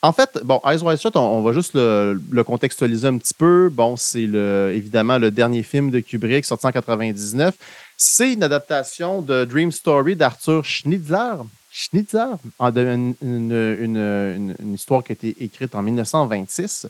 En 0.00 0.12
fait, 0.12 0.38
bon, 0.44 0.60
Eyes 0.64 0.80
Wide 0.80 1.00
Shut, 1.00 1.16
on, 1.16 1.42
va 1.42 1.52
juste 1.52 1.72
le, 1.74 2.42
contextualiser 2.44 3.08
un 3.08 3.18
petit 3.18 3.34
peu. 3.34 3.68
Bon, 3.68 3.96
c'est 3.96 4.22
évidemment 4.22 5.18
le 5.18 5.30
dernier 5.30 5.64
film 5.64 5.90
de 5.90 5.98
Kubrick, 6.00 6.44
sorti 6.44 6.66
en 6.66 6.72
99. 6.72 7.54
C'est 7.96 8.34
une 8.34 8.44
adaptation 8.44 9.22
de 9.22 9.44
Dream 9.44 9.72
Story 9.72 10.14
d'Arthur 10.14 10.64
Schnitzler. 10.64 11.42
Schnitzer, 11.78 12.26
une, 12.58 13.14
une- 13.22 14.74
histoire 14.74 15.04
qui 15.04 15.12
a 15.12 15.14
été 15.14 15.44
écrite 15.44 15.76
en 15.76 15.82
1926. 15.82 16.88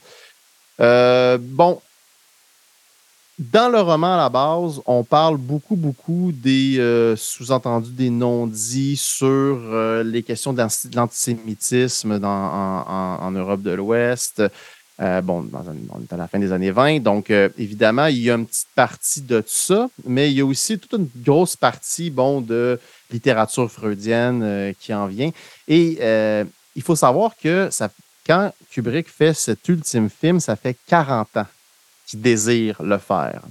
Euh, 0.80 1.36
bon, 1.38 1.78
dans 3.38 3.68
le 3.68 3.80
roman 3.80 4.14
à 4.14 4.16
la 4.16 4.28
base, 4.30 4.80
on 4.86 5.04
parle 5.04 5.36
beaucoup, 5.36 5.76
beaucoup 5.76 6.32
des 6.32 6.76
euh, 6.78 7.16
sous-entendus, 7.16 7.90
des 7.90 8.08
non-dits 8.08 8.96
sur 8.96 9.28
euh, 9.28 10.02
les 10.02 10.22
questions 10.22 10.54
de 10.54 10.64
l'antisémitisme 10.96 12.18
en, 12.24 13.30
Europe 13.30 13.60
de 13.60 13.72
l'Ouest. 13.72 14.42
Bon, 14.98 15.48
on 15.92 16.00
est 16.00 16.12
à 16.12 16.16
la 16.16 16.26
fin 16.26 16.38
des 16.38 16.50
années 16.50 16.72
20, 16.72 17.00
donc 17.00 17.30
évidemment, 17.30 18.06
il 18.06 18.18
y 18.18 18.30
a 18.30 18.34
une 18.34 18.46
petite 18.46 18.66
partie 18.74 19.20
de 19.20 19.44
ça, 19.46 19.88
mais 20.04 20.32
il 20.32 20.38
y 20.38 20.40
a 20.40 20.46
aussi 20.46 20.76
toute 20.78 20.98
une 20.98 21.08
grosse 21.22 21.56
partie, 21.56 22.10
bon, 22.10 22.40
de 22.40 22.80
littérature 23.10 23.70
freudienne 23.70 24.42
euh, 24.42 24.72
qui 24.78 24.92
en 24.92 25.06
vient. 25.06 25.30
Et 25.66 25.98
euh, 26.00 26.44
il 26.76 26.82
faut 26.82 26.96
savoir 26.96 27.32
que 27.36 27.68
quand 28.26 28.52
Kubrick 28.70 29.08
fait 29.08 29.34
cet 29.34 29.66
ultime 29.68 30.10
film, 30.10 30.40
ça 30.40 30.56
fait 30.56 30.76
40 30.86 31.36
ans 31.36 31.46
qu'il 32.06 32.20
désire 32.20 32.82
le 32.82 32.98
faire. 32.98 33.42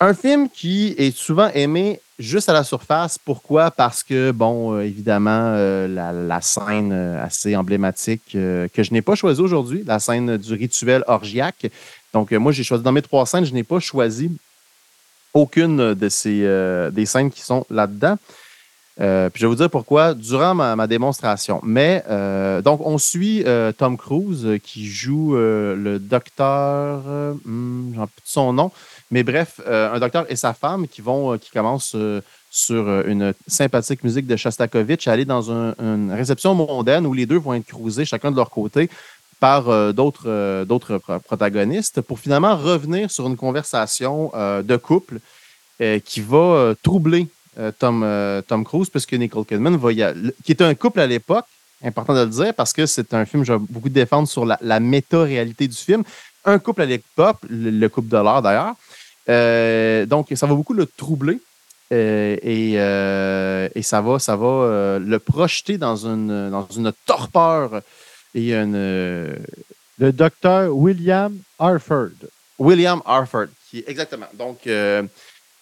Un 0.00 0.12
film 0.12 0.48
qui 0.50 0.94
est 0.98 1.16
souvent 1.16 1.48
aimé 1.54 2.00
juste 2.18 2.48
à 2.48 2.52
la 2.52 2.64
surface. 2.64 3.18
Pourquoi? 3.18 3.70
Parce 3.70 4.02
que, 4.02 4.32
bon, 4.32 4.74
euh, 4.74 4.80
évidemment, 4.80 5.54
la, 5.86 6.40
scène 6.40 6.92
assez 6.92 7.56
emblématique 7.56 8.32
que 8.32 8.68
je 8.76 8.92
n'ai 8.92 9.02
pas 9.02 9.14
choisie 9.14 9.40
aujourd'hui, 9.40 9.82
la 9.86 9.98
scène 9.98 10.36
du 10.36 10.52
rituel 10.52 11.04
orgiaque. 11.06 11.66
Donc, 12.12 12.32
moi, 12.32 12.52
j'ai 12.52 12.64
choisi 12.64 12.82
dans 12.82 12.92
mes 12.92 13.02
trois 13.02 13.24
scènes, 13.24 13.44
je 13.44 13.54
n'ai 13.54 13.64
pas 13.64 13.80
choisi 13.80 14.30
aucune 15.34 15.94
de 15.94 16.08
ces 16.08 16.42
euh, 16.44 16.90
des 16.90 17.06
scènes 17.06 17.30
qui 17.30 17.42
sont 17.42 17.66
là-dedans. 17.68 18.16
Euh, 19.00 19.28
puis 19.28 19.40
je 19.40 19.46
vais 19.46 19.50
vous 19.50 19.56
dire 19.56 19.68
pourquoi 19.68 20.14
durant 20.14 20.54
ma, 20.54 20.76
ma 20.76 20.86
démonstration. 20.86 21.60
Mais 21.64 22.04
euh, 22.08 22.62
donc, 22.62 22.80
on 22.86 22.96
suit 22.96 23.44
Tom 23.76 23.96
Cruise 23.96 24.46
qui 24.62 24.86
joue 24.86 25.34
le 25.34 25.98
docteur, 25.98 27.02
hmm, 27.44 27.94
j'en 27.96 28.06
plus 28.06 28.22
son 28.24 28.52
nom, 28.52 28.70
mais 29.10 29.24
bref, 29.24 29.60
un 29.66 29.98
docteur 29.98 30.24
et 30.30 30.36
sa 30.36 30.54
femme 30.54 30.86
qui 30.86 31.00
vont, 31.00 31.36
qui 31.38 31.50
commencent 31.50 31.96
sur 32.50 33.00
une 33.08 33.34
sympathique 33.48 34.04
musique 34.04 34.28
de 34.28 34.36
Shostakovich, 34.36 35.08
à 35.08 35.12
aller 35.12 35.24
dans 35.24 35.50
un- 35.50 35.74
une 35.80 36.12
réception 36.12 36.54
mondaine 36.54 37.04
où 37.04 37.12
les 37.12 37.26
deux 37.26 37.38
vont 37.38 37.54
être 37.54 37.66
cruisés 37.66 38.04
chacun 38.04 38.30
de 38.30 38.36
leur 38.36 38.48
côté 38.50 38.88
par 39.44 39.68
euh, 39.68 39.92
d'autres 39.92 40.26
euh, 40.26 41.18
protagonistes 41.30 42.00
pour 42.00 42.18
finalement 42.18 42.56
revenir 42.56 43.10
sur 43.10 43.26
une 43.26 43.36
conversation 43.36 44.32
euh, 44.34 44.62
de 44.62 44.76
couple 44.76 45.18
qui 46.04 46.20
va 46.20 46.72
troubler 46.84 47.26
Tom, 47.80 47.96
Tom 48.46 48.64
Cruise, 48.64 48.88
puisque 48.88 49.12
Nicole 49.14 49.44
Kidman 49.44 49.76
va 49.76 49.90
qui 50.44 50.52
était 50.52 50.62
un 50.62 50.76
couple 50.76 51.00
à 51.00 51.08
l'époque, 51.08 51.46
important 51.82 52.14
de 52.14 52.20
le 52.20 52.28
dire, 52.28 52.54
parce 52.54 52.72
que 52.72 52.86
c'est 52.86 53.12
un 53.12 53.24
film 53.24 53.44
je 53.44 53.54
beaucoup 53.54 53.88
défendre 53.88 54.28
sur 54.28 54.44
la, 54.46 54.56
la 54.60 54.78
méta-réalité 54.78 55.66
du 55.66 55.76
film. 55.76 56.04
Un 56.44 56.60
couple 56.60 56.82
à 56.82 56.86
l'époque, 56.86 57.38
le, 57.50 57.70
le 57.70 57.88
couple 57.88 58.08
de 58.08 58.18
l'art 58.18 58.40
d'ailleurs. 58.40 58.76
Donc, 60.06 60.28
ça 60.36 60.46
va 60.46 60.54
beaucoup 60.54 60.74
le 60.74 60.86
troubler. 60.86 61.40
et, 61.90 62.74
et 63.78 63.82
ça 63.82 64.00
va, 64.00 64.18
ça 64.20 64.36
va 64.36 64.98
le 65.00 65.18
projeter 65.18 65.76
dans 65.76 65.96
une, 66.06 66.50
dans 66.50 66.68
une 66.68 66.92
torpeur 67.04 67.82
et 68.34 68.54
une, 68.54 68.74
euh, 68.74 69.34
Le 69.98 70.12
docteur 70.12 70.74
William 70.74 71.36
Harford. 71.58 72.10
William 72.58 73.02
Harford, 73.04 73.48
qui 73.70 73.84
exactement. 73.86 74.26
Donc, 74.34 74.66
euh, 74.66 75.02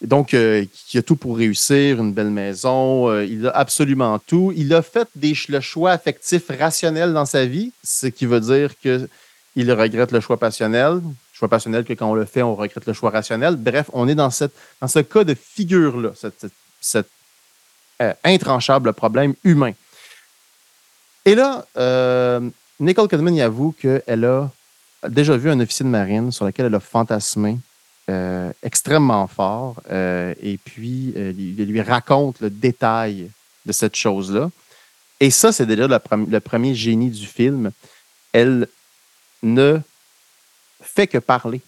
donc 0.00 0.34
euh, 0.34 0.64
qui 0.86 0.98
a 0.98 1.02
tout 1.02 1.16
pour 1.16 1.36
réussir, 1.36 2.00
une 2.00 2.12
belle 2.12 2.30
maison, 2.30 3.08
euh, 3.08 3.24
il 3.24 3.46
a 3.46 3.50
absolument 3.50 4.18
tout. 4.18 4.52
Il 4.56 4.74
a 4.74 4.82
fait 4.82 5.08
des, 5.14 5.34
le 5.48 5.60
choix 5.60 5.92
affectif 5.92 6.44
rationnel 6.48 7.12
dans 7.12 7.26
sa 7.26 7.46
vie, 7.46 7.72
ce 7.82 8.06
qui 8.06 8.26
veut 8.26 8.40
dire 8.40 8.72
que 8.82 9.08
il 9.54 9.70
regrette 9.70 10.12
le 10.12 10.20
choix 10.20 10.38
passionnel. 10.38 11.00
Choix 11.32 11.48
passionnel 11.48 11.84
que 11.84 11.92
quand 11.92 12.10
on 12.10 12.14
le 12.14 12.24
fait, 12.24 12.42
on 12.42 12.54
regrette 12.54 12.86
le 12.86 12.92
choix 12.92 13.10
rationnel. 13.10 13.56
Bref, 13.56 13.90
on 13.92 14.08
est 14.08 14.14
dans, 14.14 14.30
cette, 14.30 14.54
dans 14.80 14.88
ce 14.88 15.00
cas 15.00 15.24
de 15.24 15.34
figure-là, 15.34 16.12
cet 16.14 16.40
cette, 16.40 16.52
cet, 16.80 17.06
intranchable 18.24 18.92
problème 18.94 19.34
humain. 19.44 19.72
Et 21.24 21.34
là, 21.34 21.66
Nicole 22.82 23.06
Kidman 23.06 23.36
y 23.36 23.42
avoue 23.42 23.70
qu'elle 23.70 24.24
a 24.24 24.50
déjà 25.08 25.36
vu 25.36 25.48
un 25.48 25.60
officier 25.60 25.84
de 25.84 25.90
marine 25.90 26.32
sur 26.32 26.44
lequel 26.44 26.66
elle 26.66 26.74
a 26.74 26.80
fantasmé 26.80 27.58
euh, 28.10 28.52
extrêmement 28.64 29.28
fort. 29.28 29.80
euh, 29.92 30.34
et 30.42 30.58
puis, 30.58 31.12
euh, 31.16 31.32
il 31.38 31.64
lui 31.66 31.80
raconte 31.80 32.40
le 32.40 32.50
détail 32.50 33.30
de 33.64 33.72
cette 33.72 33.94
chose-là. 33.94 34.50
Et 35.20 35.30
ça, 35.30 35.52
c'est 35.52 35.64
déjà 35.64 35.86
le, 35.86 36.40
premier 36.40 36.74
génie 36.74 37.10
du 37.10 37.24
film. 37.24 37.70
Elle 38.32 38.66
ne 39.44 39.78
fait 40.80 41.06
que 41.06 41.18
parler. 41.18 41.60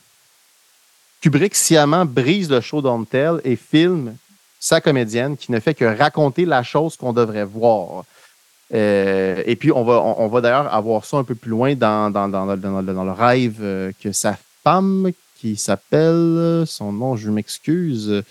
Kubrick 1.21 1.55
sciemment 1.55 2.05
brise 2.05 2.51
le 2.51 2.61
show 2.61 2.83
don't 2.83 3.07
tell 3.07 3.41
et 3.45 3.55
filme 3.55 4.17
sa 4.59 4.81
comédienne 4.81 5.37
qui 5.37 5.53
ne 5.53 5.61
fait 5.61 5.75
que 5.75 5.85
raconter 5.85 6.45
la 6.45 6.65
chose 6.65 6.97
qu'on 6.97 7.13
devrait 7.13 7.45
voir. 7.45 8.05
Euh, 8.75 9.43
et 9.47 9.57
puis, 9.57 9.71
on 9.73 9.85
va, 9.85 10.01
on, 10.01 10.23
on 10.25 10.29
va 10.29 10.41
d'ailleurs 10.41 10.73
avoir 10.75 11.05
ça 11.05 11.17
un 11.19 11.25
peu 11.25 11.35
plus 11.35 11.51
loin 11.51 11.75
dans, 11.75 12.11
dans, 12.11 12.29
dans, 12.29 12.45
dans- 12.57 12.83
dans 12.83 13.05
le- 13.05 13.13
rêve 13.13 13.59
euh, 13.61 13.93
que 14.03 14.11
sa 14.13 14.37
femme, 14.65 15.11
qui 15.39 15.57
s'appelle, 15.57 16.65
son 16.67 16.93
nom, 16.93 17.17
je 17.17 17.31
m'excuse, 17.31 18.23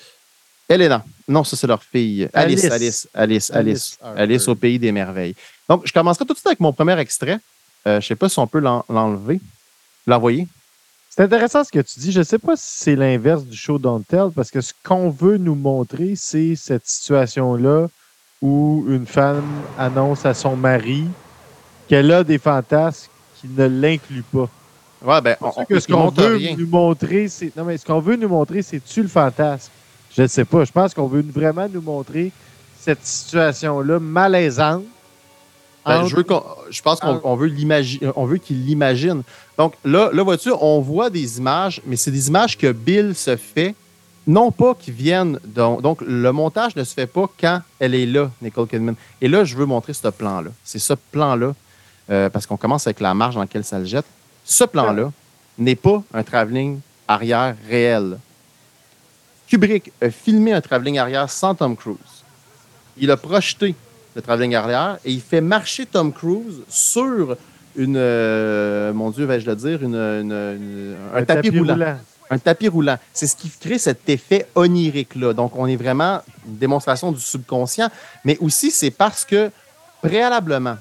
Elena. 0.68 1.04
Non, 1.28 1.44
ça, 1.44 1.56
c'est 1.56 1.68
leur 1.68 1.84
fille. 1.84 2.28
Alice, 2.34 2.66
Alice. 2.66 2.74
Alice, 2.74 3.08
Alice, 3.14 3.52
Alice. 3.52 3.98
Alice 4.02 4.20
Alice, 4.20 4.42
Harford. 4.42 4.52
au 4.52 4.56
pays 4.56 4.80
des 4.80 4.92
merveilles. 4.92 5.36
Donc, 5.70 5.84
je 5.86 5.94
commencerai 5.94 6.26
tout 6.26 6.34
de 6.34 6.38
suite 6.38 6.48
avec 6.48 6.60
mon 6.60 6.74
premier 6.74 6.98
extrait. 7.00 7.38
Euh, 7.88 7.92
je 7.94 7.96
ne 7.98 8.02
sais 8.02 8.16
pas 8.16 8.30
si 8.30 8.40
on 8.40 8.48
peut 8.48 8.60
l'en- 8.60 8.84
l'enlever, 8.90 9.40
l'envoyer. 10.08 10.48
C'est 11.10 11.22
intéressant 11.24 11.64
ce 11.64 11.72
que 11.72 11.80
tu 11.80 12.00
dis. 12.00 12.12
Je 12.12 12.20
ne 12.20 12.24
sais 12.24 12.40
pas 12.40 12.56
si 12.58 12.64
c'est 12.84 12.96
l'inverse 12.96 13.44
du 13.46 13.56
show 13.56 13.78
Don't 13.78 14.04
Tell, 14.08 14.30
parce 14.36 14.50
que 14.50 14.62
ce 14.62 14.74
qu'on 14.84 15.10
veut 15.10 15.38
nous 15.38 15.56
montrer, 15.56 16.16
c'est 16.18 16.56
cette 16.56 16.88
situation-là 16.88 17.88
où 18.44 18.84
une 18.90 19.08
femme 19.08 19.64
annonce 19.80 20.26
à 20.26 20.34
son 20.34 20.58
mari 20.58 21.06
qu'elle 21.88 22.12
a 22.12 22.26
des 22.26 22.38
fantasmes 22.38 23.10
qui 23.40 23.48
ne 23.48 23.66
l'incluent 23.66 24.26
pas. 24.34 24.50
Ouais, 25.02 25.22
ben, 25.22 25.38
on, 25.40 25.64
que 25.64 25.80
ce 25.80 25.88
qu'on 25.88 26.10
veut 26.10 26.36
rien. 26.36 26.56
nous 26.58 26.68
montrer, 26.68 27.30
c'est. 27.30 27.56
Non, 27.56 27.64
mais 27.64 27.78
ce 27.78 27.86
qu'on 27.86 28.02
veut 28.02 28.18
nous 28.18 28.28
montrer, 28.28 28.62
c'est-tu 28.62 29.02
le 29.02 29.08
fantasme? 29.08 29.72
Je 30.16 30.24
ne 30.24 30.28
sais 30.28 30.44
pas. 30.44 30.66
Je 30.66 30.72
pense 30.74 30.94
qu'on 30.94 31.08
veut 31.08 31.24
vraiment 31.34 31.68
nous 31.70 31.82
montrer 31.82 32.32
cette 32.80 33.06
situation-là 33.06 34.00
malaisante 34.00 34.84
Ben, 35.86 36.06
je, 36.06 36.16
veux 36.16 36.26
je 36.70 36.82
pense 36.82 37.00
qu'on 37.00 37.36
veut 37.36 37.52
on 38.16 38.26
veut 38.26 38.38
qu'il 38.38 38.66
l'imagine. 38.66 39.24
Donc 39.58 39.76
là, 39.86 40.10
là 40.12 40.22
vois-tu, 40.22 40.52
on 40.60 40.82
voit 40.82 41.10
des 41.10 41.38
images, 41.38 41.82
mais 41.86 41.96
c'est 41.96 42.12
des 42.12 42.28
images 42.28 42.58
que 42.58 42.74
Bill 42.74 43.16
se 43.16 43.38
fait, 43.38 43.74
non 44.28 44.52
pas 44.52 44.76
qui 44.76 44.92
viennent. 44.92 45.40
Donc, 45.44 45.82
donc, 45.82 46.02
le 46.02 46.32
montage 46.32 46.76
ne 46.76 46.84
se 46.84 46.94
fait 46.94 47.08
pas 47.08 47.30
quand 47.40 47.62
elle 47.80 47.96
est 47.96 48.06
là, 48.06 48.32
Nicole 48.42 48.68
Kidman. 48.68 48.96
Et 49.22 49.28
là, 49.28 49.44
je 49.44 49.56
veux 49.56 49.66
montrer 49.66 49.94
ce 49.94 50.08
plan-là. 50.08 50.52
C'est 50.64 50.80
ce 50.80 50.94
plan-là, 50.94 51.54
euh, 52.10 52.30
parce 52.30 52.46
qu'on 52.46 52.58
commence 52.58 52.88
avec 52.88 53.00
la 53.00 53.14
marge 53.14 53.36
dans 53.36 53.42
laquelle 53.42 53.64
ça 53.64 53.80
le 53.80 53.86
jette. 53.86 54.06
Ce 54.46 54.64
plan-là 54.64 55.12
n'est 55.58 55.76
pas 55.76 56.04
un 56.14 56.24
travelling 56.24 56.80
arrière 57.08 57.56
réel. 57.68 58.18
Kubrick 59.48 59.92
a 60.02 60.10
filmé 60.10 60.54
un 60.54 60.62
travelling 60.62 60.98
arrière 60.98 61.30
sans 61.30 61.54
Tom 61.54 61.76
Cruise. 61.76 61.98
Il 62.98 63.12
a 63.12 63.18
projeté 63.18 63.76
le 64.16 64.22
travelling 64.22 64.56
arrière 64.56 64.98
et 65.06 65.12
il 65.12 65.22
fait 65.22 65.42
marcher 65.42 65.86
Tom 65.86 66.12
Cruise 66.14 66.62
sur 66.68 67.36
une, 67.76 67.98
euh, 67.98 68.94
mon 68.94 69.10
Dieu, 69.10 69.26
vais-je 69.26 69.50
le 69.50 69.56
dire, 69.56 69.84
une, 69.84 69.96
un, 71.14 71.26
tapis, 71.26 71.50
roulant. 71.50 71.98
Un 72.30 72.38
tapis 72.38 72.68
roulant. 72.68 72.98
C'est 73.14 73.28
ce 73.28 73.36
qui 73.36 73.50
crée 73.50 73.78
cet 73.78 74.08
effet 74.10 74.48
onirique-là. 74.56 75.34
Donc, 75.34 75.56
on 75.56 75.68
est 75.68 75.76
vraiment 75.76 76.22
une 76.48 76.58
démonstration 76.58 77.12
du 77.12 77.20
subconscient, 77.20 77.90
mais 78.24 78.38
aussi 78.40 78.72
c'est 78.72 78.92
parce 78.92 79.26
que 79.26 79.52
préalablement, 80.02 80.78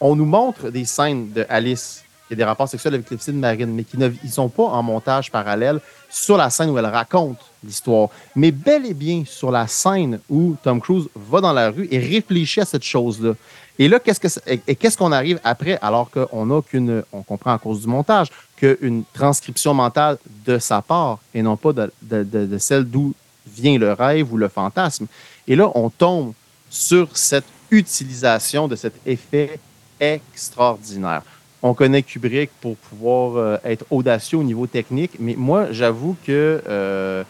on 0.00 0.14
nous 0.14 0.26
montre 0.26 0.70
des 0.70 0.84
scènes 0.84 1.32
de 1.32 1.46
Alice 1.48 2.04
qui 2.26 2.34
a 2.34 2.36
des 2.36 2.44
rapports 2.44 2.68
sexuels 2.68 2.94
avec 2.94 3.10
les 3.10 3.16
filles 3.16 3.34
de 3.34 3.38
Marine, 3.38 3.72
mais 3.72 3.84
qui 3.84 3.96
ne 3.98 4.10
ils 4.24 4.30
sont 4.30 4.48
pas 4.48 4.64
en 4.64 4.82
montage 4.82 5.30
parallèle 5.30 5.80
sur 6.08 6.36
la 6.36 6.50
scène 6.50 6.70
où 6.70 6.78
elle 6.78 6.86
raconte 6.86 7.38
l'histoire, 7.64 8.08
mais 8.34 8.50
bel 8.50 8.86
et 8.86 8.94
bien 8.94 9.24
sur 9.26 9.50
la 9.50 9.66
scène 9.66 10.20
où 10.28 10.56
Tom 10.62 10.80
Cruise 10.80 11.08
va 11.14 11.40
dans 11.40 11.52
la 11.52 11.70
rue 11.70 11.88
et 11.90 11.98
réfléchit 11.98 12.60
à 12.60 12.64
cette 12.64 12.84
chose-là. 12.84 13.34
Et 13.78 13.88
là, 13.88 14.00
qu'est-ce 14.00 14.20
que 14.20 14.60
et 14.66 14.74
qu'est-ce 14.74 14.96
qu'on 14.96 15.12
arrive 15.12 15.38
après, 15.44 15.78
alors 15.82 16.10
qu'on 16.10 16.46
n'a 16.46 16.62
qu'une, 16.62 17.02
on 17.12 17.22
comprend 17.22 17.52
à 17.52 17.58
cause 17.58 17.82
du 17.82 17.88
montage, 17.88 18.28
qu'une 18.56 19.04
transcription 19.12 19.74
mentale 19.74 20.16
de 20.46 20.58
sa 20.58 20.80
part 20.80 21.18
et 21.34 21.42
non 21.42 21.56
pas 21.56 21.72
de 21.72 22.58
celle 22.58 22.84
d'où 22.84 23.14
vient 23.46 23.78
le 23.78 23.92
rêve 23.92 24.32
ou 24.32 24.36
le 24.36 24.48
fantasme. 24.48 25.06
Et 25.46 25.54
là, 25.54 25.70
on 25.74 25.90
tombe 25.90 26.32
sur 26.70 27.16
cette 27.16 27.44
utilisation 27.70 28.66
de 28.66 28.76
cet 28.76 28.94
effet 29.06 29.58
extraordinaire 30.00 31.22
on 31.62 31.74
connaît 31.74 32.02
Kubrick 32.02 32.50
pour 32.60 32.76
pouvoir 32.76 33.36
euh, 33.36 33.56
être 33.64 33.84
audacieux 33.90 34.38
au 34.38 34.42
niveau 34.42 34.66
technique, 34.66 35.12
mais 35.18 35.34
moi, 35.36 35.72
j'avoue 35.72 36.16
que 36.26 36.62
euh, 36.66 37.24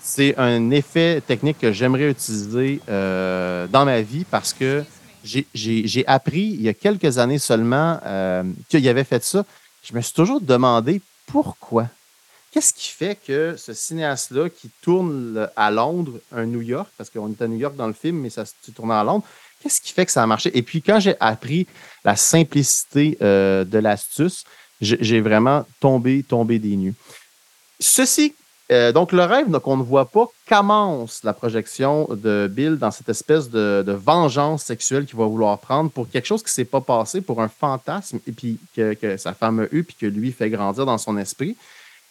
c'est 0.00 0.36
un 0.38 0.70
effet 0.70 1.20
technique 1.20 1.58
que 1.58 1.72
j'aimerais 1.72 2.10
utiliser 2.10 2.80
euh, 2.88 3.66
dans 3.68 3.84
ma 3.84 4.00
vie 4.00 4.24
parce 4.30 4.52
que 4.52 4.84
j'ai 5.24 6.04
appris 6.06 6.40
il 6.40 6.62
y 6.62 6.68
a 6.68 6.74
quelques 6.74 7.18
années 7.18 7.38
seulement 7.38 8.00
qu'il 8.68 8.88
avait 8.88 9.04
fait 9.04 9.22
ça. 9.22 9.44
Je 9.82 9.94
me 9.94 10.00
suis 10.00 10.14
toujours 10.14 10.40
demandé 10.40 11.02
pourquoi. 11.26 11.88
Qu'est-ce 12.50 12.72
qui 12.72 12.88
fait 12.88 13.18
que 13.26 13.56
ce 13.58 13.74
cinéaste-là 13.74 14.48
qui 14.48 14.70
tourne 14.80 15.48
à 15.54 15.70
Londres, 15.70 16.18
un 16.32 16.46
New 16.46 16.62
York, 16.62 16.88
parce 16.96 17.10
qu'on 17.10 17.30
est 17.30 17.42
à 17.42 17.48
New 17.48 17.58
York 17.58 17.76
dans 17.76 17.86
le 17.86 17.92
film, 17.92 18.20
mais 18.20 18.30
ça 18.30 18.46
se 18.46 18.70
tourne 18.74 18.90
à 18.90 19.04
Londres, 19.04 19.24
Qu'est-ce 19.62 19.80
qui 19.80 19.92
fait 19.92 20.06
que 20.06 20.12
ça 20.12 20.22
a 20.22 20.26
marché? 20.26 20.56
Et 20.56 20.62
puis, 20.62 20.82
quand 20.82 21.00
j'ai 21.00 21.16
appris 21.20 21.66
la 22.04 22.16
simplicité 22.16 23.18
euh, 23.22 23.64
de 23.64 23.78
l'astuce, 23.78 24.44
j'ai 24.80 25.20
vraiment 25.20 25.66
tombé, 25.80 26.22
tombé 26.22 26.58
des 26.58 26.76
nues. 26.76 26.94
Ceci, 27.80 28.34
euh, 28.70 28.92
donc 28.92 29.12
le 29.12 29.24
rêve 29.24 29.50
qu'on 29.60 29.76
ne 29.76 29.82
voit 29.82 30.10
pas 30.10 30.26
commence 30.46 31.24
la 31.24 31.32
projection 31.32 32.06
de 32.10 32.48
Bill 32.52 32.76
dans 32.76 32.90
cette 32.90 33.08
espèce 33.08 33.48
de, 33.48 33.84
vengeance 33.92 34.64
sexuelle 34.64 35.06
qu'il 35.06 35.16
va 35.18 35.24
vouloir 35.24 35.58
prendre 35.58 35.90
pour 35.90 36.08
quelque 36.08 36.26
chose 36.26 36.42
qui 36.42 36.48
ne 36.48 36.52
s'est 36.52 36.64
pas 36.64 36.80
passé, 36.80 37.20
pour 37.20 37.40
un 37.40 37.48
fantasme, 37.48 38.18
et 38.26 38.32
puis 38.32 38.58
que, 38.76 39.16
sa 39.16 39.32
femme 39.32 39.60
a 39.60 39.66
eu, 39.72 39.84
puis 39.84 39.96
que 39.98 40.06
lui 40.06 40.32
fait 40.32 40.50
grandir 40.50 40.86
dans 40.86 40.98
son 40.98 41.16
esprit. 41.16 41.56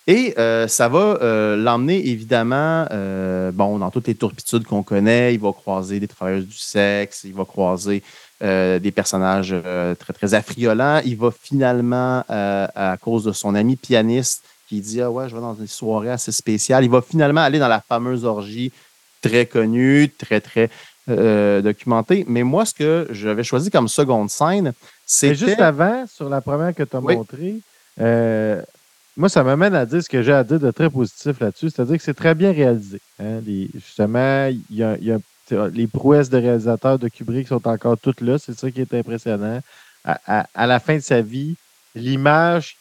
Et 0.10 0.34
euh, 0.38 0.70
ça 0.70 0.88
va 0.88 1.20
euh, 1.22 1.58
l'emmener 1.58 2.08
évidemment, 2.08 2.86
euh, 2.91 3.51
bon, 3.51 3.78
dans 3.78 3.91
toutes 3.91 4.08
les 4.08 4.16
tourpitudes 4.16 4.64
qu'on 4.64 4.82
connaît. 4.82 5.34
Il 5.34 5.41
va 5.41 5.51
croiser 5.51 5.99
des 5.99 6.08
travailleuses 6.08 6.47
du 6.47 6.58
sexe, 6.58 7.26
il 7.26 7.34
va 7.34 7.43
croiser 7.43 8.01
des 8.39 8.91
personnages 8.95 9.53
très, 9.99 10.14
très 10.14 10.34
affriolants. 10.34 11.01
Il 11.03 11.18
va 11.18 11.32
finalement, 11.32 12.24
à 12.30 12.95
cause 13.01 13.24
de 13.24 13.32
son 13.32 13.55
ami 13.55 13.76
pianiste, 13.76 14.43
qui 14.70 14.80
dit 14.80 15.01
Ah 15.01 15.12
ouais, 15.12 15.28
je 15.28 15.36
vais 15.36 15.41
dans 15.41 15.55
une 15.55 15.68
soirée 15.68 16.12
assez 16.12 16.32
spéciale, 16.32 16.84
il 16.84 16.89
va 16.89 17.01
finalement 17.01 17.41
aller 17.41 17.58
dans 17.58 17.68
la 17.68 17.82
fameuse 17.82 18.26
orgie 18.26 18.72
très 19.24 19.47
connue, 19.47 20.14
très, 20.16 20.39
très 20.39 20.70
documentée. 21.08 22.26
Mais 22.28 22.43
moi, 22.43 22.66
ce 22.66 22.76
que 22.76 23.08
j'avais 23.10 23.43
choisi 23.43 23.72
comme 23.72 23.88
seconde 23.88 24.30
scène, 24.30 24.72
c'est. 25.03 25.34
Juste 25.34 25.60
avant, 25.60 26.05
sur 26.08 26.30
la 26.30 26.39
première 26.39 26.76
que 26.76 26.84
tu 26.84 26.95
as 26.95 27.01
montrée, 27.01 27.55
moi, 29.18 29.30
ça 29.30 29.43
m'amène 29.43 29.74
à 29.74 29.86
dire 29.86 30.03
ce 30.03 30.07
que 30.07 30.22
j'ai 30.22 30.32
à 30.32 30.43
dire 30.43 30.59
de 30.59 30.70
très 30.70 30.91
positif 30.91 31.39
là-dessus, 31.39 31.72
c'est-à-dire 31.72 31.97
que 31.97 32.03
c'est 32.03 32.13
très 32.13 32.36
bien 32.36 32.51
réalisé. 32.51 33.01
Hein. 33.20 33.41
justement, 33.74 34.47
il 34.47 34.76
y 34.76 34.84
a, 34.84 35.18
les 35.74 35.88
prouesses 35.88 36.30
de 36.30 36.38
réalisateurs 36.38 36.99
de 36.99 37.07
Kubrick 37.07 37.47
sont 37.47 37.68
encore 37.68 37.97
toutes 37.97 38.22
là. 38.22 38.38
C'est 38.38 38.57
ça 38.57 38.70
qui 38.70 38.82
est 38.82 38.93
impressionnant. 38.93 39.59
À, 40.03 40.68
la 40.68 40.80
fin 40.80 40.95
de 40.95 41.01
sa 41.01 41.22
vie, 41.22 41.55
l'image 41.95 42.78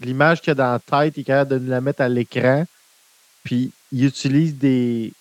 l'image 0.00 0.40
qu'il 0.40 0.50
a 0.52 0.54
dans 0.54 0.72
la 0.72 0.78
tête, 0.78 1.16
il 1.16 1.20
est 1.20 1.24
capable 1.24 1.50
de 1.50 1.58
nous 1.58 1.70
la 1.70 1.80
mettre 1.80 2.00
à 2.00 2.08
l'écran. 2.08 2.64
Puis 3.44 3.70
il 3.92 4.06
utilise 4.06 4.56
des, 4.56 5.12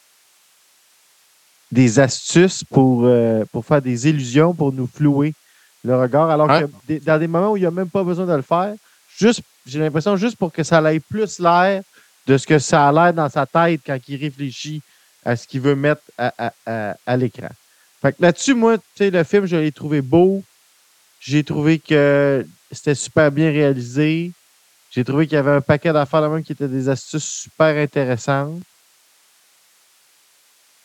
des 1.72 2.00
astuces 2.00 2.64
pour, 2.64 3.06
euh, 3.06 3.44
pour 3.52 3.66
faire 3.66 3.82
des 3.82 4.08
illusions, 4.08 4.54
pour 4.54 4.72
nous 4.72 4.88
flouer 4.88 5.34
le 5.84 5.96
regard. 5.96 6.30
Alors 6.30 6.48
que 6.48 7.00
dans 7.00 7.20
des 7.20 7.28
moments 7.28 7.52
où 7.52 7.58
il 7.58 7.62
n'y 7.62 7.66
a 7.68 7.72
même 7.72 7.90
pas 7.90 8.04
besoin 8.04 8.26
de 8.26 8.34
le 8.34 8.42
faire, 8.42 8.76
juste, 9.18 9.42
j'ai 9.66 9.80
l'impression 9.80 10.16
juste 10.18 10.38
pour 10.38 10.52
que 10.52 10.64
ça 10.64 10.82
ait 10.94 11.00
plus 11.00 11.40
l'air 11.40 11.82
de 12.28 12.38
ce 12.38 12.48
que 12.48 12.60
ça 12.60 12.88
a 12.88 12.92
l'air 12.92 13.14
dans 13.14 13.30
sa 13.30 13.46
tête 13.46 13.82
quand 13.86 13.98
il 14.08 14.18
réfléchit 14.18 14.82
à 15.24 15.36
ce 15.36 15.48
qu'il 15.48 15.62
veut 15.62 15.76
mettre 15.76 16.02
à, 16.18 17.18
l'écran. 17.18 17.50
Fait 18.02 18.14
que 18.14 18.22
là-dessus, 18.22 18.54
moi, 18.54 18.78
tu 18.78 18.84
sais, 18.98 19.10
le 19.10 19.24
film, 19.24 19.46
je 19.46 19.56
l'ai 19.56 19.72
trouvé 19.72 20.02
beau. 20.02 20.44
J'ai 21.20 21.44
trouvé 21.44 21.80
que 21.80 22.46
c'était 22.72 22.96
super 22.96 23.32
bien 23.32 23.52
réalisé. 23.52 24.32
J'ai 24.92 25.04
trouvé 25.04 25.26
qu'il 25.26 25.36
y 25.36 25.40
avait 25.40 25.52
un 25.52 25.62
paquet 25.62 25.92
d'affaires 25.92 26.22
là 26.22 26.30
même 26.30 26.44
qui 26.44 26.52
étaient 26.52 26.68
des 26.68 26.88
astuces 26.88 27.24
super 27.26 27.76
intéressantes 27.78 28.62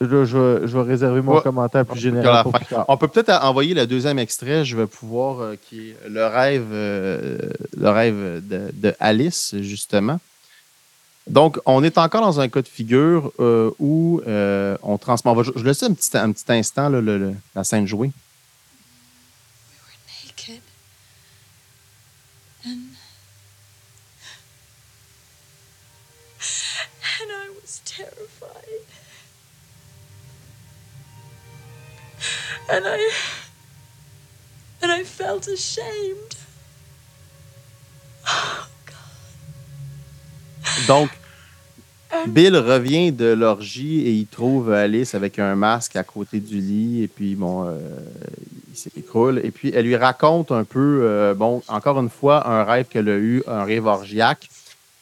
je, 0.01 0.67
vais 0.67 0.83
réserver 0.83 1.21
mon 1.21 1.41
commentaire 1.41 1.85
plus 1.85 2.01
général. 2.01 2.45
On 2.89 2.97
peut 2.97 3.09
peut-être 3.09 3.31
envoyer 3.45 3.75
le 3.75 3.87
deuxième 3.87 4.19
extrait. 4.19 4.65
Je 4.65 4.77
vais 4.77 4.87
pouvoir, 4.87 5.41
euh, 5.41 5.57
qui 5.61 5.91
est 5.91 5.97
le 6.09 6.27
rêve, 6.27 6.69
euh, 6.73 7.39
le 7.77 7.91
rêve 7.91 8.43
de, 8.47 8.95
Alice, 8.99 9.55
justement. 9.61 10.19
Donc, 11.27 11.59
on 11.67 11.85
est 11.85 11.99
encore 11.99 12.23
dans 12.23 12.41
un 12.41 12.49
cas 12.49 12.63
de 12.63 12.69
figure 12.69 13.31
euh, 13.41 13.71
où 13.79 14.23
on 14.27 14.99
transmet. 14.99 15.33
Je, 15.43 15.53
je 15.55 15.65
laisse 15.65 15.83
un 15.83 15.93
petit, 15.93 16.17
un 16.17 16.33
petit 16.33 16.51
instant 16.53 16.89
la 16.89 17.65
scène 17.65 17.87
jouer. 17.87 18.11
And 32.71 32.87
I 32.87 33.11
and 34.83 34.91
I 34.93 35.05
felt 35.05 35.49
ashamed. 35.49 36.37
Oh, 38.27 38.67
God. 38.87 38.95
Donc, 40.87 41.11
Bill 42.27 42.57
revient 42.57 43.13
de 43.13 43.33
l'orgie 43.33 44.01
et 44.07 44.11
il 44.13 44.27
trouve 44.27 44.73
Alice 44.73 45.15
avec 45.15 45.39
un 45.39 45.55
masque 45.55 45.97
à 45.97 46.03
côté 46.03 46.41
du 46.41 46.61
lit 46.61 47.03
et 47.03 47.09
puis 47.09 47.35
bon, 47.35 47.67
euh, 47.67 47.79
il 48.71 48.77
s'écroule 48.77 49.41
et 49.45 49.51
puis 49.51 49.73
elle 49.75 49.87
lui 49.87 49.97
raconte 49.97 50.53
un 50.53 50.65
peu, 50.65 51.01
euh, 51.03 51.35
bon, 51.35 51.63
encore 51.69 52.01
une 52.01 52.11
fois, 52.11 52.49
un 52.49 52.65
rêve 52.65 52.87
qu'elle 52.87 53.09
a 53.09 53.17
eu, 53.17 53.43
un 53.47 53.65
rêve 53.65 53.87
orgiaque. 53.87 54.49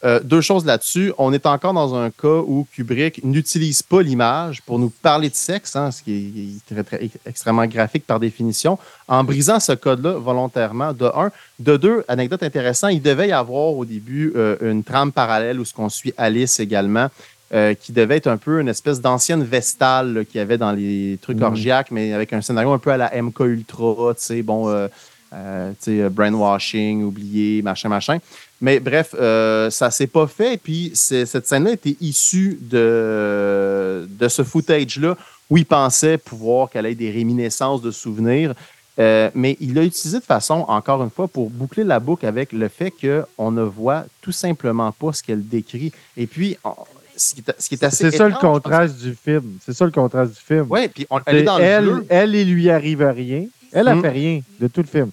Euh, 0.04 0.20
deux 0.22 0.40
choses 0.40 0.64
là-dessus. 0.64 1.12
On 1.18 1.32
est 1.32 1.44
encore 1.44 1.72
dans 1.72 1.96
un 1.96 2.10
cas 2.10 2.42
où 2.46 2.66
Kubrick 2.72 3.24
n'utilise 3.24 3.82
pas 3.82 4.00
l'image 4.00 4.62
pour 4.62 4.78
nous 4.78 4.90
parler 4.90 5.28
de 5.28 5.34
sexe, 5.34 5.74
hein, 5.74 5.90
ce 5.90 6.04
qui 6.04 6.60
est, 6.70 6.84
très, 6.84 7.10
extrêmement 7.26 7.66
graphique 7.66 8.06
par 8.06 8.20
définition, 8.20 8.78
en 9.08 9.24
brisant 9.24 9.58
ce 9.58 9.72
code-là 9.72 10.12
volontairement, 10.12 10.92
de 10.92 11.06
un. 11.06 11.32
De 11.58 11.76
deux, 11.76 12.04
anecdote 12.06 12.44
intéressante, 12.44 12.92
il 12.92 13.02
devait 13.02 13.28
y 13.28 13.32
avoir 13.32 13.74
au 13.74 13.84
début 13.84 14.32
euh, 14.36 14.56
une 14.60 14.84
trame 14.84 15.10
parallèle 15.10 15.58
où 15.58 15.64
ce 15.64 15.74
qu'on 15.74 15.88
suit 15.88 16.14
Alice 16.16 16.60
également, 16.60 17.08
euh, 17.52 17.74
qui 17.74 17.90
devait 17.90 18.18
être 18.18 18.28
un 18.28 18.36
peu 18.36 18.60
une 18.60 18.68
espèce 18.68 19.00
d'ancienne 19.00 19.42
Vestale 19.42 20.24
qu'il 20.30 20.38
y 20.38 20.40
avait 20.40 20.58
dans 20.58 20.70
les 20.70 21.18
trucs 21.20 21.40
mm. 21.40 21.42
orgiaques, 21.42 21.90
mais 21.90 22.12
avec 22.12 22.32
un 22.32 22.40
scénario 22.40 22.70
un 22.70 22.78
peu 22.78 22.92
à 22.92 22.96
la 22.96 23.10
MK 23.20 23.40
Ultra, 23.40 24.14
tu 24.14 24.22
sais, 24.22 24.42
bon, 24.42 24.88
brainwashing, 25.32 27.02
oublié, 27.02 27.62
machin, 27.62 27.88
machin. 27.88 28.18
Mais 28.60 28.80
bref, 28.80 29.14
euh, 29.18 29.70
ça 29.70 29.90
s'est 29.90 30.06
pas 30.08 30.26
fait. 30.26 30.60
Puis 30.60 30.90
cette 30.94 31.46
scène-là 31.46 31.72
était 31.72 31.96
issue 32.00 32.58
de, 32.62 34.08
de 34.08 34.28
ce 34.28 34.42
footage-là 34.42 35.16
où 35.50 35.56
il 35.56 35.64
pensait 35.66 36.18
pouvoir 36.18 36.68
qu'elle 36.68 36.86
ait 36.86 36.94
des 36.94 37.10
réminiscences 37.10 37.82
de 37.82 37.90
souvenirs. 37.90 38.54
Euh, 38.98 39.30
mais 39.34 39.56
il 39.60 39.74
l'a 39.74 39.84
utilisé 39.84 40.18
de 40.18 40.24
façon, 40.24 40.64
encore 40.66 41.04
une 41.04 41.10
fois, 41.10 41.28
pour 41.28 41.50
boucler 41.50 41.84
la 41.84 42.00
boucle 42.00 42.26
avec 42.26 42.52
le 42.52 42.66
fait 42.68 42.90
qu'on 42.90 43.52
ne 43.52 43.62
voit 43.62 44.04
tout 44.20 44.32
simplement 44.32 44.90
pas 44.90 45.12
ce 45.12 45.22
qu'elle 45.22 45.46
décrit. 45.46 45.92
Et 46.16 46.26
puis, 46.26 46.56
on- 46.64 46.74
ce, 47.16 47.34
qui 47.34 47.40
est, 47.46 47.54
ce 47.60 47.68
qui 47.68 47.74
est 47.76 47.84
assez. 47.84 48.10
C'est 48.10 48.16
ça 48.16 48.28
le 48.28 48.34
contraste 48.34 48.96
du 48.98 49.14
film. 49.14 49.58
C'est 49.64 49.72
ça 49.72 49.84
le 49.84 49.92
contraste 49.92 50.32
du 50.34 50.40
film. 50.40 50.66
Oui, 50.68 50.88
puis 50.88 51.06
on- 51.10 51.20
elle 51.26 51.36
est 51.36 51.42
dans 51.44 51.58
le 51.58 51.64
elle, 51.64 51.84
bleu. 51.84 52.06
elle, 52.08 52.34
il 52.34 52.52
lui 52.52 52.70
arrive 52.70 53.02
rien. 53.02 53.44
Elle, 53.72 53.86
elle 53.86 53.96
Mm. 53.96 54.02
fait 54.02 54.08
rien 54.10 54.40
de 54.60 54.66
tout 54.66 54.80
le 54.82 54.86
film. 54.88 55.10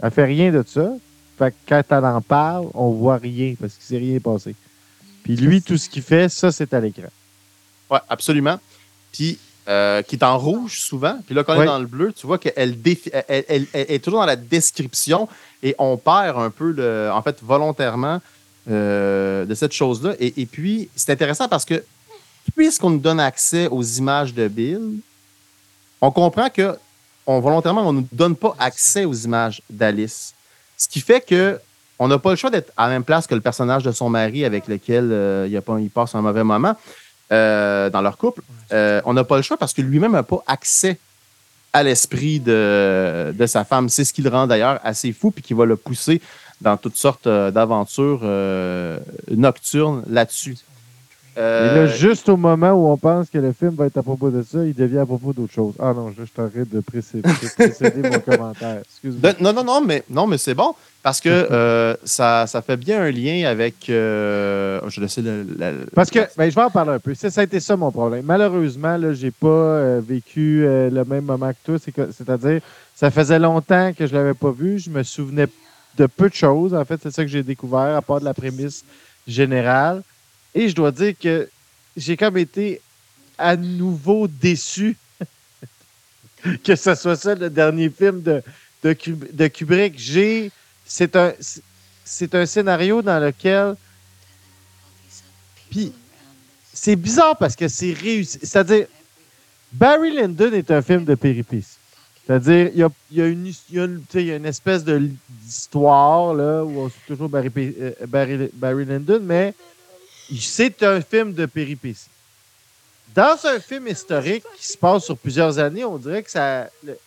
Elle 0.00 0.10
fait 0.12 0.24
rien 0.24 0.52
de 0.52 0.62
ça. 0.66 0.92
Fait 1.38 1.50
que 1.52 1.56
quand 1.68 1.82
elle 1.90 2.04
en 2.04 2.20
parle, 2.20 2.66
on 2.74 2.90
voit 2.90 3.16
rien 3.16 3.54
parce 3.60 3.74
qu'il 3.74 3.84
s'est 3.84 3.98
rien 3.98 4.18
passé. 4.18 4.54
Puis 5.22 5.36
lui, 5.36 5.62
tout 5.62 5.76
ce 5.76 5.88
qu'il 5.88 6.02
fait, 6.02 6.28
ça, 6.28 6.50
c'est 6.50 6.72
à 6.74 6.80
l'écran. 6.80 7.08
Oui, 7.90 7.98
absolument. 8.08 8.58
Puis, 9.12 9.38
euh, 9.68 10.02
qui 10.02 10.16
est 10.16 10.24
en 10.24 10.38
rouge 10.38 10.80
souvent. 10.80 11.18
Puis 11.26 11.34
là, 11.34 11.44
quand 11.44 11.54
on 11.54 11.58
Ouais. 11.58 11.64
est 11.64 11.66
dans 11.66 11.78
le 11.78 11.86
bleu, 11.86 12.12
tu 12.12 12.26
vois 12.26 12.38
qu'elle 12.38 12.54
elle, 12.56 12.76
elle- 13.28 13.44
elle- 13.48 13.66
elle 13.74 13.86
est 13.90 13.98
toujours 14.02 14.20
dans 14.20 14.26
la 14.26 14.36
description 14.36 15.28
et 15.62 15.74
on 15.78 15.96
perd 15.96 16.38
un 16.38 16.50
peu, 16.50 16.72
le, 16.72 17.10
en 17.12 17.22
fait, 17.22 17.36
volontairement 17.42 18.20
euh, 18.70 19.46
de 19.46 19.54
cette 19.54 19.72
chose-là. 19.72 20.14
Et, 20.20 20.42
et 20.42 20.44
puis, 20.46 20.90
c'est 20.94 21.10
intéressant 21.12 21.48
parce 21.48 21.64
que 21.64 21.82
puisqu'on 22.54 22.90
nous 22.90 22.98
donne 22.98 23.18
accès 23.20 23.66
aux 23.68 23.82
images 23.82 24.34
de 24.34 24.46
Bill, 24.48 25.00
on 26.00 26.10
comprend 26.10 26.50
que 26.50 26.76
on, 27.26 27.40
volontairement, 27.40 27.82
on 27.88 27.92
ne 27.92 28.00
nous 28.00 28.08
donne 28.12 28.36
pas 28.36 28.54
accès 28.58 29.04
aux 29.06 29.14
images 29.14 29.62
d'Alice. 29.70 30.34
Ce 30.78 30.88
qui 30.88 31.00
fait 31.00 31.20
que 31.20 31.60
on 31.98 32.08
n'a 32.08 32.18
pas 32.18 32.30
le 32.30 32.36
choix 32.36 32.50
d'être 32.50 32.72
à 32.76 32.84
la 32.84 32.90
même 32.90 33.04
place 33.04 33.26
que 33.26 33.34
le 33.34 33.40
personnage 33.40 33.82
de 33.82 33.90
son 33.90 34.08
mari 34.08 34.44
avec 34.44 34.68
lequel 34.68 35.10
euh, 35.10 35.48
il, 35.50 35.56
a 35.56 35.60
pas, 35.60 35.78
il 35.80 35.90
passe 35.90 36.14
un 36.14 36.22
mauvais 36.22 36.44
moment 36.44 36.76
euh, 37.32 37.90
dans 37.90 38.00
leur 38.00 38.16
couple. 38.16 38.42
Euh, 38.72 39.00
on 39.04 39.14
n'a 39.14 39.24
pas 39.24 39.36
le 39.36 39.42
choix 39.42 39.56
parce 39.56 39.72
que 39.72 39.82
lui-même 39.82 40.12
n'a 40.12 40.22
pas 40.22 40.42
accès 40.46 40.98
à 41.72 41.82
l'esprit 41.82 42.38
de, 42.38 43.34
de 43.36 43.46
sa 43.46 43.64
femme. 43.64 43.88
C'est 43.88 44.04
ce 44.04 44.12
qui 44.12 44.22
le 44.22 44.30
rend 44.30 44.46
d'ailleurs 44.46 44.78
assez 44.84 45.12
fou 45.12 45.32
puis 45.32 45.42
qui 45.42 45.54
va 45.54 45.64
le 45.64 45.76
pousser 45.76 46.20
dans 46.60 46.76
toutes 46.76 46.96
sortes 46.96 47.28
d'aventures 47.28 48.22
nocturnes 49.30 50.02
là-dessus. 50.08 50.56
Et 51.38 51.40
Euh, 51.40 51.84
là, 51.84 51.86
juste 51.86 52.28
au 52.28 52.36
moment 52.36 52.72
où 52.72 52.88
on 52.90 52.96
pense 52.96 53.30
que 53.30 53.38
le 53.38 53.52
film 53.52 53.70
va 53.76 53.86
être 53.86 53.96
à 53.98 54.02
propos 54.02 54.28
de 54.28 54.42
ça, 54.42 54.64
il 54.64 54.74
devient 54.74 54.98
à 54.98 55.06
propos 55.06 55.32
d'autre 55.32 55.52
chose. 55.52 55.72
Ah 55.78 55.92
non, 55.94 56.12
je 56.18 56.24
t'arrête 56.24 56.68
de 56.68 56.80
précé- 56.80 57.22
pré- 57.22 57.32
précéder 57.70 58.10
mon 58.10 58.18
commentaire. 58.18 58.80
Excuse-moi. 58.84 59.32
de- 59.34 59.42
non, 59.44 59.52
non, 59.52 59.62
non, 59.62 59.80
mais, 59.80 60.02
non, 60.10 60.26
mais 60.26 60.36
c'est 60.36 60.54
bon 60.54 60.74
parce 61.00 61.20
que 61.20 61.28
euh, 61.52 61.94
ça, 62.02 62.48
ça 62.48 62.60
fait 62.60 62.76
bien 62.76 63.02
un 63.02 63.10
lien 63.12 63.48
avec. 63.48 63.88
euh, 63.88 64.80
je 64.88 64.96
vais 64.98 65.02
laisser 65.06 65.22
le. 65.22 65.46
Parce 65.94 66.10
que, 66.10 66.18
ben, 66.36 66.50
je 66.50 66.54
vais 66.56 66.62
en 66.62 66.70
parler 66.70 66.90
un 66.94 66.98
peu. 66.98 67.14
Ça, 67.14 67.30
ça 67.30 67.42
a 67.42 67.44
été 67.44 67.60
ça 67.60 67.76
mon 67.76 67.92
problème. 67.92 68.24
Malheureusement, 68.26 68.96
là, 68.96 69.12
j'ai 69.12 69.30
pas 69.30 70.00
vécu 70.00 70.62
le 70.66 71.04
même 71.04 71.24
moment 71.24 71.52
que 71.52 71.78
toi. 71.78 72.08
C'est-à-dire, 72.10 72.60
ça 72.96 73.12
faisait 73.12 73.38
longtemps 73.38 73.92
que 73.96 74.08
je 74.08 74.12
l'avais 74.12 74.34
pas 74.34 74.50
vu. 74.50 74.80
Je 74.80 74.90
me 74.90 75.04
souvenais 75.04 75.46
de 75.96 76.06
peu 76.06 76.28
de 76.28 76.34
choses. 76.34 76.74
En 76.74 76.84
fait, 76.84 76.98
c'est 77.00 77.12
ça 77.12 77.22
que 77.22 77.30
j'ai 77.30 77.44
découvert, 77.44 77.96
à 77.96 78.02
part 78.02 78.18
de 78.18 78.24
la 78.24 78.34
prémisse 78.34 78.82
générale. 79.28 80.02
Et 80.58 80.68
je 80.68 80.74
dois 80.74 80.90
dire 80.90 81.14
que 81.16 81.48
j'ai 81.96 82.16
comme 82.16 82.36
été 82.36 82.80
à 83.38 83.54
nouveau 83.56 84.26
déçu 84.26 84.96
que 86.64 86.74
ce 86.74 86.96
soit 86.96 87.14
ça 87.14 87.36
le 87.36 87.48
dernier 87.48 87.88
film 87.88 88.22
de, 88.22 88.42
de, 88.82 88.92
Kub- 88.92 89.32
de 89.32 89.46
Kubrick. 89.46 89.94
J'ai. 89.96 90.50
C'est 90.84 91.14
un, 91.14 91.32
c'est 92.04 92.34
un 92.34 92.44
scénario 92.44 93.02
dans 93.02 93.20
lequel 93.20 93.76
Puis, 95.70 95.92
c'est 96.72 96.96
bizarre 96.96 97.36
parce 97.36 97.54
que 97.54 97.68
c'est 97.68 97.92
réussi. 97.92 98.40
C'est-à-dire, 98.42 98.88
Barry 99.72 100.12
Lyndon 100.12 100.52
est 100.54 100.72
un 100.72 100.82
film 100.82 101.04
de 101.04 101.14
péripéties. 101.14 101.78
C'est-à-dire, 102.26 102.70
il 102.74 102.80
y 102.80 102.82
a, 102.82 102.90
y 103.12 103.22
a 103.22 103.28
y 103.28 104.24
y 104.24 104.32
a 104.32 104.36
une 104.36 104.46
espèce 104.46 104.84
d'histoire 104.84 106.34
là, 106.34 106.64
où 106.64 106.80
on 106.80 106.88
suit 106.88 107.00
toujours 107.06 107.28
Barry, 107.28 107.50
euh, 107.56 107.92
Barry, 108.08 108.50
Barry 108.54 108.84
Lyndon, 108.86 109.20
mais 109.22 109.54
c'est 110.36 110.82
un 110.82 111.00
film 111.00 111.32
de 111.32 111.46
péripéties. 111.46 112.08
Dans 113.14 113.36
un 113.44 113.58
film 113.58 113.88
historique 113.88 114.44
qui 114.58 114.66
se 114.66 114.76
passe 114.76 115.04
sur 115.04 115.16
plusieurs 115.16 115.58
années, 115.58 115.84
on 115.84 115.96
dirait 115.96 116.22
que 116.22 116.30
ça. 116.30 116.68
le- 116.84 116.98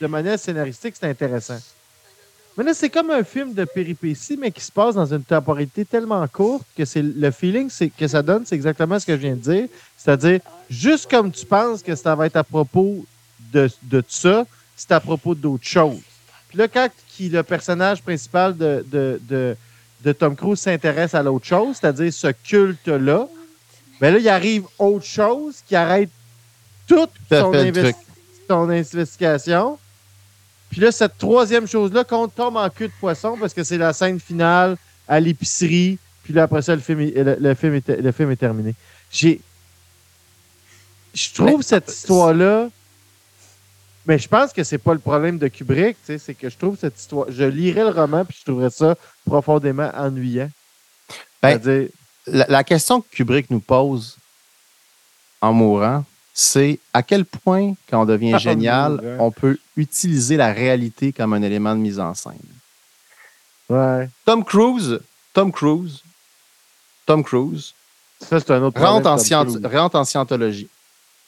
de 0.00 0.06
manière 0.06 0.38
scénaristique, 0.38 0.94
c'est 0.98 1.06
intéressant. 1.08 1.58
Mais 2.56 2.64
là, 2.64 2.74
c'est 2.74 2.90
comme 2.90 3.10
un 3.10 3.22
film 3.24 3.52
de 3.54 3.64
péripéties, 3.64 4.36
mais 4.36 4.50
qui 4.50 4.62
se 4.62 4.72
passe 4.72 4.94
dans 4.94 5.06
une 5.12 5.22
temporalité 5.22 5.84
tellement 5.84 6.26
courte 6.26 6.64
que 6.76 6.84
c'est 6.84 7.02
le 7.02 7.30
feeling 7.30 7.70
que 7.98 8.08
ça 8.08 8.22
donne, 8.22 8.44
c'est 8.46 8.54
exactement 8.54 8.98
ce 8.98 9.06
que 9.06 9.12
je 9.12 9.20
viens 9.20 9.34
de 9.36 9.40
dire. 9.40 9.68
C'est-à-dire, 9.96 10.40
juste 10.70 11.10
comme 11.10 11.30
tu 11.30 11.44
penses 11.46 11.82
que 11.82 11.94
ça 11.94 12.14
va 12.14 12.26
être 12.26 12.36
à 12.36 12.44
propos 12.44 13.04
de, 13.52 13.70
de 13.82 14.02
ça, 14.08 14.46
c'est 14.74 14.92
à 14.92 15.00
propos 15.00 15.34
d'autres 15.34 15.66
choses. 15.66 16.00
Puis 16.48 16.58
là, 16.58 16.68
quand 16.68 16.88
qui, 17.08 17.28
le 17.28 17.42
personnage 17.42 18.02
principal 18.02 18.56
de, 18.56 18.84
de, 18.90 19.56
de 20.04 20.12
Tom 20.12 20.36
Cruise 20.36 20.60
s'intéresse 20.60 21.14
à 21.14 21.22
l'autre 21.22 21.46
chose, 21.46 21.76
c'est-à-dire 21.80 22.12
ce 22.12 22.28
culte-là, 22.28 23.28
ben 24.00 24.12
là, 24.12 24.18
il 24.18 24.28
arrive 24.28 24.64
autre 24.78 25.04
chose 25.04 25.56
qui 25.66 25.74
arrête 25.74 26.10
toute 26.86 27.10
son, 27.30 27.52
investigation. 28.70 29.78
Puis 30.70 30.80
là, 30.80 30.92
cette 30.92 31.18
troisième 31.18 31.66
chose-là, 31.66 32.04
qu'on 32.04 32.28
tombe 32.28 32.56
en 32.56 32.68
queue 32.70 32.88
de 32.88 32.92
poisson 33.00 33.36
parce 33.40 33.54
que 33.54 33.64
c'est 33.64 33.78
la 33.78 33.92
scène 33.92 34.20
finale 34.20 34.76
à 35.08 35.18
l'épicerie. 35.20 35.98
Puis 36.22 36.34
là, 36.34 36.44
après 36.44 36.62
ça, 36.62 36.74
le 36.74 36.80
film 36.80 37.00
est, 37.00 37.12
le, 37.22 37.36
le 37.40 37.54
film 37.54 37.74
est, 37.74 37.88
le 37.88 38.12
film 38.12 38.30
est 38.30 38.36
terminé. 38.36 38.74
J'ai. 39.10 39.40
Je 41.14 41.32
trouve 41.32 41.58
Mais- 41.58 41.62
cette 41.62 41.88
histoire-là. 41.90 42.68
Mais 44.06 44.18
je 44.18 44.28
pense 44.28 44.52
que 44.52 44.62
c'est 44.62 44.78
pas 44.78 44.92
le 44.94 45.00
problème 45.00 45.38
de 45.38 45.48
Kubrick, 45.48 45.96
tu 46.00 46.06
sais, 46.06 46.18
c'est 46.18 46.34
que 46.34 46.48
je 46.48 46.56
trouve 46.56 46.78
cette 46.78 46.98
histoire. 46.98 47.26
Je 47.28 47.44
lirais 47.44 47.82
le 47.82 47.90
roman 47.90 48.24
puis 48.24 48.36
je 48.38 48.44
trouverais 48.44 48.70
ça 48.70 48.94
profondément 49.24 49.90
ennuyant. 49.94 50.48
Ben, 51.42 51.60
la, 52.26 52.46
la 52.48 52.64
question 52.64 53.00
que 53.00 53.06
Kubrick 53.10 53.50
nous 53.50 53.60
pose 53.60 54.16
en 55.40 55.52
mourant, 55.52 56.04
c'est 56.32 56.78
à 56.92 57.02
quel 57.02 57.24
point, 57.24 57.74
quand 57.90 58.02
on 58.02 58.04
devient 58.04 58.34
En 58.34 58.38
génial, 58.50 59.16
on 59.18 59.30
peut 59.30 59.58
utiliser 59.76 60.36
la 60.36 60.52
réalité 60.52 61.12
comme 61.12 61.32
un 61.32 61.42
élément 61.42 61.74
de 61.74 61.80
mise 61.80 61.98
en 62.00 62.14
scène? 62.14 62.38
ouais. 63.68 64.08
Tom 64.24 64.44
Cruise, 64.44 65.00
Tom 65.32 65.50
Cruise, 65.52 66.02
Tom 67.06 67.22
Cruise 67.24 67.74
Ça, 68.20 68.38
c'est 68.40 68.50
un 68.52 68.62
autre 68.62 68.74
problème. 68.80 68.92
rentre 68.94 69.08
en, 69.08 69.16
Tom 69.16 69.24
scient- 69.24 69.44
Cruise. 69.44 69.66
rentre 69.74 69.96
en 69.96 70.04
scientologie 70.04 70.68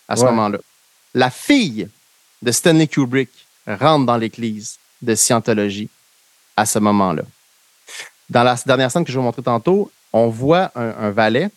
à 0.08 0.14
ce 0.16 0.22
Ouais. 0.22 0.30
moment-là. 0.30 0.58
La 1.14 1.30
fille 1.30 1.88
de 2.42 2.52
Stanley 2.52 2.86
Kubrick 2.86 3.30
rentre 3.66 4.06
dans 4.06 4.16
l'église 4.16 4.78
de 5.02 5.14
scientologie 5.14 5.88
à 6.56 6.66
ce 6.66 6.78
moment-là. 6.78 7.22
Dans 8.30 8.42
la 8.42 8.56
dernière 8.66 8.90
scène 8.90 9.04
que 9.04 9.10
je 9.10 9.14
vais 9.14 9.20
vous 9.20 9.26
montrer 9.26 9.42
tantôt, 9.42 9.90
on 10.12 10.28
voit 10.28 10.70
un, 10.74 11.10
valet. 11.10 11.50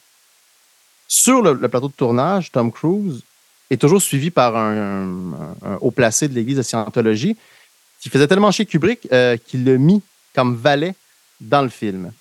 Sur 1.07 1.41
le, 1.41 1.67
plateau 1.67 1.88
de 1.88 1.93
tournage, 1.93 2.51
Tom 2.51 2.71
Cruise 2.71 3.23
est 3.69 3.79
toujours 3.79 4.01
suivi 4.01 4.32
par 4.32 4.55
un, 4.55 5.55
haut 5.82 5.91
placé 5.91 6.27
de 6.27 6.34
l'église 6.34 6.57
de 6.57 6.61
scientologie 6.61 7.36
qui 7.99 8.09
faisait 8.09 8.27
tellement 8.27 8.51
chier 8.51 8.65
Kubrick 8.65 9.07
euh, 9.11 9.38
qu'il 9.38 9.63
l'a 9.63 9.77
mis 9.77 10.01
comme 10.34 10.55
valet 10.55 10.95
dans 11.39 11.61
le 11.61 11.69
film. 11.69 12.11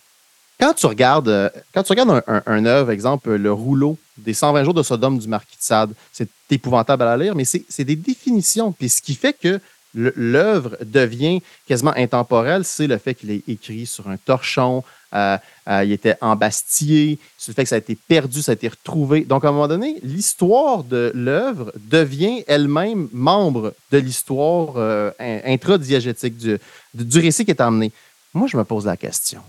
Quand 0.59 0.75
tu 0.75 0.87
regardes, 0.87 1.29
euh, 1.29 1.49
quand 1.73 1.83
tu 1.83 1.93
regardes 1.93 2.23
un 2.27 2.65
œuvre, 2.67 2.91
exemple, 2.91 3.35
le 3.35 3.53
rouleau 3.53 3.97
des 4.19 4.35
120 4.35 4.65
jours 4.65 4.75
de 4.75 4.83
Sodome 4.83 5.19
du 5.19 5.27
Marquis 5.27 5.57
de 5.57 5.63
Sade, 5.63 5.95
c'est 6.13 6.29
épouvantable 6.55 7.03
à 7.03 7.17
la 7.17 7.25
lire, 7.25 7.35
mais 7.35 7.45
c'est 7.45 7.85
des 7.85 7.97
définitions. 7.97 8.73
Puis 8.73 8.89
ce 8.89 9.03
qui 9.03 9.15
fait 9.15 9.33
que 9.33 9.61
l'œuvre 9.95 10.77
devient 10.85 11.43
quasiment 11.67 11.93
intemporelle, 11.97 12.65
c'est 12.65 12.87
le 12.87 12.99
fait 12.99 13.15
qu'il 13.15 13.31
est 13.31 13.49
écrit 13.49 13.87
sur 13.87 14.09
un 14.09 14.17
torchon, 14.17 14.85
euh, 15.13 15.37
euh, 15.67 15.85
il 15.85 15.91
était 15.91 16.15
embastillé, 16.21 17.19
c'est 17.37 17.51
le 17.51 17.55
fait 17.55 17.65
que 17.65 17.69
ça 17.71 17.75
a 17.75 17.79
été 17.79 17.97
perdu, 17.97 18.43
ça 18.43 18.53
a 18.53 18.55
été 18.55 18.69
retrouvé. 18.69 19.23
Donc, 19.23 19.45
à 19.45 19.49
un 19.49 19.53
moment 19.53 19.67
donné, 19.67 19.99
l'histoire 20.05 20.85
de 20.85 21.11
l'œuvre 21.15 21.73
devient 21.77 22.45
elle-même 22.47 23.09
membre 23.13 23.75
de 23.91 23.99
l'histoire 23.99 24.75
euh, 24.77 25.11
in- 25.19 25.41
intradiégétique 25.45 26.37
du, 26.37 26.57
du, 26.95 27.05
du 27.05 27.19
récit 27.19 27.45
qui 27.45 27.51
est 27.51 27.61
emmené. 27.61 27.91
Moi, 28.33 28.47
je 28.47 28.57
me 28.57 28.63
pose 28.63 28.87
la 28.87 28.97
question. 28.97 29.41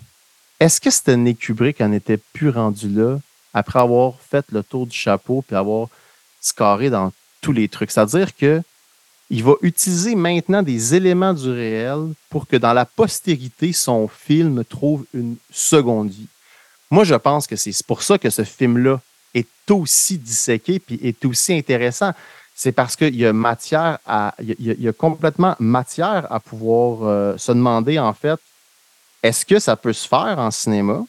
Est-ce 0.59 0.81
que 0.81 0.89
Stanley 0.89 1.35
Kubrick 1.35 1.79
en 1.81 1.91
était 1.91 2.17
plus 2.17 2.49
rendu 2.49 2.89
là 2.89 3.19
après 3.53 3.79
avoir 3.79 4.15
fait 4.19 4.45
le 4.51 4.63
tour 4.63 4.87
du 4.87 4.97
chapeau 4.97 5.43
puis 5.47 5.55
avoir 5.55 5.87
scarré 6.41 6.89
dans 6.89 7.13
tous 7.41 7.53
les 7.53 7.69
trucs? 7.69 7.91
C'est-à-dire 7.91 8.35
que 8.35 8.61
il 9.29 9.45
va 9.45 9.53
utiliser 9.61 10.13
maintenant 10.13 10.61
des 10.61 10.93
éléments 10.93 11.33
du 11.33 11.49
réel 11.49 12.13
pour 12.29 12.47
que 12.47 12.57
dans 12.57 12.73
la 12.73 12.83
postérité, 12.83 13.71
son 13.71 14.09
film 14.09 14.65
trouve 14.65 15.05
une 15.13 15.37
seconde 15.49 16.09
vie. 16.09 16.27
Moi, 16.89 17.05
je 17.05 17.15
pense 17.15 17.47
que 17.47 17.55
c'est 17.55 17.71
pour 17.87 18.03
ça 18.03 18.17
que 18.17 18.29
ce 18.29 18.43
film-là 18.43 18.99
est 19.33 19.71
aussi 19.71 20.17
disséqué 20.17 20.79
puis 20.79 20.99
est 21.01 21.23
aussi 21.23 21.53
intéressant. 21.53 22.11
C'est 22.53 22.73
parce 22.73 22.97
qu'il 22.97 23.15
y 23.15 23.25
a 23.25 23.31
matière 23.31 23.99
à. 24.05 24.35
Complètement 24.97 25.55
matière 25.59 26.27
à 26.29 26.41
pouvoir 26.41 27.03
euh, 27.03 27.37
se 27.37 27.53
demander, 27.53 27.97
en 27.97 28.13
fait, 28.13 28.39
est-ce 29.23 29.45
que 29.45 29.59
ça 29.59 29.77
peut 29.77 29.93
se 29.93 30.07
faire 30.07 30.35
en 30.37 30.51
cinéma? 30.51 31.05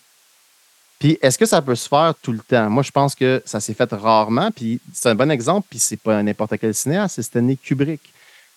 Puis 1.03 1.19
est-ce 1.21 1.37
que 1.37 1.47
ça 1.47 1.61
peut 1.61 1.75
se 1.75 1.89
faire 1.89 2.15
tout 2.23 2.31
le 2.31 2.39
temps? 2.39 2.71
Moi, 2.71 2.85
je 2.85 2.93
pense 2.93 3.17
que 3.17 3.43
ça 3.45 3.59
s'est 3.59 3.75
fait 3.75 3.93
rarement. 3.93 4.53
Puis 4.53 4.81
c'est 4.95 5.09
un 5.09 5.17
bon 5.17 5.33
exemple, 5.33 5.67
puis 5.69 5.81
c'est 5.81 5.97
pas 5.97 6.23
n'importe 6.23 6.57
quel 6.61 6.73
cinéaste, 6.73 7.17
c'est 7.17 7.23
Stanley 7.23 7.57
Kubrick. 7.57 8.01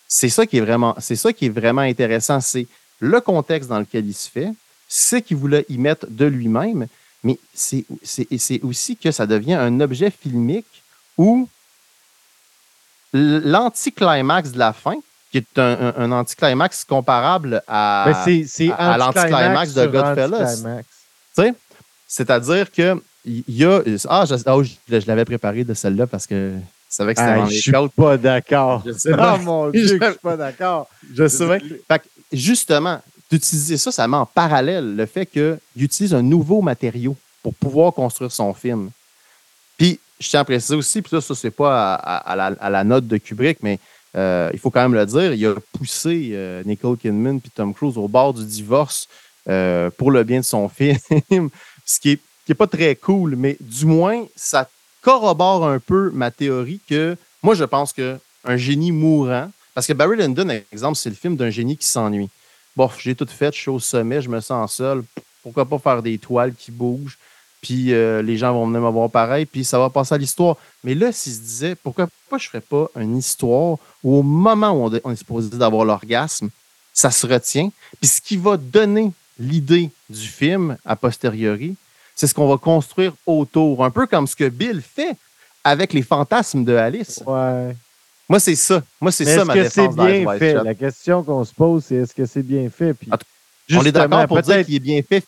C'est 0.08 0.30
ça 0.30 0.46
qui 0.46 0.58
est 0.58 0.62
vraiment, 0.62 0.94
c'est 1.00 1.16
ça 1.16 1.34
qui 1.34 1.48
est 1.48 1.50
vraiment 1.50 1.82
intéressant. 1.82 2.40
C'est 2.42 2.68
le 3.00 3.20
contexte 3.20 3.68
dans 3.68 3.80
lequel 3.80 4.06
il 4.06 4.14
se 4.14 4.30
fait, 4.30 4.52
ce 4.88 5.16
qu'il 5.16 5.38
voulait 5.38 5.66
y 5.70 5.80
mettre 5.80 6.06
de 6.08 6.26
lui-même, 6.26 6.86
mais 7.24 7.40
c'est 7.52 7.84
aussi 8.62 8.96
que 8.96 9.10
ça 9.10 9.26
devient 9.26 9.56
un 9.56 9.80
objet 9.80 10.12
filmique 10.12 10.84
où 11.18 11.50
l'anticlimax 13.12 14.52
de 14.52 14.60
la 14.60 14.72
fin, 14.72 14.98
qui 15.32 15.40
est 15.40 15.58
un, 15.58 15.96
un, 15.98 16.12
anticlimax 16.12 16.84
comparable 16.84 17.64
à, 17.68 18.04
à, 18.04 18.98
l'anticlimax 19.00 19.74
de 19.74 19.88
Godfellas. 19.88 20.64
C'est-à-dire 22.16 22.72
que 22.72 22.98
il 23.26 23.44
y 23.50 23.66
a. 23.66 23.82
Ah, 24.08 24.24
je, 24.26 24.36
oh, 24.48 24.64
je, 24.64 25.08
l'avais 25.08 25.26
préparé 25.26 25.66
de 25.66 25.74
celle-là 25.74 26.08
parce 26.08 26.26
que 26.26 26.54
je 26.90 26.96
savais 26.96 27.14
que 27.14 27.20
c'était 27.20 27.36
dans 27.36 27.46
les 27.46 27.56
Je 27.56 27.62
suis 27.62 27.72
pas 27.94 28.18
d'accord. 28.18 28.84
Oh 29.06 29.38
mon 29.42 29.70
Dieu, 29.72 30.00
je 30.02 30.12
suis 30.12 30.20
pas 30.22 30.38
d'accord. 30.38 30.88
Je 31.14 31.28
sais 31.28 31.46
bien. 31.46 31.60
Fait 31.90 32.00
que, 32.00 32.06
justement, 32.32 33.02
d'utiliser 33.30 33.76
ça, 33.76 33.92
ça 33.92 34.08
met 34.08 34.16
en 34.16 34.26
parallèle 34.26 34.96
le 34.96 35.06
fait 35.06 35.26
qu'il 35.26 35.60
utilise 35.76 36.14
un 36.14 36.22
nouveau 36.22 36.62
matériau 36.62 37.18
pour 37.44 37.54
pouvoir 37.54 37.92
construire 37.92 38.32
son 38.32 38.54
film. 38.54 38.92
Puis, 39.78 40.00
je 40.18 40.30
tiens 40.30 40.40
à 40.40 40.46
préciser 40.46 40.76
aussi, 40.76 41.02
puis 41.02 41.10
ça, 41.10 41.20
ça 41.20 41.36
c'est 41.36 41.52
pas 41.52 41.96
à, 41.96 42.70
la, 42.70 42.84
note 42.86 43.08
de 43.08 43.18
Kubrick, 43.18 43.58
mais 43.62 43.78
euh, 44.16 44.50
il 44.54 44.60
faut 44.60 44.72
quand 44.72 44.82
même 44.82 44.94
le 44.94 45.06
dire, 45.06 45.34
il 45.34 45.46
a 45.48 45.56
poussé 45.74 46.30
euh, 46.32 46.64
Nicole 46.64 46.96
Kidman 46.96 47.42
puis 47.42 47.52
Tom 47.54 47.74
Cruise 47.74 47.98
au 47.98 48.08
bord 48.08 48.34
du 48.34 48.46
divorce 48.46 49.10
euh, 49.48 49.92
pour 49.92 50.10
le 50.10 50.24
bien 50.24 50.40
de 50.40 50.46
son 50.46 50.70
film, 51.30 51.50
ce 51.86 52.00
qui 52.00 52.12
est, 52.12 52.54
pas 52.54 52.68
très 52.68 52.96
cool, 52.96 53.36
mais 53.36 53.58
du 53.60 53.86
moins, 53.86 54.26
ça 54.36 54.70
corrobore 55.02 55.68
un 55.68 55.80
peu 55.80 56.12
ma 56.12 56.32
théorie 56.32 56.80
que 56.88 57.16
moi, 57.42 57.56
je 57.56 57.64
pense 57.64 57.94
qu'un 57.94 58.58
génie 58.58 58.92
mourant, 58.92 59.52
parce 59.74 59.88
que 59.88 59.94
Barry 59.94 60.18
Lyndon, 60.18 60.50
exemple, 60.72 60.98
c'est 60.98 61.10
le 61.10 61.16
film 61.16 61.36
d'un 61.36 61.50
génie 61.50 61.78
qui 61.78 61.86
s'ennuie. 61.86 62.30
Bon, 62.76 62.90
j'ai 63.00 63.16
tout 63.16 63.28
fait, 63.28 63.54
je 63.54 63.62
suis 63.62 63.70
au 63.70 63.80
sommet, 63.80 64.22
je 64.22 64.30
me 64.30 64.42
sens 64.42 64.76
seul. 64.76 65.04
Pourquoi 65.44 65.66
pas 65.66 65.80
faire 65.80 66.02
des 66.02 66.18
toiles 66.18 66.54
qui 66.56 66.72
bougent? 66.72 67.18
puis 67.66 67.94
euh, 67.94 68.22
les 68.22 68.38
gens 68.38 68.54
vont 68.54 68.68
venir 68.68 68.80
me 68.80 68.92
voir 68.92 69.10
pareil, 69.10 69.48
puis 69.48 69.66
ça 69.66 69.80
va 69.80 69.90
passer 69.90 70.14
à 70.14 70.20
l'histoire. 70.20 70.56
Mais 70.84 70.94
là, 70.94 71.12
s'il 71.12 71.34
se 71.34 71.40
disait, 71.40 71.74
pourquoi 71.74 72.06
pas 72.30 72.38
je 72.38 72.46
ne 72.46 72.50
ferais 72.50 72.62
pas 72.62 72.92
une 73.02 73.18
histoire 73.18 73.80
où 74.04 74.18
au 74.18 74.22
moment 74.22 74.70
où 74.70 74.92
on, 75.04 75.12
est 75.12 75.16
supposé 75.16 75.50
d'avoir 75.58 75.84
l'orgasme, 75.84 76.52
ça 76.94 77.10
se 77.10 77.26
retient, 77.26 77.72
puis 78.00 78.08
ce 78.08 78.22
qui 78.22 78.38
va 78.38 78.58
donner 78.58 79.12
l'idée 79.40 79.90
du 80.10 80.28
film 80.28 80.78
a 80.86 80.96
posteriori, 80.96 81.76
c'est 82.16 82.28
ce 82.28 82.34
qu'on 82.34 82.48
va 82.48 82.58
construire 82.58 83.14
autour, 83.26 83.84
un 83.84 83.92
peu 83.92 84.08
comme 84.08 84.28
ce 84.28 84.36
que 84.36 84.48
Bill 84.48 84.82
fait 84.82 85.16
avec 85.64 85.94
les 85.94 86.02
fantasmes 86.02 86.64
de 86.64 86.76
Alice. 86.76 87.22
Ouais. 87.26 87.76
Moi, 88.30 88.40
c'est 88.40 88.56
ça. 88.56 88.82
Moi, 89.02 89.12
c'est 89.12 89.26
ça 89.26 89.46
ma 89.46 89.54
défense. 89.54 89.78
Est-ce 89.78 89.88
que 89.88 89.94
c'est 89.94 90.22
bien 90.22 90.38
fait? 90.38 90.54
La 90.64 90.74
question 90.74 91.24
qu'on 91.24 91.44
se 91.44 91.54
pose, 91.54 91.84
c'est 91.86 91.96
est-ce 91.96 92.14
que 92.14 92.26
c'est 92.26 92.44
bien 92.44 92.70
fait? 92.70 92.94
Puis 92.94 93.10
on 93.76 93.84
est 93.84 93.92
d'accord 93.92 94.28
pour 94.28 94.42
dire 94.42 94.66
qu'il 94.66 94.76
est 94.76 94.80
bien 94.80 95.02
fait 95.02 95.24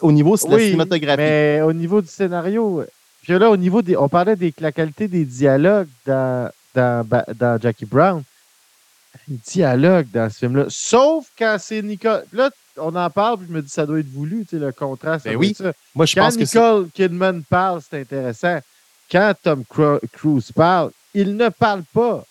au 0.00 0.12
niveau 0.12 0.36
de 0.36 0.50
la 0.50 0.58
cinématographie. 0.58 1.22
Mais 1.22 1.60
au 1.62 1.72
niveau 1.72 2.00
du 2.00 2.08
scénario, 2.08 2.84
puis 3.22 3.38
là, 3.38 3.50
au 3.50 3.56
niveau 3.56 3.80
des. 3.80 3.96
On 3.96 4.08
parlait 4.08 4.36
de 4.36 4.52
la 4.60 4.72
qualité 4.72 5.08
des 5.08 5.24
dialogues 5.24 5.88
dans, 6.06 6.50
dans, 6.74 7.06
dans 7.38 7.60
Jackie 7.60 7.84
Brown. 7.84 8.22
Dialogue 9.28 10.08
dans 10.12 10.30
ce 10.30 10.38
film-là. 10.38 10.66
Sauf 10.68 11.26
quand 11.38 11.56
c'est 11.60 11.82
Nicole. 11.82 12.24
Là, 12.32 12.50
on 12.76 12.94
en 12.94 13.10
parle, 13.10 13.38
puis 13.38 13.46
je 13.48 13.52
me 13.52 13.62
dis 13.62 13.68
ça 13.68 13.86
doit 13.86 14.00
être 14.00 14.08
voulu, 14.08 14.44
tu 14.44 14.50
sais, 14.50 14.58
le 14.58 14.72
contraste. 14.72 15.24
Ben 15.24 15.36
oui. 15.36 15.54
Ça. 15.54 15.72
Moi, 15.94 16.06
je 16.06 16.14
quand 16.14 16.22
pense 16.22 16.36
Nicole 16.36 16.88
Kidman 16.90 17.42
parle, 17.44 17.80
c'est 17.82 18.00
intéressant. 18.00 18.60
Quand 19.10 19.34
Tom 19.42 19.64
Cruise 20.12 20.52
parle, 20.52 20.90
il 21.14 21.36
ne 21.36 21.48
parle 21.48 21.82
pas. 21.92 22.24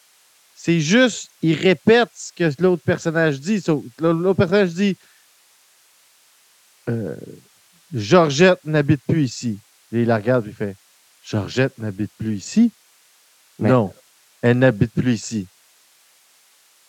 C'est 0.55 0.79
juste, 0.79 1.29
il 1.41 1.53
répète 1.53 2.09
ce 2.15 2.31
que 2.33 2.61
l'autre 2.61 2.83
personnage 2.83 3.39
dit. 3.39 3.63
L'autre 3.99 4.33
personnage 4.33 4.73
dit 4.73 4.97
euh, 6.89 7.15
Georgette 7.93 8.63
n'habite 8.65 9.01
plus 9.07 9.23
ici. 9.23 9.59
Et 9.91 10.01
il 10.01 10.07
la 10.07 10.17
regarde 10.17 10.45
et 10.45 10.49
il 10.49 10.55
fait 10.55 10.75
Georgette 11.25 11.77
n'habite 11.77 12.11
plus 12.17 12.35
ici? 12.35 12.71
Non, 13.59 13.93
elle 14.41 14.59
n'habite 14.59 14.93
plus 14.93 15.13
ici. 15.13 15.47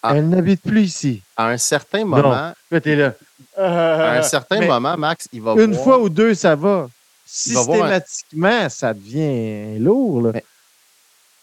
Ah. 0.02 0.12
Elle 0.16 0.28
n'habite 0.28 0.62
plus 0.62 0.82
ici. 0.82 1.22
À 1.36 1.48
un 1.48 1.58
certain 1.58 2.04
moment. 2.04 2.52
là. 2.96 3.14
à 3.56 4.18
un 4.18 4.22
certain 4.22 4.66
moment, 4.66 4.96
Max, 4.96 5.28
il 5.32 5.42
va 5.42 5.54
Une 5.54 5.74
fois 5.74 5.98
ou 5.98 6.08
deux, 6.08 6.34
ça 6.34 6.54
va. 6.54 6.88
Systématiquement, 7.26 8.68
ça 8.68 8.92
devient 8.92 9.78
lourd. 9.78 10.32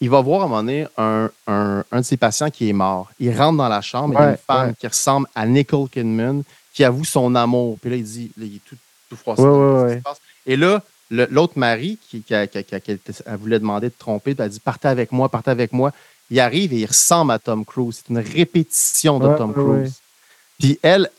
il 0.02 0.10
va 0.10 0.22
voir 0.22 0.42
à 0.42 0.46
un 0.46 0.48
moment 0.48 0.64
donné 0.64 0.88
un, 0.98 1.30
de 1.94 2.02
ses 2.02 2.18
patients 2.18 2.50
qui 2.50 2.70
est 2.70 2.74
mort. 2.74 3.10
Il 3.20 3.36
rentre 3.38 3.58
dans 3.58 3.70
la 3.70 3.82
chambre, 3.82 4.16
il 4.16 4.22
y 4.22 4.26
a 4.26 4.30
une 4.32 4.38
femme 4.38 4.76
qui 4.76 4.88
ressemble 4.88 5.28
à 5.34 5.46
Nicole 5.46 5.88
Kidman, 5.90 6.44
qui 6.74 6.84
avoue 6.84 7.06
son 7.06 7.36
amour. 7.36 7.78
Puis 7.80 7.90
là, 7.90 7.96
il 7.96 8.04
dit, 8.04 8.32
il 8.38 8.56
est 8.56 8.62
tout, 8.66 8.76
tout 9.10 9.16
froissé. 9.16 10.02
Et 10.46 10.58
là, 10.58 10.82
l'autre 11.10 11.54
mari 11.58 11.98
qui, 12.10 12.22
qui, 12.22 12.34
voulait 13.40 13.60
demander 13.60 13.90
de 13.90 13.96
tromper, 13.98 14.36
elle 14.38 14.50
dit 14.50 14.60
Partez 14.60 14.88
avec 14.88 15.12
moi, 15.12 15.30
partez 15.30 15.52
avec 15.52 15.72
moi. 15.72 15.92
Il 16.30 16.40
arrive 16.40 16.74
et 16.74 16.78
il 16.78 16.86
ressemble 16.86 17.32
à 17.32 17.40
Tom 17.40 17.64
Cruise. 17.66 18.02
C'est 18.04 18.12
une 18.12 18.20
répétition 18.20 19.20
de 19.20 19.36
Tom 19.38 19.54
Cruise. 19.54 19.94
Puis 20.60 20.80
elle, 20.82 21.10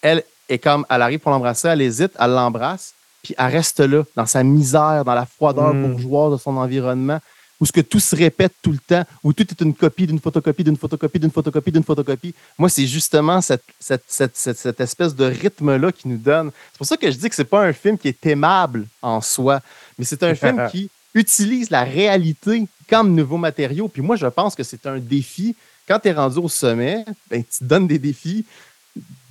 elle 0.00 0.24
est 0.48 0.58
comme, 0.58 0.86
elle 0.88 1.02
arrive 1.02 1.18
pour 1.18 1.30
l'embrasser, 1.30 1.68
elle 1.68 1.82
hésite, 1.82 2.12
elle 2.18 2.30
l'embrasse, 2.30 2.94
puis 3.22 3.34
elle 3.36 3.52
reste 3.52 3.80
là, 3.80 4.04
dans 4.16 4.26
sa 4.26 4.42
misère, 4.42 5.04
dans 5.04 5.14
la 5.14 5.26
froideur 5.26 5.74
mm. 5.74 5.82
bourgeoise 5.82 6.32
de 6.32 6.36
son 6.38 6.56
environnement 6.56 7.20
où 7.60 7.66
ce 7.66 7.72
que 7.72 7.80
tout 7.80 8.00
se 8.00 8.16
répète 8.16 8.54
tout 8.62 8.72
le 8.72 8.78
temps, 8.78 9.04
où 9.22 9.32
tout 9.32 9.46
est 9.48 9.60
une 9.60 9.74
copie 9.74 10.06
d'une 10.06 10.18
photocopie, 10.18 10.64
d'une 10.64 10.76
photocopie, 10.76 11.18
d'une 11.18 11.30
photocopie, 11.30 11.70
d'une 11.70 11.84
photocopie. 11.84 12.34
Moi, 12.58 12.70
c'est 12.70 12.86
justement 12.86 13.40
cette, 13.42 13.62
cette, 13.78 14.80
espèce 14.80 15.14
de 15.14 15.26
rythme-là 15.26 15.92
qui 15.92 16.08
nous 16.08 16.16
donne. 16.16 16.50
C'est 16.72 16.78
pour 16.78 16.86
ça 16.86 16.96
que 16.96 17.10
je 17.10 17.16
dis 17.18 17.28
que 17.28 17.34
c'est 17.34 17.44
pas 17.44 17.62
un 17.62 17.72
film 17.72 17.98
qui 17.98 18.08
est 18.08 18.26
aimable 18.26 18.86
en 19.02 19.20
soi, 19.20 19.60
mais 19.98 20.06
c'est 20.06 20.22
un 20.22 20.34
film 20.34 20.68
qui 20.72 20.90
utilise 21.14 21.70
la 21.70 21.84
réalité 21.84 22.66
comme 22.88 23.14
nouveau 23.14 23.36
matériau. 23.36 23.88
Puis 23.88 24.02
moi, 24.02 24.16
je 24.16 24.26
pense 24.26 24.54
que 24.54 24.62
c'est 24.62 24.86
un 24.86 24.98
défi. 24.98 25.56
Quand 25.86 25.98
tu 25.98 26.08
es 26.08 26.12
rendu 26.12 26.38
au 26.38 26.48
sommet, 26.48 27.04
ben, 27.28 27.42
tu 27.42 27.64
donnes 27.64 27.86
des 27.86 27.98
défis 27.98 28.44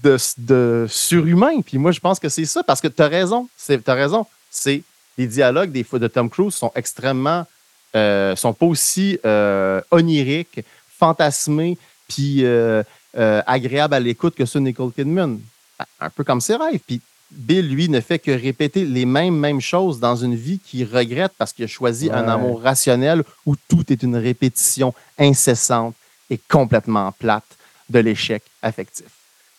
de, 0.04 0.86
surhumains. 0.90 1.62
Puis 1.62 1.78
moi, 1.78 1.92
je 1.92 2.00
pense 2.00 2.20
que 2.20 2.30
c'est 2.30 2.46
ça, 2.46 2.64
parce 2.64 2.82
que 2.82 2.88
tu 2.88 3.02
as 3.02 3.08
raison. 3.08 3.48
Tu 3.66 3.80
as 3.86 3.94
raison. 3.94 4.26
C'est 4.50 4.84
les 5.18 5.28
dialogues 5.28 5.72
des 5.72 5.84
fois 5.84 6.00
de 6.00 6.08
Tom 6.08 6.30
Cruise 6.30 6.54
sont 6.54 6.72
extrêmement 6.76 7.46
euh, 7.96 8.36
sont 8.36 8.54
pas 8.54 8.68
aussi 8.68 9.20
euh, 9.26 9.82
oniriques, 9.90 10.64
fantasmés, 10.98 11.78
puis 12.08 12.46
euh, 12.46 12.84
agréables 13.16 13.96
à 13.96 14.00
l'écoute 14.00 14.36
que 14.36 14.46
ceux 14.46 14.60
de 14.60 14.66
Nicole 14.66 14.92
Kidman. 14.94 15.40
Un 16.00 16.10
peu 16.10 16.24
comme 16.24 16.42
ses 16.42 16.56
rêves. 16.56 16.80
Puis 16.86 17.02
Bill, 17.32 17.70
lui, 17.70 17.90
ne 17.90 18.00
fait 18.02 18.20
que 18.20 18.32
répéter 18.32 18.86
les 18.86 19.06
mêmes, 19.06 19.36
mêmes 19.36 19.62
choses 19.62 20.00
dans 20.00 20.16
une 20.16 20.36
vie 20.36 20.60
qu'il 20.60 20.86
regrette 20.86 21.34
parce 21.38 21.54
qu'il 21.54 21.66
a 21.66 21.68
choisi 21.68 22.10
un 22.12 22.28
amour 22.28 22.62
rationnel 22.62 23.24
où 23.46 23.56
tout 23.68 23.84
est 23.92 24.02
une 24.02 24.16
répétition 24.16 24.94
incessante 25.18 25.96
et 26.30 26.40
complètement 26.50 27.12
plate 27.12 27.46
de 27.90 28.00
l'échec 28.00 28.44
affectif. 28.62 29.06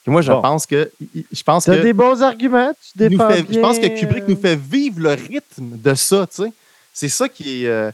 moi, 0.06 0.22
je 0.22 0.32
pense 0.32 0.66
que. 0.66 0.90
Je 1.32 1.42
pense 1.42 1.64
que. 1.66 1.82
des 1.82 1.92
bons 1.92 2.22
arguments, 2.22 2.72
tu 2.96 3.08
Je 3.08 3.60
pense 3.60 3.78
que 3.78 3.86
Kubrick 3.98 4.26
nous 4.26 4.36
fait 4.36 4.56
vivre 4.56 5.00
le 5.00 5.10
rythme 5.10 5.76
de 5.78 5.94
ça, 5.94 6.26
tu 6.26 6.42
sais. 6.42 6.52
C'est 6.92 7.08
ça 7.08 7.28
qui 7.28 7.64
est. 7.64 7.92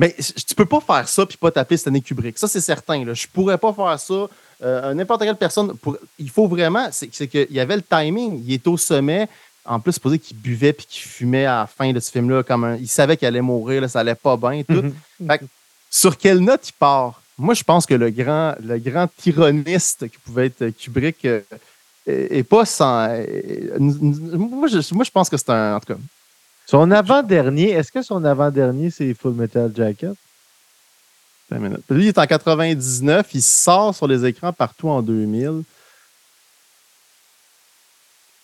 Mais 0.00 0.16
tu 0.48 0.54
peux 0.54 0.64
pas 0.64 0.80
faire 0.80 1.06
ça 1.06 1.26
puis 1.26 1.36
pas 1.36 1.50
taper 1.50 1.76
Stanley 1.76 2.00
Kubrick. 2.00 2.38
Ça, 2.38 2.48
c'est 2.48 2.62
certain. 2.62 3.04
Là. 3.04 3.12
Je 3.12 3.26
pourrais 3.26 3.58
pas 3.58 3.74
faire 3.74 4.00
ça. 4.00 4.28
Euh, 4.62 4.92
n'importe 4.94 5.22
quelle 5.22 5.36
personne. 5.36 5.72
il 6.18 6.30
faut 6.30 6.46
vraiment. 6.46 6.88
C'est 6.92 7.08
qu'il 7.08 7.46
y 7.50 7.60
avait 7.60 7.76
le 7.76 7.82
timing. 7.82 8.42
Il 8.46 8.52
est 8.52 8.66
au 8.66 8.76
sommet. 8.76 9.28
En 9.64 9.78
plus, 9.78 9.92
c'est 9.92 10.18
qu'il 10.18 10.36
buvait 10.36 10.72
puis 10.72 10.86
qu'il 10.86 11.02
fumait 11.02 11.44
à 11.44 11.60
la 11.60 11.66
fin 11.66 11.92
de 11.92 12.00
ce 12.00 12.10
film-là. 12.10 12.42
Comme 12.42 12.76
il 12.80 12.88
savait 12.88 13.16
qu'il 13.16 13.28
allait 13.28 13.40
mourir, 13.40 13.82
là, 13.82 13.88
ça 13.88 14.00
allait 14.00 14.14
pas 14.14 14.36
bien. 14.36 14.62
Tout. 14.62 14.82
Mm-hmm. 15.22 15.40
sur 15.90 16.16
quelle 16.16 16.38
note 16.38 16.68
il 16.68 16.72
part? 16.72 17.22
Moi, 17.38 17.54
je 17.54 17.62
pense 17.62 17.86
que 17.86 17.94
le 17.94 18.10
grand, 18.10 18.54
le 18.62 18.78
grand 18.78 19.08
tyranniste 19.16 20.08
qui 20.08 20.18
pouvait 20.18 20.46
être 20.46 20.70
Kubrick 20.70 21.26
euh, 22.08 22.42
pas 22.44 22.64
sans. 22.64 23.08
Euh, 23.10 23.76
moi, 23.78 24.68
je, 24.68 24.94
moi, 24.94 25.04
je 25.04 25.10
pense 25.10 25.28
que 25.28 25.36
c'est 25.36 25.50
un. 25.50 25.76
En 25.76 25.80
tout 25.80 25.94
cas, 25.94 26.00
son 26.66 26.90
avant-dernier, 26.90 27.70
est-ce 27.70 27.92
que 27.92 28.02
son 28.02 28.24
avant-dernier, 28.24 28.90
c'est 28.90 29.12
Full 29.14 29.34
Metal 29.34 29.70
Jacket? 29.74 30.14
Lui, 31.90 32.04
il 32.04 32.08
est 32.08 32.18
en 32.18 32.26
99. 32.26 33.26
Il 33.34 33.42
sort 33.42 33.94
sur 33.94 34.06
les 34.06 34.24
écrans 34.24 34.52
partout 34.52 34.88
en 34.88 35.02
2000. 35.02 35.62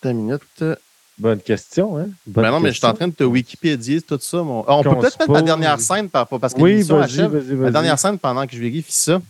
Une 0.04 0.12
minute. 0.14 0.64
Bonne 1.18 1.40
question, 1.40 1.98
hein? 1.98 2.08
Ben 2.26 2.50
non, 2.50 2.60
mais 2.60 2.70
je 2.70 2.76
suis 2.76 2.86
en 2.86 2.92
train 2.92 3.08
de 3.08 3.14
te 3.14 3.24
Wikipédier 3.24 4.02
tout 4.02 4.18
ça. 4.20 4.38
on 4.38 4.82
peut 4.82 4.90
peut-être 4.96 5.18
mettre 5.20 5.32
la 5.32 5.42
dernière 5.42 5.80
scène 5.80 6.08
parce 6.10 6.52
que 6.54 6.60
oui, 6.60 6.84
La 6.84 7.70
dernière 7.70 7.98
scène 7.98 8.18
pendant 8.18 8.46
que 8.46 8.52
je 8.54 8.60
vérifie 8.60 8.92
ça. 8.92 9.20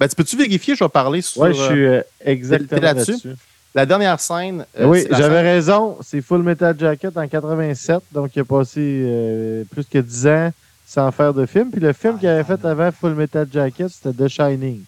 Ben, 0.00 0.08
tu 0.08 0.14
peux-tu 0.16 0.36
vérifier? 0.36 0.74
Je 0.74 0.84
vais 0.84 0.88
parler 0.88 1.22
sur. 1.22 1.42
Oui, 1.42 1.54
je 1.54 1.62
suis 1.62 1.86
euh, 1.86 2.02
exactement 2.20 2.80
là-dessus. 2.80 3.34
La 3.74 3.84
dernière 3.86 4.18
scène. 4.20 4.64
euh, 4.78 4.86
oui, 4.86 5.06
j'avais 5.10 5.22
scène- 5.36 5.44
raison. 5.44 5.98
C'est 6.02 6.20
Full 6.22 6.42
Metal 6.42 6.74
Jacket 6.78 7.16
en 7.16 7.28
87. 7.28 8.00
Donc, 8.12 8.30
il 8.34 8.40
a 8.40 8.44
passé 8.44 8.80
euh, 8.80 9.64
plus 9.70 9.84
que 9.84 9.98
10 9.98 10.26
ans 10.26 10.52
sans 10.86 11.10
faire 11.10 11.34
de 11.34 11.44
film. 11.46 11.70
Puis 11.70 11.80
le 11.80 11.92
film 11.92 12.18
qu'il 12.18 12.28
avait 12.28 12.44
fait 12.44 12.64
avant 12.64 12.90
Full 12.92 13.14
Metal 13.14 13.46
Jacket, 13.52 13.88
c'était 13.90 14.12
The 14.24 14.28
Shining. 14.28 14.82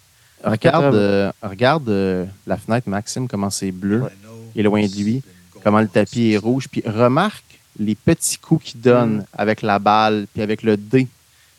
Regarde, 0.44 0.84
80. 0.84 0.94
euh, 0.94 1.32
regarde 1.42 1.88
euh, 1.88 2.24
la 2.46 2.56
fenêtre, 2.56 2.88
Maxime, 2.88 3.26
comment 3.26 3.50
c'est 3.50 3.72
bleu. 3.72 4.04
Il 4.54 4.60
est 4.60 4.62
loin 4.64 4.80
de 4.86 4.94
lui. 4.94 5.22
Comment 5.64 5.80
le 5.80 5.88
tapis 5.88 6.32
est 6.32 6.38
rouge. 6.38 6.68
Puis 6.70 6.82
remarque 6.86 7.44
les 7.78 7.94
petits 7.96 8.38
coups 8.38 8.64
qu'il 8.72 8.80
donne 8.80 9.24
avec 9.36 9.62
la 9.62 9.78
balle, 9.80 10.26
puis 10.32 10.42
avec 10.42 10.62
le 10.62 10.76
dé, 10.76 11.08